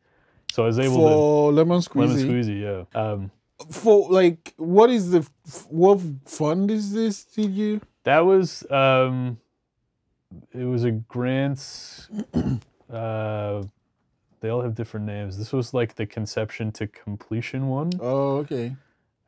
so 0.51 0.63
I 0.63 0.67
was 0.67 0.79
able 0.79 0.95
for 0.95 1.51
Lemon 1.53 1.81
to 1.81 1.97
lemon 1.99 2.15
Squeezy. 2.17 2.29
squeezy. 2.29 2.87
Yeah. 2.93 2.99
Um, 3.01 3.31
For 3.69 4.09
like, 4.11 4.53
what 4.57 4.89
is 4.89 5.11
the 5.11 5.27
what 5.69 5.99
fund 6.25 6.69
is 6.71 6.91
this? 6.93 7.23
Did 7.23 7.51
you? 7.51 7.81
that 8.03 8.21
was 8.21 8.69
um, 8.71 9.37
it 10.53 10.63
was 10.65 10.83
a 10.83 10.91
grants. 10.91 12.09
uh, 12.91 13.63
they 14.39 14.49
all 14.49 14.61
have 14.61 14.75
different 14.75 15.05
names. 15.05 15.37
This 15.37 15.53
was 15.53 15.73
like 15.73 15.95
the 15.95 16.05
conception 16.05 16.71
to 16.73 16.87
completion 16.87 17.67
one. 17.67 17.91
Oh, 17.99 18.37
okay. 18.37 18.75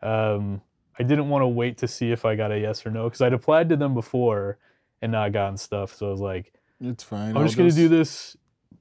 Um, 0.04 0.62
I 1.00 1.04
didn't 1.04 1.30
want 1.30 1.42
to 1.44 1.48
wait 1.48 1.78
to 1.80 1.88
see 1.88 2.12
if 2.12 2.26
I 2.26 2.36
got 2.36 2.52
a 2.52 2.60
yes 2.60 2.86
or 2.86 2.92
no 2.92 3.06
because 3.06 3.22
I'd 3.22 3.34
applied 3.34 3.70
to 3.70 3.76
them 3.76 3.94
before 3.94 4.58
and 5.02 5.12
not 5.12 5.32
gotten 5.32 5.58
stuff. 5.58 5.96
So 5.96 6.08
I 6.08 6.12
was 6.12 6.20
like, 6.22 6.54
It's 6.82 7.04
fine. 7.04 7.36
I'm 7.36 7.44
just 7.46 7.58
gonna 7.58 7.72
do 7.72 7.88
this, 7.88 8.38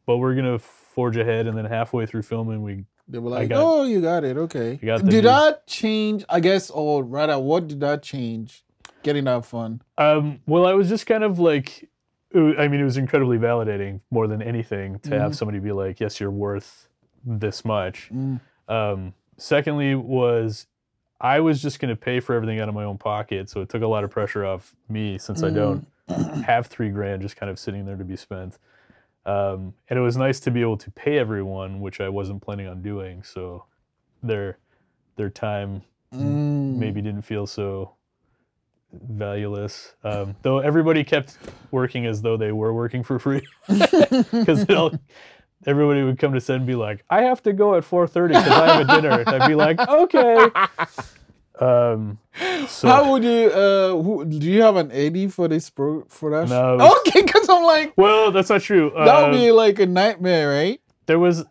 but 0.06 0.18
we're 0.18 0.34
gonna 0.34 0.58
forge 0.58 1.16
ahead. 1.16 1.46
And 1.46 1.56
then 1.56 1.64
halfway 1.64 2.04
through 2.06 2.22
filming, 2.22 2.62
we 2.62 2.84
They 3.08 3.18
were 3.18 3.30
like, 3.30 3.48
got- 3.48 3.62
"Oh, 3.62 3.84
you 3.84 4.00
got 4.00 4.24
it. 4.24 4.36
Okay." 4.36 4.76
Got 4.76 5.00
did 5.04 5.12
news. 5.12 5.22
that 5.24 5.66
change? 5.66 6.24
I 6.28 6.40
guess, 6.40 6.70
or 6.70 7.02
rather, 7.02 7.38
what 7.38 7.66
did 7.68 7.80
that 7.80 8.02
change? 8.02 8.64
Getting 9.02 9.24
that 9.24 9.44
fun. 9.44 9.82
um, 9.98 10.40
well, 10.46 10.64
I 10.66 10.74
was 10.74 10.88
just 10.88 11.06
kind 11.06 11.24
of 11.24 11.38
like, 11.40 11.88
I 12.34 12.68
mean, 12.68 12.80
it 12.80 12.84
was 12.84 12.96
incredibly 12.96 13.36
validating 13.36 14.00
more 14.10 14.26
than 14.28 14.40
anything 14.40 15.00
to 15.00 15.18
have 15.18 15.32
Mhm. 15.32 15.34
somebody 15.34 15.58
be 15.58 15.72
like, 15.72 15.98
yes, 15.98 16.20
you're 16.20 16.30
worth 16.30 16.88
this 17.24 17.64
much. 17.64 18.10
Mm. 18.14 18.40
Um, 18.68 19.14
secondly, 19.38 19.94
was 19.96 20.66
I 21.22 21.40
was 21.40 21.62
just 21.62 21.78
going 21.78 21.88
to 21.88 21.96
pay 21.96 22.18
for 22.20 22.34
everything 22.34 22.58
out 22.60 22.68
of 22.68 22.74
my 22.74 22.84
own 22.84 22.98
pocket, 22.98 23.48
so 23.48 23.60
it 23.60 23.68
took 23.68 23.82
a 23.82 23.86
lot 23.86 24.02
of 24.04 24.10
pressure 24.10 24.44
off 24.44 24.74
me 24.88 25.16
since 25.18 25.42
I 25.44 25.50
don't 25.50 25.86
have 26.44 26.66
three 26.66 26.90
grand 26.90 27.22
just 27.22 27.36
kind 27.36 27.48
of 27.48 27.58
sitting 27.58 27.86
there 27.86 27.96
to 27.96 28.04
be 28.04 28.16
spent. 28.16 28.58
Um, 29.24 29.72
and 29.88 29.96
it 29.98 30.02
was 30.02 30.16
nice 30.16 30.40
to 30.40 30.50
be 30.50 30.60
able 30.60 30.76
to 30.78 30.90
pay 30.90 31.18
everyone, 31.18 31.80
which 31.80 32.00
I 32.00 32.08
wasn't 32.08 32.42
planning 32.42 32.66
on 32.66 32.82
doing. 32.82 33.22
So 33.22 33.64
their 34.22 34.58
their 35.16 35.30
time 35.30 35.82
Mm. 36.12 36.76
maybe 36.76 37.00
didn't 37.00 37.22
feel 37.22 37.46
so 37.46 37.94
valueless. 38.92 39.94
Um, 40.04 40.36
though 40.42 40.58
everybody 40.58 41.04
kept 41.04 41.38
working 41.70 42.04
as 42.04 42.20
though 42.20 42.36
they 42.36 42.52
were 42.52 42.74
working 42.74 43.02
for 43.02 43.18
free 43.18 43.40
because 43.68 44.66
everybody 45.66 46.02
would 46.02 46.18
come 46.18 46.32
to 46.34 46.40
set 46.40 46.56
and 46.56 46.66
be 46.66 46.74
like, 46.74 47.04
"I 47.10 47.22
have 47.22 47.42
to 47.44 47.52
go 47.52 47.74
at 47.76 47.84
4:30 47.84 48.28
because 48.28 48.48
I 48.48 48.72
have 48.76 48.88
a 48.88 49.00
dinner." 49.00 49.20
And 49.20 49.28
I'd 49.28 49.48
be 49.48 49.54
like, 49.54 49.78
"Okay." 49.88 50.46
Um, 51.60 52.18
so 52.66 52.88
How 52.88 53.10
would 53.12 53.22
you? 53.22 53.50
Uh, 53.50 54.02
who, 54.02 54.24
do 54.24 54.36
you 54.50 54.62
have 54.62 54.76
an 54.76 54.90
AD 54.90 55.32
for 55.32 55.48
this 55.48 55.70
pro 55.70 56.04
for 56.08 56.30
that? 56.30 56.48
No, 56.48 56.76
was- 56.76 56.96
Okay, 57.06 57.22
because 57.22 57.48
I'm 57.48 57.62
like 57.62 57.92
well, 57.96 58.32
that's 58.32 58.48
not 58.48 58.62
true. 58.62 58.90
that 58.96 59.22
would 59.30 59.36
be 59.36 59.50
like 59.52 59.78
a 59.78 59.86
nightmare, 59.86 60.48
right? 60.50 60.80
there 61.06 61.18
was 61.18 61.44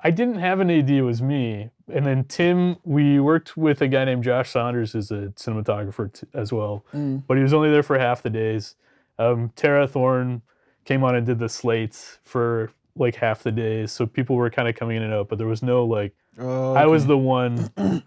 I 0.00 0.10
didn't 0.10 0.36
have 0.40 0.60
an 0.60 0.70
AD, 0.70 0.90
it 0.90 1.02
was 1.02 1.20
me. 1.22 1.70
And 1.92 2.06
then 2.06 2.24
Tim, 2.24 2.76
we 2.84 3.20
worked 3.20 3.56
with 3.56 3.82
a 3.82 3.88
guy 3.88 4.04
named 4.04 4.24
Josh 4.24 4.50
Saunders, 4.50 4.92
who's 4.92 5.10
a 5.10 5.32
cinematographer 5.36 6.12
t- 6.12 6.26
as 6.32 6.52
well, 6.52 6.84
Mm. 6.94 7.22
but 7.26 7.36
he 7.36 7.42
was 7.42 7.52
only 7.52 7.70
there 7.70 7.82
for 7.82 7.98
half 7.98 8.22
the 8.22 8.30
days. 8.30 8.74
Um, 9.18 9.52
Tara 9.56 9.86
Thorne 9.86 10.42
came 10.86 11.04
on 11.04 11.14
and 11.14 11.26
did 11.26 11.38
the 11.38 11.48
slates 11.48 12.18
for 12.24 12.70
like 12.96 13.16
half 13.16 13.42
the 13.42 13.52
days, 13.52 13.90
so 13.92 14.06
people 14.06 14.36
were 14.36 14.50
kind 14.50 14.68
of 14.68 14.74
coming 14.74 14.96
in 14.96 15.02
and 15.02 15.12
out, 15.12 15.28
but 15.28 15.38
there 15.38 15.46
was 15.48 15.62
no 15.62 15.84
like 15.84 16.14
Oh, 16.38 16.74
I 16.74 16.86
was 16.86 17.06
the 17.06 17.18
one. 17.18 17.70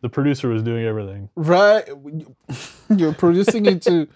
The 0.00 0.08
producer 0.08 0.48
was 0.48 0.62
doing 0.62 0.84
everything. 0.84 1.28
right. 1.34 1.82
You're 2.96 3.12
producing 3.14 3.66
it 3.66 3.82
too. 3.82 4.06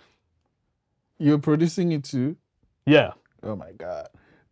You're 1.18 1.38
producing 1.38 1.90
it 1.90 2.04
too. 2.04 2.36
Yeah, 2.86 3.14
Oh 3.42 3.56
my 3.56 3.72
god. 3.72 4.06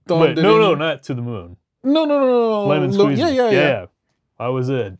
Don't- 0.09 0.35
no, 0.35 0.59
no, 0.59 0.74
not 0.74 1.04
to 1.04 1.14
the 1.14 1.22
moon. 1.22 1.56
no, 1.85 2.04
no, 2.04 2.18
no, 2.18 2.26
no. 2.26 2.66
Lemon 2.66 2.90
Look, 2.90 3.11
squeezy. 3.11 3.18
Yeah, 3.18 3.28
yeah, 3.28 3.50
yeah, 3.50 3.87
I 4.40 4.48
was 4.48 4.68
it. 4.70 4.98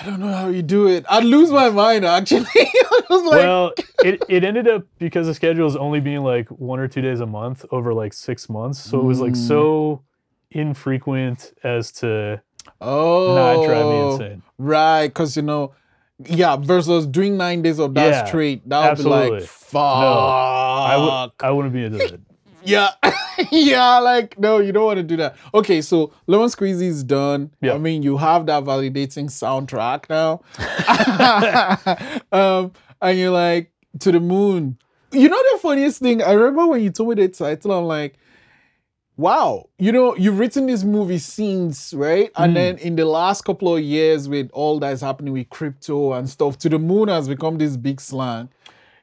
I 0.00 0.06
don't 0.06 0.20
know 0.20 0.32
how 0.32 0.48
you 0.48 0.62
do 0.62 0.86
it. 0.88 1.04
I'd 1.08 1.24
lose 1.24 1.50
my 1.50 1.68
mind 1.68 2.06
actually. 2.06 2.46
Like, 3.20 3.32
well, 3.40 3.72
it, 4.02 4.24
it 4.28 4.44
ended 4.44 4.66
up 4.68 4.84
because 4.98 5.26
the 5.26 5.34
schedule 5.34 5.66
is 5.66 5.76
only 5.76 6.00
being 6.00 6.22
like 6.22 6.48
one 6.48 6.78
or 6.80 6.88
two 6.88 7.00
days 7.02 7.20
a 7.20 7.26
month 7.26 7.64
over 7.70 7.92
like 7.94 8.12
six 8.12 8.48
months. 8.48 8.78
So 8.80 9.00
it 9.00 9.04
was 9.04 9.20
like 9.20 9.32
Mm. 9.32 9.48
so 9.48 10.02
infrequent 10.50 11.52
as 11.64 11.90
to 11.92 12.42
oh, 12.80 13.34
not 13.34 13.66
drive 13.66 13.88
me 13.88 13.98
insane. 14.12 14.42
Right, 14.58 15.08
because 15.08 15.36
you 15.36 15.42
know, 15.42 15.74
yeah, 16.24 16.56
versus 16.56 17.06
doing 17.06 17.36
nine 17.36 17.62
days 17.62 17.78
of 17.80 17.94
that 17.94 18.08
Yeah, 18.10 18.24
straight, 18.26 18.68
that 18.68 18.78
would 18.80 19.04
be 19.04 19.10
absolutely. 19.10 19.40
like, 19.40 19.48
fuck. 19.48 19.82
I 19.84 20.96
would 20.96 21.32
I 21.46 21.50
wouldn't 21.50 21.74
be 21.74 21.84
into 21.84 22.14
it. 22.14 22.20
Yeah, 22.64 22.90
yeah, 23.50 23.98
like 23.98 24.38
no, 24.38 24.58
you 24.58 24.70
don't 24.70 24.84
want 24.84 24.98
to 24.98 25.02
do 25.02 25.16
that. 25.16 25.34
Okay, 25.52 25.80
so 25.82 26.12
Lemon 26.28 26.46
Squeezy 26.46 26.82
is 26.86 27.02
done. 27.02 27.50
Yeah. 27.60 27.74
I 27.74 27.78
mean, 27.78 28.04
you 28.04 28.16
have 28.18 28.46
that 28.46 28.62
validating 28.62 29.26
soundtrack 29.28 30.08
now, 30.08 30.42
um, 32.32 32.72
and 33.02 33.18
you're 33.18 33.30
like 33.30 33.70
to 33.98 34.12
the 34.12 34.20
moon. 34.20 34.78
You 35.12 35.28
know 35.28 35.42
the 35.52 35.58
funniest 35.58 36.00
thing? 36.00 36.22
I 36.22 36.32
remember 36.32 36.68
when 36.68 36.82
you 36.82 36.90
told 36.90 37.10
me 37.10 37.14
the 37.16 37.28
title. 37.28 37.72
I'm 37.72 37.84
like, 37.84 38.14
wow, 39.16 39.68
you 39.78 39.92
know, 39.92 40.16
you've 40.16 40.38
written 40.38 40.66
this 40.66 40.84
movie 40.84 41.18
scenes, 41.18 41.92
right? 41.94 42.30
And 42.36 42.52
Mm. 42.52 42.54
then 42.54 42.78
in 42.78 42.96
the 42.96 43.04
last 43.04 43.42
couple 43.44 43.74
of 43.76 43.82
years, 43.82 44.28
with 44.28 44.50
all 44.52 44.78
that's 44.78 45.02
happening 45.02 45.34
with 45.34 45.50
crypto 45.50 46.14
and 46.14 46.28
stuff, 46.28 46.56
to 46.60 46.68
the 46.70 46.78
moon 46.78 47.08
has 47.08 47.28
become 47.28 47.58
this 47.58 47.76
big 47.76 48.00
slang. 48.00 48.48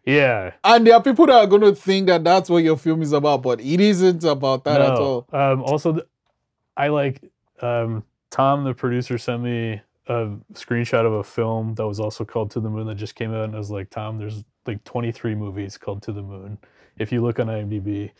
Yeah. 0.06 0.54
And 0.64 0.88
there 0.88 0.96
are 0.96 1.04
people 1.04 1.28
that 1.28 1.36
are 1.36 1.46
going 1.48 1.62
to 1.62 1.76
think 1.76 2.08
that 2.08 2.24
that's 2.24 2.50
what 2.50 2.64
your 2.64 2.78
film 2.78 3.04
is 3.04 3.14
about, 3.14 3.44
but 3.44 3.62
it 3.62 3.80
isn't 3.80 4.24
about 4.24 4.64
that 4.64 4.82
at 4.82 4.98
all. 4.98 5.28
Um, 5.32 5.62
also, 5.62 6.02
I 6.76 6.88
like 6.88 7.22
um, 7.62 8.04
Tom, 8.32 8.64
the 8.64 8.74
producer, 8.74 9.18
sent 9.20 9.44
me 9.44 9.82
a 10.10 10.36
screenshot 10.54 11.06
of 11.06 11.14
a 11.14 11.24
film 11.24 11.76
that 11.76 11.88
was 11.88 12.00
also 12.00 12.26
called 12.26 12.52
To 12.52 12.60
the 12.60 12.70
Moon 12.70 12.88
that 12.88 12.96
just 12.96 13.16
came 13.16 13.34
out, 13.34 13.46
and 13.46 13.56
I 13.56 13.60
was 13.60 13.72
like, 13.72 13.90
Tom, 13.90 14.18
there's 14.18 14.44
like 14.66 14.84
23 14.84 15.36
movies 15.36 15.78
called 15.78 16.02
To 16.04 16.12
the 16.12 16.24
Moon. 16.24 16.58
If 16.98 17.12
you 17.12 17.22
look 17.22 17.40
on 17.40 17.48
IMDb, 17.48 18.12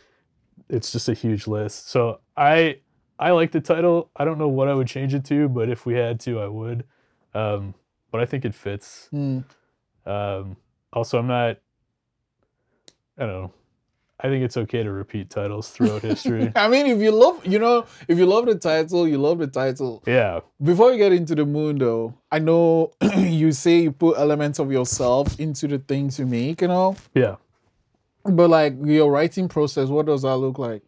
it's 0.68 0.92
just 0.92 1.08
a 1.08 1.14
huge 1.14 1.46
list. 1.46 1.88
So 1.90 2.20
I 2.36 2.78
I 3.18 3.32
like 3.32 3.52
the 3.52 3.60
title. 3.60 4.10
I 4.16 4.24
don't 4.24 4.38
know 4.38 4.48
what 4.48 4.68
I 4.68 4.74
would 4.74 4.86
change 4.86 5.12
it 5.14 5.24
to, 5.26 5.48
but 5.48 5.68
if 5.68 5.84
we 5.84 5.94
had 5.94 6.20
to, 6.20 6.40
I 6.40 6.46
would. 6.46 6.84
Um, 7.34 7.74
but 8.10 8.20
I 8.20 8.24
think 8.24 8.44
it 8.44 8.54
fits. 8.54 9.08
Hmm. 9.10 9.40
Um, 10.06 10.56
also, 10.92 11.18
I'm 11.18 11.26
not. 11.26 11.58
I 13.18 13.26
don't 13.26 13.28
know. 13.28 13.52
I 14.22 14.28
think 14.28 14.44
it's 14.44 14.56
okay 14.58 14.82
to 14.82 14.92
repeat 14.92 15.30
titles 15.30 15.70
throughout 15.70 16.02
history. 16.02 16.52
I 16.56 16.68
mean, 16.68 16.86
if 16.86 16.98
you 17.00 17.10
love, 17.10 17.44
you 17.46 17.58
know, 17.58 17.86
if 18.06 18.18
you 18.18 18.26
love 18.26 18.44
the 18.46 18.54
title, 18.54 19.08
you 19.08 19.16
love 19.16 19.38
the 19.38 19.46
title. 19.46 20.02
Yeah. 20.06 20.40
Before 20.62 20.90
we 20.90 20.98
get 20.98 21.12
into 21.12 21.34
the 21.34 21.46
moon, 21.46 21.78
though, 21.78 22.14
I 22.30 22.38
know 22.38 22.92
you 23.16 23.52
say 23.52 23.80
you 23.80 23.92
put 23.92 24.18
elements 24.18 24.58
of 24.58 24.70
yourself 24.70 25.40
into 25.40 25.66
the 25.68 25.78
things 25.78 26.18
you 26.18 26.26
make 26.26 26.60
and 26.60 26.70
all, 26.70 26.96
Yeah. 27.14 27.36
but 28.24 28.50
like 28.50 28.74
your 28.84 29.10
writing 29.10 29.48
process, 29.48 29.88
what 29.88 30.04
does 30.06 30.22
that 30.22 30.36
look 30.36 30.58
like? 30.58 30.82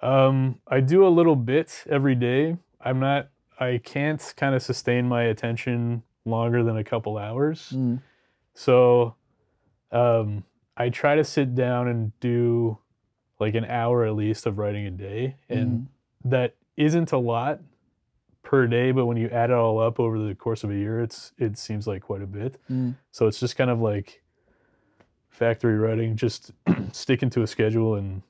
Um, 0.00 0.58
I 0.66 0.80
do 0.80 1.06
a 1.06 1.08
little 1.08 1.36
bit 1.36 1.84
every 1.88 2.14
day. 2.14 2.56
I'm 2.80 2.98
not. 3.00 3.28
I 3.58 3.78
can't 3.84 4.32
kind 4.36 4.54
of 4.54 4.62
sustain 4.62 5.06
my 5.06 5.24
attention 5.24 6.02
longer 6.24 6.64
than 6.64 6.78
a 6.78 6.84
couple 6.84 7.18
hours. 7.18 7.72
Mm. 7.76 8.00
So, 8.54 9.14
um, 9.92 10.44
I 10.80 10.88
try 10.88 11.14
to 11.14 11.24
sit 11.24 11.54
down 11.54 11.88
and 11.88 12.18
do 12.20 12.78
like 13.38 13.54
an 13.54 13.66
hour 13.66 14.06
at 14.06 14.14
least 14.14 14.46
of 14.46 14.56
writing 14.56 14.86
a 14.86 14.90
day, 14.90 15.36
and 15.50 15.88
that 16.24 16.54
isn't 16.78 17.12
a 17.12 17.18
lot 17.18 17.60
per 18.42 18.66
day. 18.66 18.90
But 18.90 19.04
when 19.04 19.18
you 19.18 19.28
add 19.28 19.50
it 19.50 19.56
all 19.56 19.78
up 19.78 20.00
over 20.00 20.18
the 20.18 20.34
course 20.34 20.64
of 20.64 20.70
a 20.70 20.74
year, 20.74 21.02
it's 21.02 21.32
it 21.36 21.58
seems 21.58 21.86
like 21.86 22.00
quite 22.00 22.22
a 22.22 22.26
bit. 22.26 22.56
Mm. 22.72 22.94
So 23.10 23.26
it's 23.26 23.38
just 23.38 23.56
kind 23.56 23.68
of 23.68 23.82
like 23.82 24.22
factory 25.28 25.76
writing, 25.76 26.16
just 26.16 26.52
sticking 26.92 27.28
to 27.28 27.42
a 27.42 27.46
schedule 27.46 27.96
and 27.96 28.22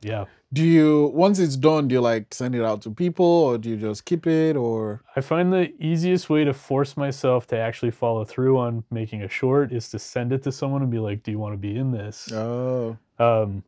yeah. 0.00 0.26
Do 0.52 0.64
you 0.64 1.12
once 1.14 1.38
it's 1.38 1.56
done, 1.56 1.88
do 1.88 1.94
you 1.94 2.00
like 2.00 2.34
send 2.34 2.54
it 2.54 2.64
out 2.64 2.82
to 2.82 2.90
people 2.90 3.24
or 3.24 3.58
do 3.58 3.70
you 3.70 3.76
just 3.76 4.04
keep 4.04 4.26
it 4.26 4.56
or 4.56 5.02
I 5.14 5.20
find 5.20 5.52
the 5.52 5.72
easiest 5.78 6.28
way 6.28 6.44
to 6.44 6.52
force 6.52 6.96
myself 6.96 7.46
to 7.48 7.56
actually 7.58 7.92
follow 7.92 8.24
through 8.24 8.58
on 8.58 8.84
making 8.90 9.22
a 9.22 9.28
short 9.28 9.72
is 9.72 9.88
to 9.90 9.98
send 9.98 10.32
it 10.32 10.42
to 10.44 10.52
someone 10.52 10.82
and 10.82 10.90
be 10.90 10.98
like, 10.98 11.22
"Do 11.22 11.30
you 11.30 11.38
want 11.38 11.54
to 11.54 11.58
be 11.58 11.76
in 11.76 11.92
this?" 11.92 12.30
oh 12.32 12.98
Um, 13.18 13.62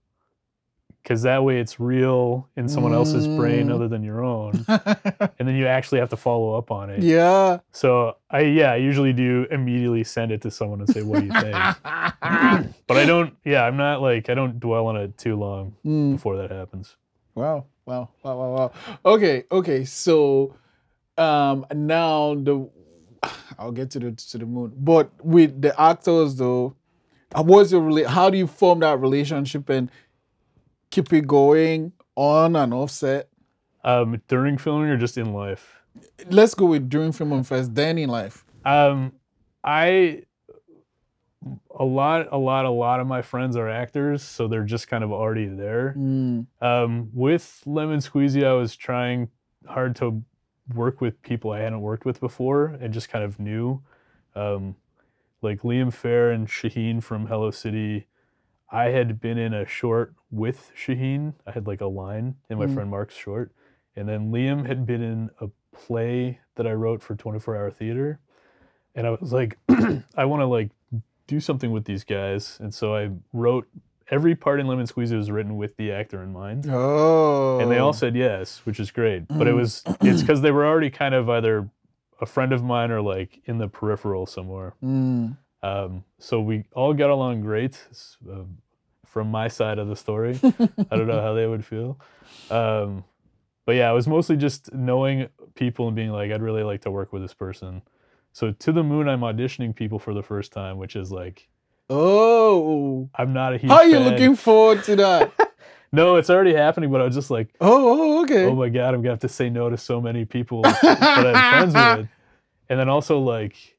because 1.03 1.23
that 1.23 1.43
way 1.45 1.59
it's 1.59 1.81
real 1.81 2.49
in 2.57 2.69
someone 2.69 2.93
else's 2.95 3.27
brain 3.27 3.67
Mm. 3.67 3.75
other 3.75 3.89
than 3.89 4.03
your 4.03 4.23
own, 4.25 4.65
and 4.69 5.49
then 5.49 5.57
you 5.57 5.67
actually 5.67 5.99
have 6.01 6.11
to 6.11 6.17
follow 6.17 6.57
up 6.57 6.71
on 6.71 6.91
it. 6.91 7.03
yeah. 7.03 7.59
So 7.73 8.17
I 8.31 8.41
yeah, 8.41 8.73
I 8.73 8.77
usually 8.77 9.13
do 9.13 9.47
immediately 9.51 10.05
send 10.05 10.31
it 10.33 10.41
to 10.43 10.51
someone 10.51 10.81
and 10.81 10.89
say, 10.89 11.03
"What 11.03 11.21
do 11.21 11.27
you 11.27 11.33
think?" 11.33 11.55
but 12.87 12.97
I 12.97 13.05
don't. 13.05 13.35
Yeah, 13.45 13.65
I'm 13.65 13.77
not 13.77 14.01
like 14.01 14.29
I 14.31 14.35
don't 14.35 14.59
dwell 14.61 14.87
on 14.87 14.97
it 14.97 15.17
too 15.19 15.37
long 15.37 15.75
Mm. 15.85 16.13
before 16.13 16.37
that 16.37 16.51
happens. 16.51 16.97
Wow, 17.35 17.67
wow, 17.87 18.11
wow, 18.23 18.37
wow, 18.37 18.51
wow. 18.55 18.73
Okay, 19.05 19.45
okay. 19.51 19.85
So 19.85 20.55
um 21.19 21.67
now 21.75 22.35
the 22.35 22.69
I'll 23.59 23.73
get 23.73 23.91
to 23.93 23.99
the 23.99 24.13
to 24.13 24.39
the 24.39 24.47
moon. 24.47 24.73
But 24.77 25.11
with 25.25 25.61
the 25.63 25.79
actors 25.81 26.37
though, 26.37 26.75
what's 27.35 27.73
your 27.73 28.09
how 28.09 28.31
do 28.31 28.39
you 28.39 28.47
form 28.47 28.81
that 28.81 28.99
relationship 29.01 29.69
and 29.69 29.91
keep 30.93 31.13
it 31.13 31.27
going 31.27 31.93
on 32.15 32.55
and 32.55 32.73
offset? 32.73 33.29
Um, 33.83 34.23
during 34.29 34.59
filming 34.59 34.91
or 34.91 34.97
just 34.97 35.19
in 35.19 35.33
life. 35.33 35.83
Let's 36.31 36.55
go 36.55 36.67
with 36.67 36.89
during 36.89 37.11
filming 37.11 37.43
first, 37.43 37.75
then 37.75 37.99
in 37.99 38.09
life. 38.09 38.45
Um, 38.65 39.15
I 39.65 40.23
a 41.77 41.85
lot, 41.85 42.29
a 42.31 42.39
lot, 42.39 42.65
a 42.65 42.71
lot 42.71 43.01
of 43.01 43.09
my 43.09 43.23
friends 43.23 43.57
are 43.57 43.69
actors, 43.69 44.23
so 44.23 44.47
they're 44.47 44.63
just 44.63 44.87
kind 44.87 45.03
of 45.03 45.11
already 45.11 45.47
there. 45.47 45.95
Mm, 45.99 46.47
Um, 46.61 47.11
with 47.13 47.63
Lemon 47.67 47.99
Squeezy, 47.99 48.45
I 48.47 48.53
was 48.53 48.77
trying 48.77 49.29
hard 49.67 49.97
to 49.97 50.23
work 50.73 51.01
with 51.01 51.21
people 51.23 51.51
I 51.51 51.59
hadn't 51.59 51.81
worked 51.81 52.05
with 52.05 52.21
before 52.21 52.67
and 52.81 52.95
just 52.95 53.09
kind 53.09 53.25
of 53.25 53.41
new. 53.41 53.83
Um, 54.37 54.77
like 55.41 55.63
Liam 55.63 55.93
Fair 55.93 56.31
and 56.31 56.47
Shaheen 56.47 57.03
from 57.03 57.27
Hello 57.27 57.51
City. 57.51 58.07
I 58.73 58.85
had 58.87 59.21
been 59.21 59.37
in 59.39 59.53
a 59.53 59.67
short 59.67 60.15
with 60.31 60.71
Shaheen. 60.77 61.35
I 61.47 61.51
had 61.53 61.67
like 61.67 61.81
a 61.83 61.87
line 61.87 62.37
in 62.49 62.59
my 62.59 62.67
Mm. 62.67 62.75
friend 62.75 62.91
Mark's 62.91 63.15
short. 63.15 63.53
And 63.95 64.09
then 64.09 64.33
Liam 64.33 64.67
had 64.67 64.87
been 64.87 65.03
in 65.03 65.31
a 65.41 65.49
play 65.77 66.41
that 66.57 66.67
I 66.67 66.73
wrote 66.73 67.03
for 67.03 67.15
24 67.15 67.57
Hour 67.57 67.71
Theater. 67.71 68.19
And 68.95 69.07
I 69.07 69.11
was 69.11 69.33
like, 69.33 69.59
I 70.17 70.25
want 70.25 70.41
to 70.41 70.47
like 70.47 70.71
do 71.27 71.39
something 71.39 71.71
with 71.71 71.85
these 71.85 72.03
guys. 72.05 72.59
And 72.61 72.73
so 72.73 72.95
I 72.97 73.11
wrote 73.35 73.69
every 74.11 74.35
part 74.35 74.59
in 74.61 74.67
Lemon 74.67 74.87
Squeezy 74.87 75.17
was 75.17 75.31
written 75.31 75.57
with 75.57 75.77
the 75.77 75.93
actor 75.93 76.23
in 76.23 76.33
mind. 76.33 76.67
Oh. 76.69 77.59
And 77.61 77.71
they 77.71 77.79
all 77.79 77.93
said 77.93 78.15
yes, 78.17 78.63
which 78.65 78.81
is 78.81 78.91
great. 78.91 79.29
But 79.29 79.47
it 79.47 79.53
Mm. 79.55 79.57
was 79.57 79.83
it's 80.01 80.23
because 80.23 80.41
they 80.41 80.51
were 80.51 80.67
already 80.67 80.91
kind 80.91 81.15
of 81.15 81.29
either 81.29 81.69
a 82.21 82.27
friend 82.27 82.53
of 82.53 82.63
mine 82.63 82.91
or 82.91 83.03
like 83.03 83.41
in 83.45 83.59
the 83.59 83.69
peripheral 83.69 84.27
somewhere. 84.27 84.75
Mm, 84.83 85.37
Um, 85.63 86.05
so 86.19 86.41
we 86.41 86.65
all 86.73 86.95
got 86.95 87.11
along 87.11 87.43
great 87.43 87.79
um, 88.29 88.59
from 89.07 89.31
my 89.31 89.49
side 89.49 89.79
of 89.79 89.89
the 89.89 89.97
story. 89.97 90.39
I 90.45 90.97
don't 90.97 91.07
know 91.07 91.21
how 91.21 91.35
they 91.35 91.47
would 91.47 91.65
feel. 91.65 92.01
Um, 92.51 93.05
but 93.65 93.77
yeah, 93.77 93.91
it 93.91 93.95
was 93.95 94.09
mostly 94.09 94.37
just 94.37 94.73
knowing 94.73 95.29
people 95.55 95.87
and 95.87 95.95
being 95.95 96.11
like, 96.11 96.33
I'd 96.33 96.43
really 96.43 96.65
like 96.65 96.83
to 96.83 96.91
work 96.91 97.13
with 97.13 97.23
this 97.23 97.35
person. 97.35 97.83
So 98.33 98.51
to 98.51 98.73
the 98.73 98.83
moon, 98.83 99.09
I'm 99.09 99.21
auditioning 99.21 99.75
people 99.75 99.99
for 99.99 100.15
the 100.15 100.23
first 100.23 100.53
time, 100.53 100.79
which 100.79 100.97
is 100.97 101.13
like 101.13 101.49
Oh. 101.91 103.11
I'm 103.15 103.33
not 103.33 103.55
a 103.55 103.59
huge. 103.59 103.71
How 103.71 103.79
are 103.79 103.85
you 103.85 103.97
fan. 103.97 104.11
looking 104.11 104.37
forward 104.37 104.85
to 104.85 104.97
that? 104.97 105.33
No, 105.95 106.17
it's 106.17 106.31
already 106.31 106.55
happening, 106.55 106.91
but 106.91 107.03
I 107.03 107.05
was 107.05 107.15
just 107.15 107.31
like, 107.31 107.55
oh, 107.61 108.17
oh, 108.19 108.23
okay. 108.23 108.47
oh 108.47 108.55
my 108.55 108.71
god, 108.71 108.95
I'm 108.95 109.03
gonna 109.03 109.11
have 109.11 109.21
to 109.21 109.29
say 109.29 109.51
no 109.51 109.69
to 109.69 109.77
so 109.77 110.01
many 110.01 110.25
people 110.25 110.63
that 110.63 111.37
I'm 111.37 111.71
friends 111.71 111.75
with, 111.99 112.09
and 112.71 112.81
then 112.81 112.89
also 112.89 113.19
like, 113.19 113.72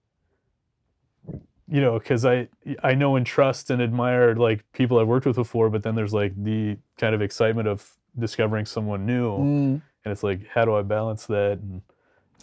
you 1.67 1.81
know, 1.81 1.97
because 1.99 2.25
I 2.25 2.47
I 2.83 2.93
know 2.93 3.15
and 3.15 3.25
trust 3.25 3.69
and 3.69 3.81
admire 3.81 4.35
like 4.35 4.63
people 4.73 4.99
I've 4.99 5.07
worked 5.07 5.25
with 5.25 5.35
before, 5.37 5.69
but 5.69 5.83
then 5.83 5.95
there's 5.95 6.13
like 6.13 6.33
the 6.41 6.77
kind 6.97 7.15
of 7.15 7.21
excitement 7.21 7.67
of 7.67 7.89
discovering 8.17 8.65
someone 8.65 9.05
new, 9.05 9.31
Mm. 9.37 9.81
and 10.05 10.11
it's 10.11 10.23
like, 10.23 10.47
how 10.53 10.65
do 10.65 10.75
I 10.75 10.81
balance 10.83 11.25
that? 11.27 11.59
And 11.61 11.81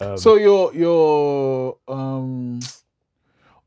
um, 0.01 0.17
So 0.17 0.35
your 0.35 0.73
your 0.73 1.77
um 1.87 2.59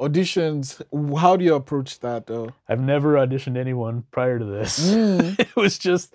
auditions, 0.01 0.83
how 1.19 1.37
do 1.37 1.45
you 1.45 1.55
approach 1.55 2.01
that 2.01 2.27
though? 2.27 2.51
I've 2.69 2.81
never 2.81 3.14
auditioned 3.14 3.57
anyone 3.57 4.05
prior 4.11 4.38
to 4.38 4.45
this. 4.45 4.93
Mm. 4.93 5.38
it 5.38 5.55
was 5.57 5.79
just 5.79 6.14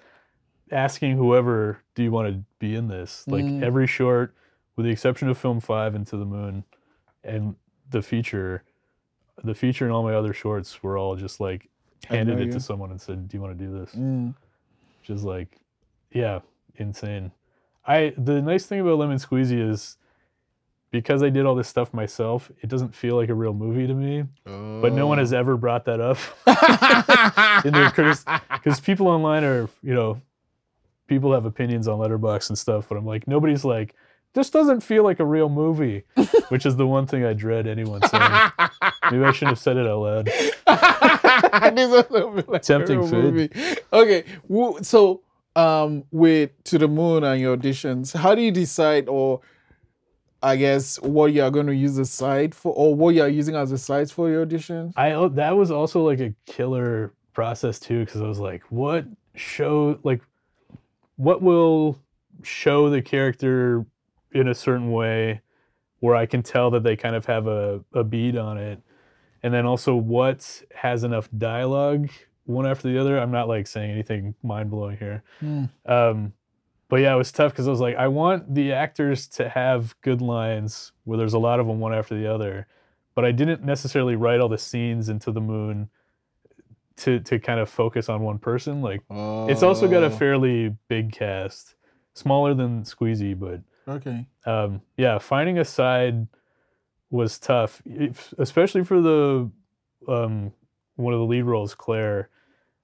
asking 0.71 1.17
whoever, 1.17 1.79
do 1.95 2.03
you 2.03 2.11
want 2.11 2.27
to 2.33 2.43
be 2.59 2.75
in 2.75 2.87
this? 2.87 3.23
Like 3.27 3.45
Mm. 3.45 3.63
every 3.63 3.87
short, 3.87 4.35
with 4.75 4.85
the 4.85 4.91
exception 4.91 5.29
of 5.29 5.37
film 5.37 5.59
five 5.59 5.95
and 5.95 6.05
To 6.07 6.17
the 6.17 6.25
Moon, 6.25 6.63
and 7.23 7.55
the 7.89 8.01
feature, 8.01 8.63
the 9.43 9.53
feature 9.53 9.85
and 9.85 9.93
all 9.93 10.03
my 10.03 10.13
other 10.13 10.33
shorts 10.33 10.81
were 10.83 10.97
all 10.97 11.15
just 11.15 11.39
like 11.39 11.69
handed 12.05 12.39
it 12.39 12.47
you. 12.47 12.51
to 12.53 12.59
someone 12.59 12.91
and 12.91 12.99
said, 12.99 13.27
"Do 13.27 13.37
you 13.37 13.41
want 13.41 13.57
to 13.57 13.65
do 13.65 13.79
this?" 13.79 13.95
Mm. 13.95 14.33
Which 15.01 15.09
is 15.09 15.23
like, 15.23 15.59
yeah, 16.11 16.39
insane. 16.75 17.31
I 17.85 18.13
the 18.17 18.41
nice 18.41 18.65
thing 18.65 18.79
about 18.79 18.97
Lemon 18.97 19.17
Squeezy 19.17 19.59
is 19.69 19.97
because 20.91 21.21
I 21.21 21.29
did 21.29 21.45
all 21.45 21.53
this 21.55 21.67
stuff 21.67 21.93
myself, 21.93 22.51
it 22.61 22.67
doesn't 22.67 22.95
feel 22.95 23.15
like 23.15 23.29
a 23.29 23.33
real 23.33 23.53
movie 23.53 23.85
to 23.85 23.93
me. 23.93 24.25
But 24.45 24.93
no 24.93 25.05
one 25.05 25.19
has 25.19 25.33
ever 25.33 25.55
brought 25.55 25.85
that 25.85 25.99
up 25.99 26.17
in 27.65 27.73
their 27.73 27.91
critic 27.91 28.17
because 28.51 28.79
people 28.79 29.07
online 29.07 29.43
are 29.43 29.69
you 29.83 29.93
know 29.93 30.21
people 31.07 31.33
have 31.33 31.45
opinions 31.45 31.87
on 31.87 31.99
Letterboxd 31.99 32.49
and 32.49 32.57
stuff 32.57 32.87
but 32.87 32.97
i'm 32.97 33.05
like 33.05 33.27
nobody's 33.27 33.65
like 33.65 33.95
this 34.33 34.49
doesn't 34.49 34.81
feel 34.81 35.03
like 35.03 35.19
a 35.19 35.25
real 35.25 35.49
movie 35.49 36.03
which 36.49 36.65
is 36.65 36.75
the 36.75 36.87
one 36.87 37.05
thing 37.07 37.25
i 37.25 37.33
dread 37.33 37.67
anyone 37.67 38.01
saying 38.07 38.51
maybe 39.11 39.23
i 39.23 39.31
shouldn't 39.31 39.49
have 39.51 39.59
said 39.59 39.77
it 39.77 39.87
out 39.87 39.99
loud 39.99 40.29
This 41.75 42.07
doesn't 42.09 42.49
like 42.49 42.61
Tempting 42.61 43.07
food. 43.07 43.33
movie. 43.33 43.49
Okay, 43.91 44.23
so 44.81 45.21
um, 45.55 46.03
with 46.11 46.51
to 46.65 46.77
the 46.77 46.87
moon 46.87 47.23
and 47.23 47.39
your 47.39 47.57
auditions, 47.57 48.15
how 48.15 48.35
do 48.35 48.41
you 48.41 48.51
decide, 48.51 49.07
or 49.07 49.41
I 50.41 50.55
guess 50.55 50.99
what 51.01 51.33
you 51.33 51.43
are 51.43 51.51
going 51.51 51.67
to 51.67 51.75
use 51.75 51.95
the 51.95 52.05
site 52.05 52.53
for, 52.53 52.73
or 52.73 52.95
what 52.95 53.15
you 53.15 53.21
are 53.21 53.29
using 53.29 53.55
as 53.55 53.71
a 53.71 53.77
site 53.77 54.11
for 54.11 54.29
your 54.29 54.45
auditions? 54.45 54.93
i 54.95 55.11
oh, 55.11 55.29
that 55.29 55.55
was 55.55 55.71
also 55.71 56.01
like 56.05 56.19
a 56.19 56.33
killer 56.45 57.13
process 57.33 57.79
too 57.79 58.03
because 58.03 58.21
i 58.21 58.27
was 58.27 58.39
like 58.39 58.63
what 58.69 59.05
show 59.35 59.97
like 60.03 60.21
what 61.15 61.41
will 61.41 61.97
show 62.43 62.89
the 62.89 63.01
character 63.01 63.85
in 64.33 64.47
a 64.47 64.55
certain 64.55 64.91
way 64.91 65.41
where 65.99 66.15
I 66.15 66.25
can 66.25 66.41
tell 66.43 66.71
that 66.71 66.83
they 66.83 66.95
kind 66.95 67.15
of 67.15 67.25
have 67.25 67.47
a, 67.47 67.81
a 67.93 68.03
beat 68.03 68.37
on 68.37 68.57
it. 68.57 68.81
And 69.43 69.53
then 69.53 69.65
also 69.65 69.95
what 69.95 70.61
has 70.75 71.03
enough 71.03 71.29
dialogue 71.37 72.09
one 72.45 72.65
after 72.65 72.91
the 72.91 72.99
other. 72.99 73.17
I'm 73.19 73.31
not 73.31 73.47
like 73.47 73.67
saying 73.67 73.91
anything 73.91 74.35
mind 74.43 74.69
blowing 74.71 74.97
here. 74.97 75.23
Hmm. 75.39 75.65
Um, 75.85 76.33
but 76.89 76.97
yeah, 76.97 77.13
it 77.13 77.17
was 77.17 77.31
tough 77.31 77.51
because 77.51 77.67
I 77.67 77.71
was 77.71 77.79
like, 77.79 77.95
I 77.95 78.07
want 78.07 78.53
the 78.55 78.73
actors 78.73 79.27
to 79.29 79.47
have 79.47 79.95
good 80.01 80.21
lines 80.21 80.91
where 81.03 81.17
there's 81.17 81.33
a 81.35 81.39
lot 81.39 81.59
of 81.59 81.67
them 81.67 81.79
one 81.79 81.93
after 81.93 82.15
the 82.19 82.25
other. 82.33 82.65
But 83.15 83.25
I 83.25 83.31
didn't 83.31 83.63
necessarily 83.63 84.15
write 84.15 84.39
all 84.39 84.49
the 84.49 84.57
scenes 84.57 85.07
into 85.09 85.31
the 85.31 85.41
moon 85.41 85.89
to 86.97 87.19
to 87.21 87.39
kind 87.39 87.59
of 87.59 87.69
focus 87.69 88.09
on 88.09 88.21
one 88.21 88.39
person. 88.39 88.81
Like 88.81 89.01
it's 89.49 89.63
also 89.63 89.87
got 89.87 90.03
a 90.03 90.07
Oh, 90.07 90.09
fairly 90.17 90.75
big 90.87 91.11
cast, 91.11 91.75
smaller 92.13 92.53
than 92.53 92.83
Squeezy, 92.83 93.37
but 93.39 93.61
Okay. 93.87 94.25
um, 94.45 94.81
yeah, 94.97 95.17
finding 95.19 95.57
a 95.59 95.65
side 95.65 96.27
was 97.11 97.39
tough, 97.39 97.81
if- 97.85 98.33
especially 98.37 98.83
for 98.83 99.01
the 99.01 99.49
um, 100.07 100.51
one 100.95 101.13
of 101.13 101.19
the 101.19 101.25
lead 101.25 101.43
roles, 101.43 101.73
Claire. 101.75 102.29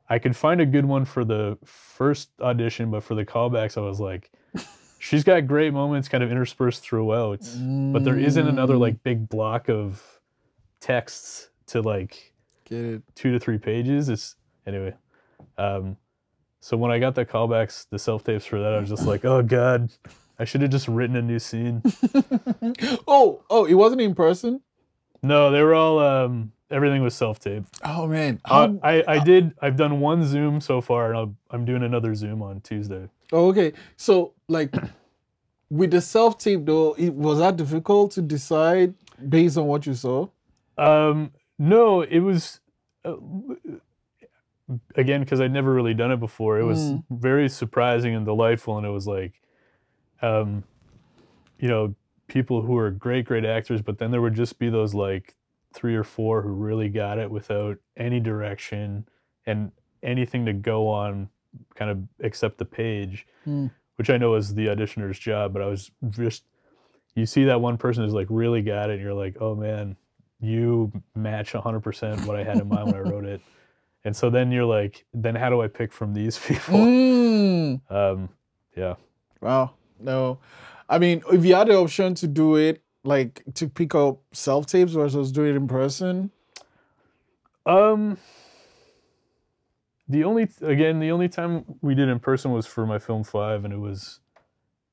I 0.07 0.19
could 0.19 0.35
find 0.35 0.61
a 0.61 0.65
good 0.67 0.85
one 0.85 1.03
for 1.05 1.25
the 1.25 1.57
first 1.65 2.29
audition, 2.39 2.91
but 2.91 3.03
for 3.03 3.15
the 3.15 3.25
callbacks, 3.25 3.75
I 3.77 3.81
was 3.81 3.99
like, 3.99 4.31
she's 4.99 5.23
got 5.23 5.47
great 5.47 5.73
moments 5.73 6.07
kind 6.07 6.23
of 6.23 6.31
interspersed 6.31 6.83
throughout, 6.83 7.39
but 7.91 8.03
there 8.03 8.17
isn't 8.17 8.47
another 8.47 8.75
Mm, 8.75 8.79
like 8.81 9.03
big 9.03 9.27
block 9.29 9.67
of 9.69 10.03
texts 10.79 11.49
to 11.67 11.81
like 11.81 12.33
Get 12.65 12.85
it. 12.85 13.01
two 13.15 13.31
to 13.31 13.39
three 13.39 13.57
pages. 13.57 14.09
It's 14.09 14.35
anyway. 14.67 14.93
Um, 15.57 15.97
so 16.59 16.77
when 16.77 16.91
I 16.91 16.99
got 16.99 17.15
the 17.15 17.25
callbacks, 17.25 17.87
the 17.89 17.97
self 17.99 18.23
tapes 18.23 18.45
for 18.45 18.59
that, 18.59 18.73
I 18.73 18.79
was 18.79 18.89
just 18.89 19.05
like, 19.07 19.25
oh 19.25 19.41
god, 19.41 19.91
I 20.37 20.43
should 20.45 20.61
have 20.61 20.71
just 20.71 20.87
written 20.87 21.15
a 21.15 21.21
new 21.21 21.39
scene. 21.39 21.81
oh, 23.07 23.41
oh, 23.49 23.65
it 23.65 23.73
wasn't 23.75 24.01
in 24.01 24.15
person. 24.15 24.61
No, 25.23 25.49
they 25.51 25.61
were 25.63 25.73
all 25.73 25.99
um, 25.99 26.51
everything 26.69 27.01
was 27.01 27.15
self 27.15 27.39
tape. 27.39 27.63
Oh 27.83 28.05
man. 28.07 28.39
Uh, 28.45 28.67
How- 28.67 28.79
I 28.83 29.03
I 29.07 29.19
did 29.23 29.53
I've 29.61 29.77
done 29.77 29.99
one 29.99 30.25
Zoom 30.25 30.61
so 30.61 30.81
far, 30.81 31.09
and 31.09 31.17
I'll, 31.17 31.35
I'm 31.51 31.65
doing 31.65 31.83
another 31.83 32.13
Zoom 32.15 32.41
on 32.41 32.61
Tuesday. 32.61 33.07
Oh, 33.31 33.47
okay. 33.49 33.73
So, 33.97 34.33
like, 34.47 34.73
with 35.69 35.91
the 35.91 36.01
self 36.01 36.37
tape 36.37 36.65
though, 36.65 36.93
it 36.97 37.13
was 37.13 37.39
that 37.39 37.55
difficult 37.57 38.11
to 38.11 38.21
decide 38.21 38.93
based 39.29 39.57
on 39.57 39.65
what 39.65 39.85
you 39.85 39.93
saw? 39.93 40.27
Um, 40.77 41.31
no, 41.57 42.01
it 42.01 42.19
was. 42.19 42.59
Uh, 43.03 43.15
again 44.95 45.21
because 45.21 45.39
I'd 45.39 45.51
never 45.53 45.71
really 45.73 45.93
done 45.93 46.11
it 46.11 46.19
before. 46.19 46.59
It 46.59 46.63
was 46.63 46.79
Mm. 46.91 47.03
very 47.11 47.49
surprising 47.49 48.15
and 48.15 48.25
delightful, 48.25 48.77
and 48.77 48.85
it 48.85 48.89
was 48.89 49.05
like, 49.07 49.39
um, 50.21 50.63
you 51.59 51.67
know, 51.67 51.95
people 52.27 52.61
who 52.61 52.77
are 52.77 52.89
great, 52.91 53.25
great 53.25 53.45
actors, 53.45 53.81
but 53.81 53.97
then 53.97 54.11
there 54.11 54.21
would 54.21 54.33
just 54.35 54.57
be 54.59 54.69
those 54.69 54.93
like 54.93 55.35
three 55.73 55.95
or 55.95 56.03
four 56.03 56.41
who 56.41 56.49
really 56.49 56.89
got 56.89 57.17
it 57.19 57.29
without 57.29 57.77
any 57.97 58.19
direction 58.19 59.07
and 59.45 59.71
anything 60.01 60.45
to 60.45 60.53
go 60.53 60.87
on, 60.87 61.29
kind 61.75 61.91
of 61.91 61.99
except 62.19 62.57
the 62.57 62.65
page, 62.65 63.25
Mm. 63.47 63.69
which 63.97 64.09
I 64.09 64.17
know 64.17 64.35
is 64.35 64.55
the 64.55 64.67
auditioner's 64.67 65.19
job. 65.19 65.53
But 65.53 65.61
I 65.61 65.67
was 65.67 65.91
just, 66.09 66.43
you 67.15 67.25
see 67.25 67.43
that 67.45 67.61
one 67.61 67.77
person 67.77 68.03
who's 68.03 68.13
like 68.13 68.27
really 68.29 68.61
got 68.61 68.89
it, 68.89 68.93
and 68.93 69.01
you're 69.01 69.13
like, 69.13 69.37
oh 69.39 69.55
man, 69.55 69.95
you 70.41 70.91
match 71.15 71.53
100% 71.53 72.25
what 72.25 72.35
I 72.35 72.43
had 72.43 72.57
in 72.57 72.67
mind 72.67 72.87
when 72.87 72.95
I 72.95 72.99
wrote 73.09 73.25
it. 73.25 73.41
And 74.03 74.15
so 74.15 74.29
then 74.29 74.51
you're 74.51 74.65
like, 74.65 75.05
then 75.13 75.33
how 75.35 75.49
do 75.49 75.61
I 75.61 75.67
pick 75.67 75.91
from 75.93 76.13
these 76.13 76.37
people? 76.47 76.75
Mm. 76.79 77.91
Um, 77.91 78.29
yeah. 78.75 78.95
Wow. 79.41 79.73
No. 79.99 80.39
I 80.89 80.99
mean, 80.99 81.23
if 81.31 81.43
you 81.45 81.55
had 81.55 81.67
the 81.67 81.75
option 81.77 82.13
to 82.15 82.27
do 82.27 82.55
it, 82.55 82.81
like 83.03 83.43
to 83.55 83.67
pick 83.69 83.93
up 83.95 84.19
self 84.31 84.65
tapes 84.67 84.93
versus 84.93 85.31
do 85.31 85.43
it 85.45 85.55
in 85.55 85.67
person, 85.67 86.31
Um, 87.65 88.17
the 90.07 90.23
only 90.23 90.47
again, 90.61 90.99
the 90.99 91.11
only 91.11 91.27
time 91.29 91.65
we 91.81 91.95
did 91.95 92.09
in 92.09 92.19
person 92.19 92.51
was 92.51 92.67
for 92.67 92.85
my 92.85 92.99
film 92.99 93.23
five, 93.23 93.65
and 93.65 93.73
it 93.73 93.79
was, 93.79 94.19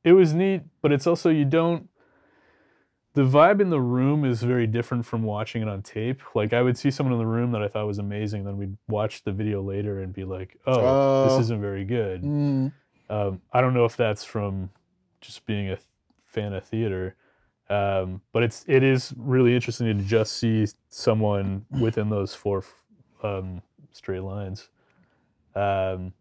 it 0.04 0.12
was 0.12 0.32
neat. 0.32 0.62
But 0.80 0.92
it's 0.92 1.06
also 1.06 1.28
you 1.30 1.44
don't. 1.44 1.88
The 3.14 3.22
vibe 3.24 3.60
in 3.60 3.68
the 3.68 3.80
room 3.80 4.24
is 4.24 4.42
very 4.42 4.66
different 4.66 5.04
from 5.04 5.22
watching 5.22 5.60
it 5.60 5.68
on 5.68 5.82
tape. 5.82 6.22
Like 6.34 6.54
I 6.54 6.62
would 6.62 6.78
see 6.78 6.90
someone 6.90 7.12
in 7.12 7.18
the 7.18 7.26
room 7.26 7.52
that 7.52 7.62
I 7.62 7.68
thought 7.68 7.86
was 7.86 7.98
amazing, 7.98 8.44
then 8.44 8.56
we'd 8.56 8.76
watch 8.88 9.22
the 9.24 9.32
video 9.32 9.60
later 9.62 10.00
and 10.00 10.14
be 10.14 10.24
like, 10.24 10.58
"Oh, 10.66 10.80
Oh. 10.80 11.28
this 11.28 11.40
isn't 11.44 11.60
very 11.60 11.84
good." 11.84 12.22
mm. 12.22 12.72
Um, 13.10 13.42
I 13.52 13.60
don't 13.60 13.74
know 13.74 13.84
if 13.84 13.98
that's 13.98 14.24
from 14.24 14.70
just 15.22 15.46
being 15.46 15.70
a 15.70 15.78
fan 16.26 16.52
of 16.52 16.64
theater, 16.64 17.16
um, 17.70 18.20
but 18.32 18.42
it's 18.42 18.64
it 18.68 18.82
is 18.82 19.14
really 19.16 19.54
interesting 19.54 19.86
to 19.86 20.04
just 20.04 20.36
see 20.36 20.66
someone 20.90 21.64
within 21.80 22.10
those 22.10 22.34
four 22.34 22.64
um, 23.22 23.62
straight 23.92 24.22
lines. 24.22 24.68
Um, 25.54 26.12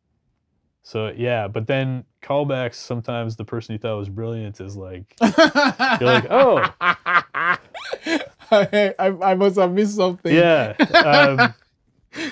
so 0.83 1.13
yeah, 1.15 1.47
but 1.47 1.67
then 1.67 2.05
callbacks. 2.21 2.75
Sometimes 2.75 3.35
the 3.35 3.45
person 3.45 3.73
you 3.73 3.79
thought 3.79 3.97
was 3.97 4.09
brilliant 4.09 4.59
is 4.61 4.75
like, 4.75 5.15
you're 5.21 6.09
like, 6.09 6.27
oh 6.29 6.63
I, 8.51 8.93
I, 8.99 9.35
must 9.35 9.57
have 9.57 9.71
missed 9.71 9.95
something. 9.95 10.33
yeah, 10.33 10.73
um, 11.05 11.53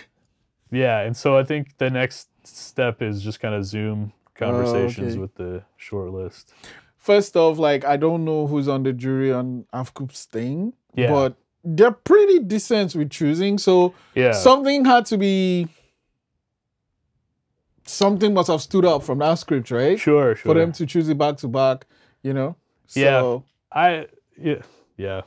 yeah. 0.71 1.01
And 1.01 1.15
so 1.15 1.37
I 1.37 1.43
think 1.43 1.77
the 1.77 1.89
next 1.89 2.27
step 2.43 3.01
is 3.01 3.21
just 3.21 3.39
kind 3.39 3.55
of 3.55 3.65
Zoom 3.65 4.11
Oh, 4.41 4.45
conversations 4.45 5.13
okay. 5.13 5.19
with 5.19 5.35
the 5.35 5.63
short 5.77 6.11
list. 6.11 6.53
First 6.97 7.35
off, 7.35 7.57
like 7.57 7.85
I 7.85 7.97
don't 7.97 8.25
know 8.25 8.47
who's 8.47 8.67
on 8.67 8.83
the 8.83 8.93
jury 8.93 9.31
on 9.31 9.65
Afcoop's 9.73 10.25
thing, 10.25 10.73
Yeah. 10.95 11.09
but 11.11 11.35
they're 11.63 11.91
pretty 11.91 12.39
decent 12.39 12.95
with 12.95 13.09
choosing. 13.09 13.57
So 13.57 13.93
Yeah, 14.15 14.31
something 14.33 14.85
had 14.85 15.05
to 15.07 15.17
be. 15.17 15.67
Something 17.85 18.33
must 18.35 18.49
have 18.49 18.61
stood 18.61 18.85
up 18.85 19.01
from 19.03 19.17
that 19.19 19.35
script, 19.39 19.71
right? 19.71 19.99
sure, 19.99 20.35
sure. 20.35 20.53
For 20.53 20.59
them 20.59 20.71
to 20.73 20.85
choose 20.85 21.09
it 21.09 21.17
back 21.17 21.37
to 21.37 21.47
back, 21.47 21.87
you 22.21 22.33
know. 22.33 22.55
Yeah. 22.93 23.19
So, 23.21 23.43
I 23.71 24.07
yeah 24.39 24.61
yeah. 24.97 25.21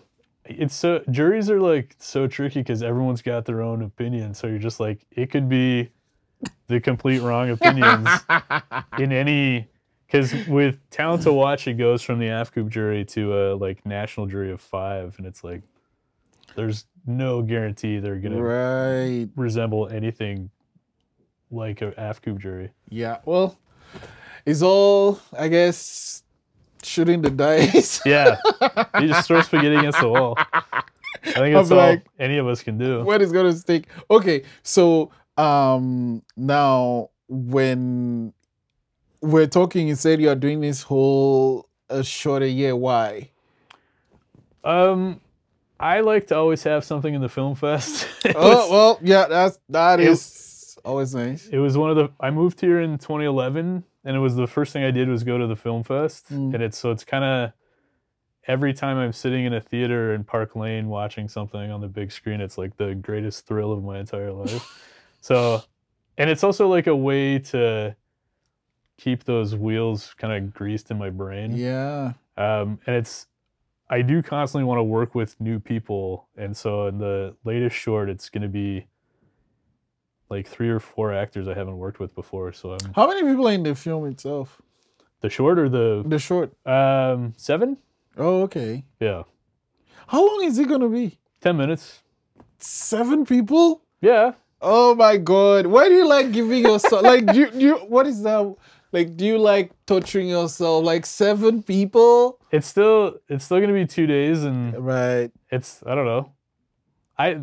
It's 0.45 0.75
so 0.75 1.03
juries 1.11 1.51
are 1.51 1.61
like 1.61 1.95
so 1.99 2.27
tricky 2.27 2.61
because 2.61 2.83
everyone's 2.83 3.23
got 3.23 3.45
their 3.47 3.63
own 3.63 3.83
opinion. 3.83 4.35
So 4.35 4.47
you're 4.47 4.59
just 4.59 4.79
like 4.81 5.07
it 5.11 5.31
could 5.31 5.49
be 5.49 5.91
the 6.69 6.81
complete 6.81 7.21
wrong 7.21 7.51
opinions 7.51 8.09
in 8.99 9.13
any 9.13 9.69
because 10.07 10.33
with 10.47 10.79
talent 10.91 11.23
to 11.23 11.33
watch 11.33 11.67
it 11.67 11.75
goes 11.75 12.03
from 12.03 12.19
the 12.19 12.27
AFCOOP 12.27 12.69
jury 12.69 13.05
to 13.07 13.35
a 13.37 13.55
like 13.55 13.85
national 13.87 14.27
jury 14.27 14.51
of 14.53 14.61
five 14.61 15.15
and 15.19 15.27
it's 15.27 15.43
like 15.43 15.63
there's 16.55 16.87
no 17.07 17.43
guarantee 17.43 17.99
they're 17.99 18.19
gonna 18.19 18.41
right. 18.43 19.29
resemble 19.37 19.89
anything 19.89 20.51
like 21.51 21.83
a 21.83 21.93
AFCOOP 21.93 22.39
jury. 22.39 22.71
Yeah. 22.89 23.19
Well, 23.25 23.59
it's 24.47 24.63
all, 24.63 25.21
I 25.39 25.49
guess, 25.49 26.23
shooting 26.83 27.23
the 27.23 27.31
dice. 27.31 28.01
Yeah, 28.07 28.37
you 29.01 29.09
just 29.09 29.27
throw 29.29 29.41
spaghetti 29.43 29.77
against 29.77 30.01
the 30.01 30.09
wall. 30.09 30.35
I 30.39 30.83
think 31.23 31.37
I'm 31.39 31.53
that's 31.53 31.71
all 31.71 31.77
like- 31.79 32.05
any 32.19 32.39
of 32.39 32.47
us 32.49 32.63
can 32.63 32.79
do. 32.79 33.03
when 33.05 33.21
it's 33.23 33.33
gonna 33.33 33.53
stick. 33.53 33.89
Okay, 34.11 34.43
so 34.63 35.11
um 35.37 36.23
now 36.37 37.11
when 37.29 38.33
we're 39.21 39.47
talking, 39.47 39.89
you 39.89 39.95
said 39.95 40.21
you 40.21 40.29
are 40.31 40.35
doing 40.35 40.61
this 40.61 40.83
whole 40.83 41.69
uh, 41.89 42.03
short 42.03 42.43
a 42.43 42.49
year. 42.49 42.75
Why? 42.77 43.31
Um, 44.65 45.21
I 45.81 46.01
like 46.01 46.27
to 46.29 46.37
always 46.37 46.63
have 46.65 46.85
something 46.85 47.15
in 47.15 47.21
the 47.21 47.29
film 47.29 47.55
fest. 47.55 48.09
Oh 48.37 48.71
well, 48.71 48.99
yeah, 49.03 49.27
that's 49.29 49.59
that 49.69 49.99
It- 50.01 50.09
is 50.09 50.79
always 50.85 51.15
nice. 51.15 51.49
it 51.49 51.59
was 51.59 51.77
one 51.77 51.91
of 51.91 51.97
the. 51.97 52.11
I 52.21 52.31
moved 52.31 52.61
here 52.61 52.81
in 52.81 52.99
2011, 52.99 53.85
and 54.05 54.17
it 54.17 54.21
was 54.21 54.37
the 54.37 54.47
first 54.47 54.73
thing 54.73 54.85
I 54.85 54.91
did 54.93 55.09
was 55.09 55.25
go 55.25 55.39
to 55.39 55.47
the 55.47 55.57
film 55.57 55.83
fest, 55.83 56.31
Mm. 56.31 56.55
and 56.55 56.63
it's 56.63 56.79
so 56.79 56.91
it's 56.93 57.05
kind 57.05 57.25
of 57.25 57.53
every 58.47 58.73
time 58.75 58.97
I'm 58.97 59.13
sitting 59.13 59.45
in 59.45 59.53
a 59.53 59.61
theater 59.61 60.15
in 60.15 60.25
Park 60.25 60.55
Lane 60.57 60.89
watching 60.89 61.29
something 61.29 61.71
on 61.71 61.81
the 61.81 61.89
big 61.89 62.11
screen, 62.13 62.41
it's 62.41 62.57
like 62.59 62.77
the 62.77 62.95
greatest 62.95 63.47
thrill 63.47 63.73
of 63.73 63.83
my 63.85 63.99
entire 63.99 64.33
life. 64.33 64.89
so, 65.23 65.63
and 66.19 66.29
it's 66.29 66.45
also 66.45 66.69
like 66.69 66.87
a 66.87 66.95
way 66.95 67.39
to 67.39 67.97
keep 68.99 69.25
those 69.25 69.57
wheels 69.57 70.15
kind 70.19 70.33
of 70.35 70.53
greased 70.53 70.91
in 70.91 70.99
my 70.99 71.09
brain. 71.11 71.57
Yeah. 71.57 72.13
um, 72.37 72.79
and 72.87 72.97
it's 72.97 73.27
I 73.89 74.03
do 74.03 74.23
constantly 74.23 74.65
want 74.65 74.79
to 74.79 74.83
work 74.85 75.15
with 75.15 75.41
new 75.41 75.59
people, 75.61 76.29
and 76.37 76.55
so 76.57 76.87
in 76.89 76.99
the 76.99 77.35
latest 77.45 77.77
short, 77.77 78.09
it's 78.11 78.29
going 78.29 78.43
to 78.43 78.49
be 78.49 78.87
like 80.31 80.47
three 80.47 80.71
or 80.71 80.81
four 80.81 81.13
actors 81.13 81.47
I 81.47 81.55
haven't 81.55 81.77
worked 81.79 82.01
with 82.01 82.15
before. 82.15 82.53
So 82.53 82.73
I'm 82.73 82.93
How 82.95 83.07
many 83.07 83.23
people 83.23 83.47
are 83.49 83.53
in 83.53 83.63
the 83.63 83.75
film 83.75 84.07
itself? 84.07 84.61
the 85.21 85.29
short 85.31 85.59
or 85.59 85.69
the 85.69 86.03
The 86.07 86.19
short. 86.19 86.53
um, 86.67 87.33
seven, 87.37 87.79
Oh, 88.17 88.43
okay. 88.43 88.85
yeah, 88.99 89.23
How 90.09 90.27
long 90.27 90.43
is 90.45 90.59
it 90.59 90.69
gonna 90.69 90.89
be? 90.89 91.19
ten 91.41 91.57
minutes, 91.57 92.03
Seven 92.59 93.25
people? 93.27 93.83
yeah. 94.01 94.33
Oh 94.65 94.95
my 94.95 95.17
god! 95.17 95.67
Why 95.67 95.89
do 95.89 95.95
you 95.95 96.07
like 96.07 96.31
giving 96.33 96.63
yourself 96.63 97.03
like 97.03 97.27
do 97.27 97.41
you, 97.41 97.51
do 97.51 97.59
you 97.59 97.75
what 97.79 98.07
is 98.07 98.23
that? 98.23 98.55
Like, 98.93 99.17
do 99.17 99.25
you 99.25 99.39
like 99.39 99.73
torturing 99.87 100.29
yourself? 100.29 100.85
Like 100.85 101.05
seven 101.07 101.63
people? 101.63 102.39
It's 102.53 102.67
still 102.69 103.17
it's 103.29 103.45
still 103.45 103.59
going 103.59 103.69
to 103.69 103.75
be 103.75 103.87
two 103.87 104.07
days, 104.07 104.45
and 104.45 104.77
Right. 104.87 105.31
it's 105.51 105.83
I 105.87 105.95
don't 105.95 106.05
know. 106.07 106.33
I 107.19 107.41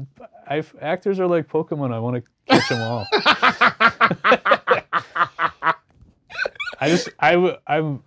I 0.47 0.63
actors 0.81 1.19
are 1.19 1.27
like 1.27 1.47
Pokemon. 1.49 1.93
I 1.93 1.99
want 1.99 2.23
to 2.23 2.31
catch 2.47 2.69
them 2.69 2.81
all. 2.81 3.05
I 6.81 6.87
just 6.89 7.09
I 7.19 7.31
w- 7.33 7.57
I'm 7.67 8.03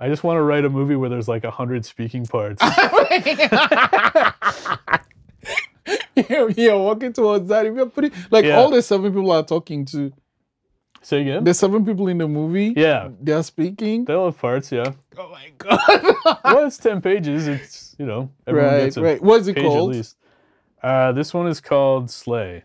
I 0.00 0.08
just 0.08 0.24
want 0.24 0.38
to 0.38 0.42
write 0.42 0.64
a 0.64 0.70
movie 0.70 0.96
where 0.96 1.10
there's 1.10 1.28
like 1.28 1.44
a 1.44 1.50
hundred 1.50 1.84
speaking 1.84 2.24
parts. 2.26 2.62
you're, 6.28 6.50
you're 6.50 6.78
walking 6.78 7.12
towards 7.12 7.48
that. 7.48 7.66
If 7.66 7.74
you're 7.74 7.86
putting 7.86 8.12
like 8.30 8.44
Yeah. 8.44 8.56
all 8.58 8.70
the 8.70 8.82
seven 8.82 9.12
people 9.12 9.30
are 9.30 9.42
talking 9.44 9.84
to 9.86 10.12
Say 11.04 11.22
again? 11.22 11.42
the 11.44 11.52
seven 11.54 11.84
people 11.84 12.06
in 12.08 12.18
the 12.18 12.28
movie. 12.28 12.74
Yeah, 12.76 13.08
They're 13.20 13.42
speaking. 13.42 14.04
they'll 14.04 14.26
have 14.26 14.38
parts. 14.38 14.70
Yeah. 14.70 14.92
Oh 15.18 15.30
my 15.30 15.50
god. 15.58 15.80
Well, 16.44 16.66
it's 16.66 16.76
ten 16.78 17.00
pages. 17.00 17.48
It's 17.48 17.96
you 17.98 18.06
know 18.06 18.30
everyone 18.46 18.74
right, 18.74 18.96
right. 18.96 19.22
What's 19.22 19.46
it 19.48 19.54
called? 19.56 19.96
Uh, 20.82 21.12
this 21.12 21.32
one 21.34 21.46
is 21.48 21.60
called 21.60 22.10
Slay. 22.10 22.64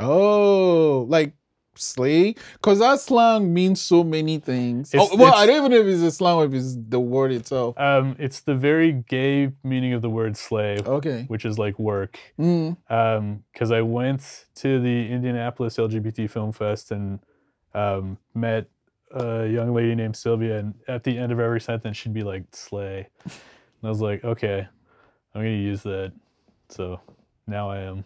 Oh, 0.00 1.06
like 1.08 1.32
slay? 1.76 2.34
Because 2.54 2.78
that 2.80 3.00
slang 3.00 3.52
means 3.52 3.80
so 3.80 4.02
many 4.04 4.38
things. 4.38 4.92
It's- 4.94 5.08
oh, 5.12 5.16
well, 5.16 5.28
it's- 5.28 5.42
I 5.42 5.46
don't 5.46 5.56
even 5.58 5.70
know 5.72 5.78
if 5.80 5.86
it's 5.86 6.02
a 6.02 6.10
slang 6.10 6.36
or 6.36 6.44
if 6.46 6.54
it's 6.54 6.76
the 6.88 7.00
word 7.00 7.32
itself. 7.32 7.78
Um, 7.78 8.16
it's 8.18 8.40
the 8.40 8.54
very 8.54 8.92
gay 8.92 9.52
meaning 9.62 9.92
of 9.92 10.02
the 10.02 10.10
word 10.10 10.36
slay, 10.36 10.78
Okay. 10.84 11.24
which 11.28 11.44
is 11.44 11.58
like 11.58 11.78
work. 11.78 12.18
Mm. 12.38 12.76
because 13.52 13.70
I 13.70 13.82
went 13.82 14.46
to 14.56 14.80
the 14.80 15.08
Indianapolis 15.10 15.76
LGBT 15.78 16.28
Film 16.30 16.52
Fest 16.52 16.90
and 16.90 17.20
um, 17.74 18.18
met 18.34 18.66
a 19.12 19.46
young 19.46 19.72
lady 19.74 19.94
named 19.94 20.16
Sylvia, 20.16 20.58
and 20.58 20.74
at 20.88 21.04
the 21.04 21.16
end 21.18 21.32
of 21.32 21.38
every 21.40 21.60
sentence, 21.60 21.96
she'd 21.96 22.12
be 22.14 22.22
like 22.22 22.44
"slay," 22.52 23.08
and 23.24 23.32
I 23.84 23.88
was 23.88 24.00
like, 24.00 24.24
"Okay, 24.24 24.66
I'm 25.34 25.40
gonna 25.40 25.50
use 25.50 25.82
that." 25.84 26.12
So 26.68 27.00
now 27.46 27.70
I 27.70 27.78
am. 27.80 28.04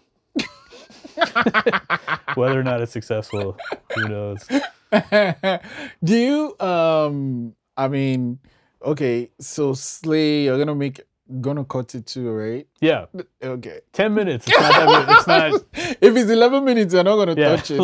Whether 2.34 2.60
or 2.60 2.62
not 2.62 2.80
it's 2.80 2.92
successful, 2.92 3.56
who 3.94 4.08
knows? 4.08 4.46
Do 6.04 6.16
you 6.16 6.56
um 6.60 7.54
I 7.76 7.88
mean, 7.88 8.38
okay, 8.82 9.30
so 9.40 9.74
Slay, 9.74 10.44
you're 10.44 10.58
gonna 10.58 10.74
make 10.74 11.00
gonna 11.40 11.64
cut 11.64 11.94
it 11.94 12.06
too, 12.06 12.30
right? 12.30 12.66
Yeah, 12.80 13.06
Okay. 13.42 13.80
ten 13.92 14.14
minutes. 14.14 14.48
It's 14.48 14.58
not 14.58 14.74
that. 14.74 15.10
It's 15.10 15.26
not. 15.26 15.52
if 16.00 16.16
it's 16.16 16.30
11 16.30 16.64
minutes, 16.64 16.94
you're 16.94 17.04
not 17.04 17.16
gonna 17.16 17.34
Yeah, 17.36 17.56
touch 17.56 17.70
it. 17.70 17.80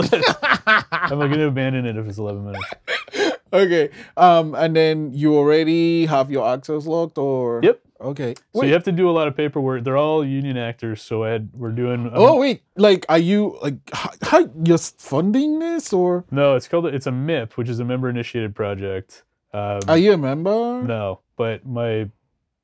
I'm 0.66 1.18
to 1.41 1.47
abandon 1.47 1.85
it 1.87 1.97
if 1.97 2.07
it's 2.07 2.18
11 2.18 2.45
minutes. 2.45 3.41
okay. 3.53 3.91
Um, 4.16 4.55
and 4.55 4.74
then 4.74 5.12
you 5.12 5.37
already 5.37 6.07
have 6.07 6.30
your 6.30 6.49
access 6.49 6.87
locked, 6.87 7.18
or 7.18 7.61
Yep. 7.62 7.80
Okay. 8.01 8.34
So 8.53 8.61
Wait. 8.61 8.66
you 8.68 8.72
have 8.74 8.84
to 8.84 8.92
do 8.92 9.09
a 9.09 9.12
lot 9.12 9.28
of 9.28 9.36
paperwork. 9.36 9.84
They're 9.84 9.97
all 9.97 10.24
union 10.24 10.57
actors, 10.57 11.01
so 11.01 11.22
Ed, 11.22 11.51
we're 11.55 11.70
doing. 11.72 12.07
um, 12.07 12.11
oh 12.14 12.38
wait, 12.38 12.62
like, 12.76 13.07
are 13.09 13.18
you 13.18 13.59
like 13.62 13.76
how, 13.92 14.11
how 14.22 14.51
you're 14.64 14.78
funding 14.78 15.59
this, 15.61 15.92
or 15.92 16.24
No, 16.30 16.57
it's 16.57 16.68
called. 16.68 16.86
It's 16.86 17.07
a 17.07 17.12
MIP, 17.12 17.53
which 17.53 17.68
is 17.68 17.78
a 17.80 17.84
member 17.84 18.09
initiated 18.09 18.55
project. 18.55 19.22
Um, 19.53 19.80
are 19.86 19.97
you 19.97 20.12
a 20.12 20.18
member? 20.18 20.82
No, 20.82 21.20
but 21.36 21.64
my 21.64 22.11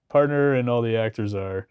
partner 0.08 0.54
and 0.54 0.68
all 0.68 0.82
the 0.82 0.96
actors 0.96 1.34
are. 1.34 1.68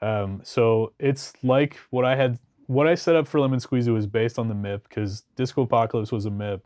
Um, 0.00 0.40
so 0.42 0.94
it's 0.98 1.32
like 1.44 1.78
what 1.90 2.04
I 2.04 2.16
had, 2.16 2.38
what 2.66 2.86
I 2.88 2.94
set 2.94 3.14
up 3.14 3.28
for 3.28 3.38
Lemon 3.38 3.60
Squeezy 3.60 3.92
was 3.92 4.06
based 4.06 4.38
on 4.38 4.48
the 4.48 4.54
MIP 4.54 4.82
because 4.88 5.24
Disco 5.36 5.62
Apocalypse 5.62 6.10
was 6.10 6.24
a 6.26 6.30
MIP, 6.30 6.62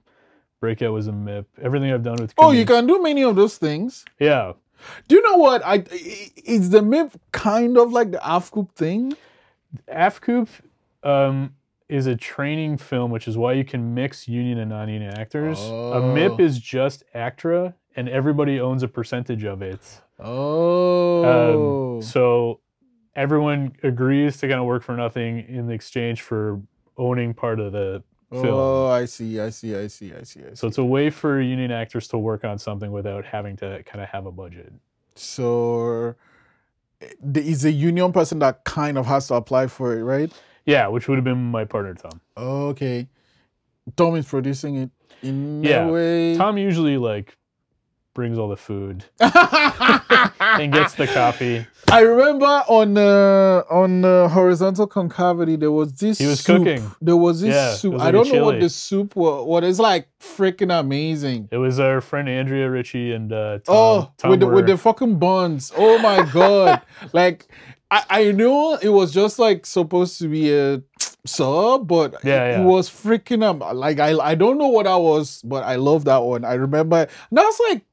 Breakout 0.60 0.92
was 0.92 1.08
a 1.08 1.12
MIP. 1.12 1.44
Everything 1.60 1.92
I've 1.92 2.04
done 2.04 2.16
with 2.20 2.32
Oh, 2.38 2.52
you 2.52 2.64
can 2.64 2.86
do 2.86 3.02
many 3.02 3.22
of 3.22 3.36
those 3.36 3.58
things. 3.58 4.04
yeah, 4.20 4.52
Do 5.08 5.16
you 5.16 5.22
know 5.22 5.36
what? 5.36 5.62
I 5.64 5.84
is 6.44 6.70
the 6.70 6.80
MIP 6.80 7.12
kind 7.32 7.76
of 7.78 7.92
like 7.92 8.10
the 8.12 8.18
AFCOOP 8.18 8.70
thing? 8.72 9.14
AFCOOP 9.88 10.48
um, 11.02 11.54
is 11.88 12.06
a 12.06 12.16
training 12.16 12.78
film, 12.78 13.10
which 13.10 13.28
is 13.28 13.36
why 13.36 13.52
you 13.52 13.64
can 13.64 13.94
mix 13.94 14.26
union 14.28 14.58
and 14.58 14.70
non-union 14.70 15.12
actors. 15.18 15.58
A 15.60 15.62
Oh. 15.62 16.14
MIP 16.14 16.40
is 16.40 16.58
just 16.58 17.04
ACTRA, 17.14 17.74
and 17.94 18.08
everybody 18.08 18.60
owns 18.60 18.82
a 18.82 18.88
percentage 18.88 19.44
of 19.44 19.62
it. 19.62 20.00
Oh, 20.18 21.94
Um, 21.96 22.02
so 22.02 22.60
everyone 23.14 23.76
agrees 23.82 24.36
to 24.38 24.48
kind 24.48 24.60
of 24.60 24.66
work 24.66 24.82
for 24.82 24.96
nothing 24.96 25.38
in 25.48 25.70
exchange 25.70 26.22
for 26.22 26.60
owning 26.98 27.34
part 27.34 27.60
of 27.60 27.72
the 27.72 28.02
film. 28.30 28.46
oh, 28.54 28.88
I 28.88 29.04
see, 29.04 29.40
I 29.40 29.50
see, 29.50 29.74
I 29.76 29.86
see, 29.86 30.12
I 30.14 30.22
see, 30.22 30.40
I 30.40 30.48
see. 30.50 30.54
So 30.56 30.66
it's 30.68 30.78
a 30.78 30.84
way 30.84 31.10
for 31.10 31.40
union 31.40 31.70
actors 31.70 32.08
to 32.08 32.18
work 32.18 32.44
on 32.44 32.58
something 32.58 32.90
without 32.92 33.24
having 33.24 33.56
to 33.58 33.82
kind 33.84 34.02
of 34.02 34.08
have 34.08 34.26
a 34.26 34.32
budget. 34.32 34.72
So 35.14 36.14
there 37.22 37.42
is 37.42 37.64
a 37.64 37.70
union 37.72 38.12
person 38.12 38.38
that 38.40 38.64
kind 38.64 38.98
of 38.98 39.06
has 39.06 39.28
to 39.28 39.34
apply 39.34 39.66
for 39.68 39.96
it, 39.96 40.02
right? 40.02 40.32
Yeah, 40.64 40.88
which 40.88 41.08
would 41.08 41.16
have 41.16 41.24
been 41.24 41.50
my 41.50 41.64
partner 41.64 41.94
Tom. 41.94 42.20
Okay. 42.36 43.08
Tom 43.96 44.16
is 44.16 44.26
producing 44.26 44.76
it 44.76 44.90
in 45.22 45.62
Yeah. 45.62 45.86
a 45.86 45.92
way. 45.92 46.36
Tom 46.36 46.58
usually 46.58 46.96
like 46.96 47.36
brings 48.16 48.38
all 48.38 48.48
the 48.48 48.56
food 48.56 49.04
and 49.20 50.72
gets 50.72 50.94
the 50.94 51.06
coffee. 51.06 51.66
I 51.92 52.00
remember 52.00 52.46
on 52.46 52.96
uh, 52.98 53.62
on 53.70 54.04
uh, 54.04 54.28
horizontal 54.28 54.86
concavity 54.88 55.54
there 55.56 55.70
was 55.70 55.92
this. 55.92 56.18
He 56.18 56.26
was 56.26 56.40
soup. 56.40 56.64
cooking. 56.64 56.90
There 57.00 57.16
was 57.16 57.42
this 57.42 57.54
Yeah, 57.54 57.74
soup. 57.74 57.92
was 57.92 58.02
I 58.02 58.06
like 58.06 58.14
a 58.14 58.16
don't 58.16 58.28
know 58.32 58.44
what 58.44 58.58
the 58.60 58.68
soup 58.70 59.14
was. 59.14 59.46
What 59.46 59.62
is 59.62 59.78
like 59.78 60.08
freaking 60.18 60.76
amazing. 60.76 61.48
It 61.52 61.58
was 61.58 61.78
our 61.78 62.00
friend 62.00 62.28
Andrea 62.28 62.68
Ritchie 62.68 63.12
and 63.12 63.32
uh, 63.32 63.58
Tom. 63.60 63.62
Oh, 63.68 64.12
Tom 64.18 64.30
with 64.30 64.40
the 64.40 64.46
with 64.48 64.66
the 64.66 64.76
fucking 64.76 65.18
buns. 65.20 65.72
Oh 65.76 65.98
my 65.98 66.22
god! 66.22 66.80
like 67.12 67.46
I 67.90 68.02
I 68.10 68.32
knew 68.32 68.76
it 68.82 68.88
was 68.88 69.12
just 69.12 69.38
like 69.38 69.64
supposed 69.66 70.18
to 70.18 70.28
be 70.28 70.52
a 70.52 70.82
sub, 71.24 71.86
but 71.86 72.16
Yeah, 72.24 72.60
it 72.60 72.64
was 72.64 72.90
freaking 72.90 73.44
um 73.44 73.60
like 73.78 74.00
I 74.00 74.18
I 74.18 74.34
don't 74.34 74.58
know 74.58 74.68
what 74.74 74.86
that 74.90 74.96
was, 74.98 75.40
but 75.42 75.62
I 75.62 75.76
love 75.76 76.04
that 76.06 76.18
one. 76.24 76.44
I 76.44 76.54
remember 76.54 77.06
that's 77.30 77.60
like 77.70 77.85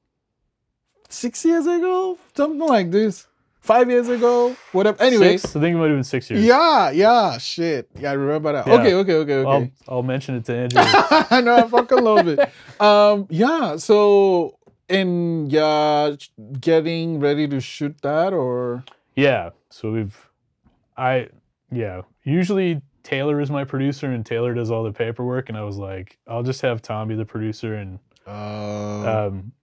six 1.14 1.46
years 1.46 1.66
ago, 1.66 2.18
something 2.36 2.60
like 2.68 2.92
this. 2.92 3.28
Five 3.62 3.90
years 3.90 4.10
ago, 4.10 4.58
whatever. 4.74 5.02
Anyway, 5.02 5.38
Six? 5.38 5.56
I 5.56 5.62
think 5.62 5.76
it 5.76 5.78
might 5.78 5.88
have 5.88 5.96
been 5.96 6.04
six 6.04 6.30
years. 6.30 6.44
yeah, 6.44 6.92
yeah, 6.92 7.38
shit. 7.38 7.90
Yeah, 7.98 8.12
I 8.12 8.14
remember 8.16 8.52
that. 8.52 8.68
Yeah. 8.68 8.74
Okay, 8.74 8.94
okay, 8.94 9.14
okay, 9.14 9.36
okay. 9.36 9.72
I'll, 9.88 9.96
I'll 9.96 10.04
mention 10.04 10.36
it 10.36 10.44
to 10.46 10.54
Andrew. 10.54 10.82
I 10.84 11.40
know, 11.40 11.56
I 11.56 11.68
fucking 11.70 12.04
love 12.04 12.28
it. 12.28 12.40
Um, 12.82 13.26
yeah. 13.30 13.78
So, 13.78 14.58
and 14.90 15.50
yeah, 15.50 16.14
getting 16.60 17.22
ready 17.22 17.48
to 17.48 17.62
shoot 17.62 17.96
that, 18.02 18.34
or 18.34 18.84
Yeah. 19.16 19.52
So 19.70 19.94
we've, 19.94 20.30
I, 20.98 21.30
yeah. 21.72 22.02
Usually 22.26 22.82
Taylor 23.04 23.40
is 23.40 23.50
my 23.50 23.64
producer 23.64 24.12
and 24.12 24.26
Taylor 24.26 24.54
does 24.54 24.72
all 24.72 24.84
the 24.84 24.92
paperwork. 24.92 25.48
And 25.48 25.58
I 25.58 25.64
was 25.64 25.78
like, 25.78 26.18
I'll 26.28 26.44
just 26.44 26.62
have 26.64 26.82
Tom 26.82 27.08
be 27.08 27.16
the 27.16 27.26
producer. 27.26 27.76
And, 27.76 28.00
uh, 28.28 29.28
um, 29.28 29.54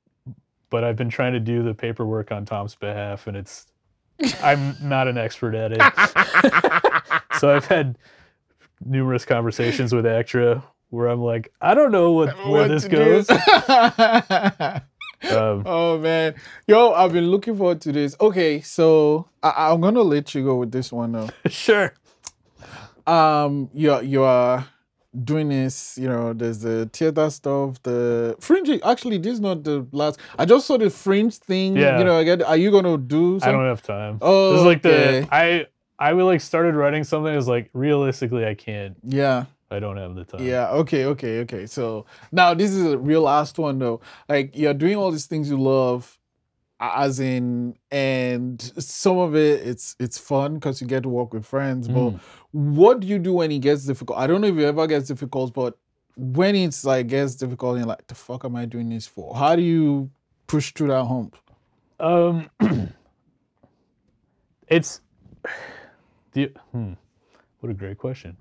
but 0.70 0.84
I've 0.84 0.96
been 0.96 1.10
trying 1.10 1.32
to 1.34 1.40
do 1.40 1.62
the 1.62 1.74
paperwork 1.74 2.32
on 2.32 2.44
Tom's 2.46 2.74
behalf 2.74 3.26
and 3.26 3.36
it's, 3.36 3.66
I'm 4.42 4.76
not 4.82 5.08
an 5.08 5.18
expert 5.18 5.54
at 5.54 5.72
it. 5.72 7.12
so 7.38 7.54
I've 7.54 7.66
had 7.66 7.98
numerous 8.84 9.24
conversations 9.24 9.92
with 9.94 10.06
Actra 10.06 10.62
where 10.90 11.08
I'm 11.08 11.20
like, 11.20 11.52
I 11.60 11.74
don't 11.74 11.92
know 11.92 12.12
what, 12.12 12.36
where 12.38 12.62
what 12.62 12.68
this 12.68 12.86
goes. 12.86 13.28
Um, 15.22 15.64
oh 15.66 15.98
man, 15.98 16.34
yo, 16.66 16.92
I've 16.92 17.12
been 17.12 17.30
looking 17.30 17.54
forward 17.54 17.82
to 17.82 17.92
this. 17.92 18.16
Okay, 18.18 18.62
so 18.62 19.28
I- 19.42 19.70
I'm 19.70 19.82
gonna 19.82 20.00
let 20.00 20.34
you 20.34 20.42
go 20.42 20.56
with 20.56 20.72
this 20.72 20.90
one 20.90 21.12
though. 21.12 21.28
sure. 21.46 21.92
um 23.06 23.68
you're 23.74 24.02
you 24.02 24.22
are 24.22 24.66
doing 25.24 25.48
this 25.48 25.98
you 25.98 26.08
know 26.08 26.32
there's 26.32 26.60
the 26.60 26.88
theater 26.92 27.28
stuff 27.30 27.82
the 27.82 28.36
fringe 28.38 28.70
actually 28.84 29.18
this 29.18 29.32
is 29.34 29.40
not 29.40 29.64
the 29.64 29.84
last 29.90 30.20
i 30.38 30.44
just 30.44 30.66
saw 30.68 30.76
the 30.78 30.88
fringe 30.88 31.36
thing 31.38 31.76
Yeah. 31.76 31.98
you 31.98 32.04
know 32.04 32.16
i 32.16 32.22
get 32.22 32.42
are 32.42 32.56
you 32.56 32.70
gonna 32.70 32.96
do 32.96 33.40
I 33.42 33.50
don't 33.50 33.64
have 33.66 33.82
time. 33.82 34.18
oh 34.22 34.52
This 34.52 34.60
is 34.60 34.66
like 34.66 34.86
okay. 34.86 35.20
the 35.22 35.34
I 35.34 35.66
I 35.98 36.12
would 36.12 36.24
like 36.24 36.40
started 36.40 36.74
writing 36.76 37.04
something. 37.04 37.30
I 37.30 37.36
was 37.36 37.46
like, 37.46 37.68
realistically, 37.74 38.46
I 38.46 38.54
can't. 38.54 38.96
yeah 39.04 39.46
I 39.70 39.80
don't 39.80 39.96
have 39.98 40.14
the 40.14 40.24
time. 40.24 40.42
yeah 40.46 40.70
okay 40.70 41.04
okay 41.06 41.40
okay 41.40 41.66
so 41.66 42.06
now 42.32 42.54
this 42.54 42.70
is 42.70 42.84
a 42.92 42.96
real 42.96 43.22
last 43.22 43.58
one 43.58 43.78
though 43.80 44.00
like 44.28 44.56
you're 44.56 44.74
doing 44.74 44.96
all 44.96 45.10
these 45.10 45.26
things 45.26 45.50
you 45.50 45.60
love 45.60 46.16
as 46.80 47.20
in 47.20 47.74
and 47.90 48.60
some 48.78 49.18
of 49.18 49.36
it 49.36 49.66
it's 49.66 49.96
it's 50.00 50.18
fun 50.18 50.54
because 50.54 50.80
you 50.80 50.86
get 50.86 51.02
to 51.02 51.08
work 51.10 51.34
with 51.34 51.44
friends 51.44 51.86
but 51.88 52.12
Mm. 52.14 52.20
What 52.52 53.00
do 53.00 53.06
you 53.06 53.18
do 53.18 53.34
when 53.34 53.50
it 53.52 53.60
gets 53.60 53.84
difficult? 53.84 54.18
I 54.18 54.26
don't 54.26 54.40
know 54.40 54.48
if 54.48 54.56
it 54.58 54.64
ever 54.64 54.86
gets 54.86 55.08
difficult, 55.08 55.52
but 55.54 55.76
when 56.16 56.54
it's 56.54 56.84
like 56.84 57.06
gets 57.08 57.34
difficult, 57.36 57.78
you're 57.78 57.86
like, 57.86 58.06
the 58.06 58.14
fuck 58.14 58.44
am 58.44 58.56
I 58.56 58.64
doing 58.64 58.88
this 58.88 59.06
for? 59.06 59.34
How 59.36 59.56
do 59.56 59.62
you 59.62 60.10
push 60.46 60.72
through 60.72 60.88
that 60.88 61.04
hump? 61.04 61.36
Um, 62.00 62.50
it's 64.68 65.00
the 66.32 66.52
hmm, 66.72 66.92
what 67.60 67.70
a 67.70 67.74
great 67.74 67.98
question. 67.98 68.36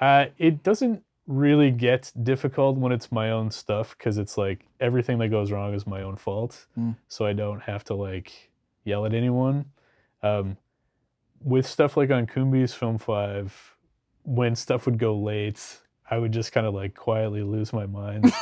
Uh, 0.00 0.26
it 0.38 0.62
doesn't 0.62 1.02
really 1.26 1.70
get 1.70 2.12
difficult 2.22 2.76
when 2.78 2.92
it's 2.92 3.10
my 3.12 3.30
own 3.30 3.50
stuff 3.50 3.96
because 3.98 4.16
it's 4.16 4.38
like 4.38 4.64
everything 4.80 5.18
that 5.18 5.28
goes 5.28 5.50
wrong 5.52 5.74
is 5.74 5.86
my 5.86 6.02
own 6.02 6.16
fault, 6.16 6.66
Mm. 6.78 6.96
so 7.08 7.26
I 7.26 7.32
don't 7.32 7.60
have 7.60 7.84
to 7.84 7.94
like 7.94 8.50
yell 8.84 9.04
at 9.04 9.12
anyone. 9.12 9.66
Um, 10.22 10.56
with 11.42 11.66
stuff 11.66 11.96
like 11.96 12.10
on 12.10 12.26
Kumbi's 12.26 12.74
Film 12.74 12.98
Five, 12.98 13.74
when 14.24 14.54
stuff 14.54 14.86
would 14.86 14.98
go 14.98 15.16
late, 15.16 15.78
I 16.10 16.18
would 16.18 16.32
just 16.32 16.52
kind 16.52 16.66
of 16.66 16.74
like 16.74 16.94
quietly 16.94 17.42
lose 17.42 17.72
my 17.72 17.86
mind 17.86 18.32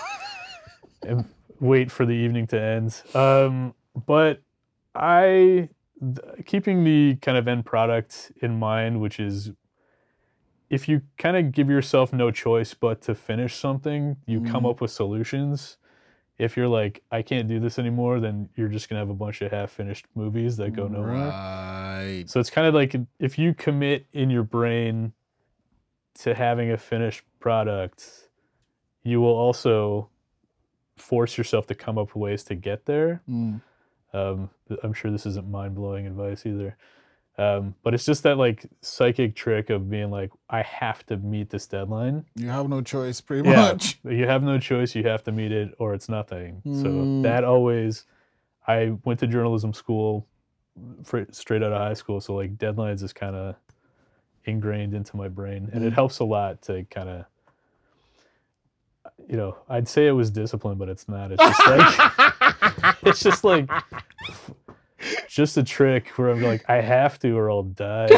and 1.07 1.25
wait 1.61 1.91
for 1.91 2.05
the 2.07 2.13
evening 2.13 2.47
to 2.49 2.61
end. 2.61 3.03
Um, 3.15 3.75
but 4.07 4.41
I 4.95 5.69
th- 6.01 6.47
keeping 6.47 6.85
the 6.85 7.17
kind 7.23 7.39
of 7.39 7.47
end 7.49 7.65
product 7.67 8.33
in 8.43 8.59
mind, 8.59 9.01
which 9.01 9.19
is 9.21 9.53
if 10.69 10.89
you 10.89 11.03
kind 11.19 11.37
of 11.37 11.53
give 11.53 11.69
yourself 11.71 12.13
no 12.13 12.31
choice 12.31 12.75
but 12.75 13.01
to 13.03 13.15
finish 13.15 13.55
something, 13.55 14.17
you 14.27 14.41
come 14.41 14.65
Mhm. 14.65 14.71
up 14.71 14.81
with 14.81 14.91
solutions. 14.91 15.77
If 16.39 16.57
you're 16.57 16.69
like, 16.69 17.03
I 17.11 17.23
can't 17.23 17.47
do 17.49 17.61
this 17.61 17.79
anymore, 17.79 18.19
then 18.21 18.49
you're 18.57 18.69
just 18.69 18.89
gonna 18.89 18.99
have 18.99 19.09
a 19.09 19.15
bunch 19.15 19.41
of 19.43 19.53
half-finished 19.53 20.07
movies 20.15 20.57
that 20.59 20.75
go 20.75 20.89
nowhere. 20.89 21.13
Right. 21.13 21.86
So 22.27 22.41
it's 22.41 22.51
kind 22.51 22.67
of 22.67 22.75
like 22.75 22.95
if 23.19 23.39
you 23.39 23.55
commit 23.55 24.07
in 24.13 24.31
your 24.31 24.43
brain 24.43 25.13
to 26.21 26.35
having 26.35 26.71
a 26.71 26.77
finished 26.79 27.23
product, 27.41 28.29
you 29.03 29.21
will 29.21 29.35
also 29.37 30.09
force 30.97 31.37
yourself 31.37 31.67
to 31.67 31.75
come 31.75 31.99
up 31.99 32.09
with 32.09 32.17
ways 32.17 32.45
to 32.45 32.55
get 32.55 32.87
there. 32.87 33.23
Mm. 33.29 33.61
Um, 34.13 34.51
I'm 34.83 34.93
sure 34.95 35.11
this 35.11 35.27
isn't 35.27 35.49
mind 35.49 35.75
blowing 35.75 36.07
advice 36.07 36.47
either. 36.47 36.77
Um, 37.39 37.75
but 37.83 37.93
it's 37.93 38.07
just 38.07 38.23
that 38.23 38.39
like 38.39 38.65
psychic 38.81 39.37
trick 39.37 39.69
of 39.69 39.91
being 39.91 40.11
like, 40.11 40.31
I 40.49 40.63
have 40.63 41.05
to 41.07 41.19
meet 41.19 41.51
this 41.51 41.67
deadline. 41.67 42.25
You 42.35 42.49
have 42.49 42.69
no 42.71 42.81
choice, 42.81 43.21
pretty 43.21 43.47
Yeah. 43.49 43.57
much. 43.73 43.99
You 44.05 44.27
have 44.27 44.43
no 44.43 44.59
choice. 44.59 44.95
You 44.95 45.03
have 45.05 45.23
to 45.25 45.33
meet 45.33 45.53
it 45.53 45.75
or 45.79 45.93
it's 45.93 46.09
nothing. 46.09 46.63
Mm. 46.65 46.83
So 46.83 47.29
that 47.29 47.45
always, 47.45 48.05
I 48.67 48.97
went 49.05 49.21
to 49.21 49.27
journalism 49.27 49.75
school 49.75 50.27
straight 51.33 51.63
out 51.63 51.73
of 51.73 51.79
high 51.79 51.95
school. 51.95 52.21
So 52.21 52.35
like 52.35 52.57
deadlines 52.57 53.03
is 53.03 53.13
kind 53.13 53.35
of 53.37 53.55
ingrained 54.45 54.95
into 54.95 55.17
my 55.17 55.29
brain 55.29 55.69
and 55.73 55.85
it 55.85 55.91
Mm. 55.93 55.95
helps 55.95 56.19
a 56.21 56.25
lot 56.25 56.63
to 56.63 56.85
kind 56.85 57.09
of, 57.09 57.25
you 59.29 59.37
know, 59.37 59.57
I'd 59.69 59.89
say 59.89 60.07
it 60.07 60.13
was 60.13 60.31
discipline, 60.31 60.79
but 60.79 60.89
it's 60.89 61.09
not. 61.09 61.33
It's 61.33 61.43
just 61.43 61.67
like, 61.67 62.97
it's 63.03 63.21
just 63.21 63.45
like 63.45 63.71
just 65.29 65.57
a 65.57 65.63
trick 65.63 66.09
where 66.17 66.31
I'm 66.31 66.43
like, 66.43 66.65
I 66.69 66.81
have 66.81 67.19
to 67.21 67.37
or 67.37 67.51
I'll 67.51 67.63
die. 67.65 68.09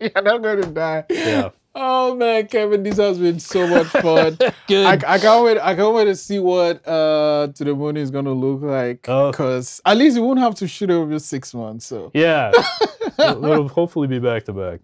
You're 0.00 0.22
not 0.22 0.42
gonna 0.42 0.66
die. 0.66 1.04
Yeah. 1.10 1.50
Oh 1.74 2.14
man, 2.14 2.46
Kevin, 2.48 2.82
this 2.82 2.98
has 2.98 3.18
been 3.18 3.40
so 3.40 3.66
much 3.66 3.86
fun. 3.86 4.36
Good. 4.68 4.86
I, 4.86 5.14
I 5.14 5.18
can't 5.18 5.44
wait. 5.44 5.58
I 5.58 5.74
can't 5.74 5.94
wait 5.94 6.04
to 6.04 6.16
see 6.16 6.38
what 6.38 6.86
uh 6.86 7.48
to 7.54 7.64
the 7.64 7.74
moon 7.74 7.96
is 7.96 8.10
gonna 8.10 8.32
look 8.32 8.60
like. 8.62 9.08
Oh. 9.08 9.32
Cause 9.32 9.80
at 9.86 9.96
least 9.96 10.16
you 10.16 10.22
won't 10.22 10.40
have 10.40 10.54
to 10.56 10.68
shoot 10.68 10.90
over 10.90 11.18
six 11.18 11.54
months. 11.54 11.86
So 11.86 12.10
yeah. 12.12 12.52
it'll, 13.18 13.44
it'll 13.44 13.68
hopefully 13.68 14.06
be 14.06 14.18
back 14.18 14.44
to 14.44 14.52
back. 14.52 14.80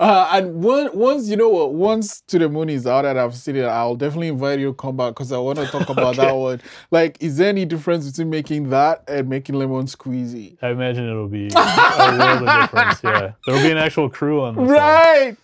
Uh 0.00 0.28
and 0.32 0.62
one, 0.64 0.88
once 0.94 1.28
you 1.28 1.36
know 1.36 1.48
what 1.50 1.74
once 1.74 2.22
to 2.22 2.38
the 2.38 2.48
moon 2.48 2.68
is 2.70 2.86
out 2.86 3.04
and 3.04 3.18
I've 3.20 3.36
seen 3.36 3.54
it, 3.56 3.64
I'll 3.64 3.96
definitely 3.96 4.28
invite 4.28 4.58
you 4.58 4.68
to 4.68 4.74
come 4.74 4.96
back 4.96 5.10
because 5.14 5.30
I 5.30 5.38
want 5.38 5.58
to 5.58 5.66
talk 5.66 5.88
about 5.90 6.16
that 6.22 6.32
one. 6.32 6.60
Like, 6.90 7.18
is 7.20 7.36
there 7.36 7.50
any 7.50 7.64
difference 7.66 8.08
between 8.10 8.30
making 8.30 8.70
that 8.70 9.04
and 9.06 9.28
making 9.28 9.56
lemon 9.56 9.84
squeezy? 9.86 10.56
I 10.62 10.70
imagine 10.70 11.06
it'll 11.08 11.28
be 11.28 11.50
a 11.54 12.18
world 12.18 12.48
of 12.48 12.60
difference. 12.62 13.00
Yeah. 13.04 13.32
There'll 13.46 13.62
be 13.62 13.70
an 13.70 13.78
actual 13.78 14.08
crew 14.08 14.42
on 14.42 14.54
this. 14.54 14.60
one. 14.62 14.70
Right. 14.70 15.36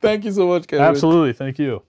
Thank 0.00 0.24
you 0.24 0.32
so 0.32 0.48
much, 0.48 0.66
Kevin. 0.66 0.84
Absolutely. 0.84 1.32
Thank 1.32 1.58
you. 1.58 1.82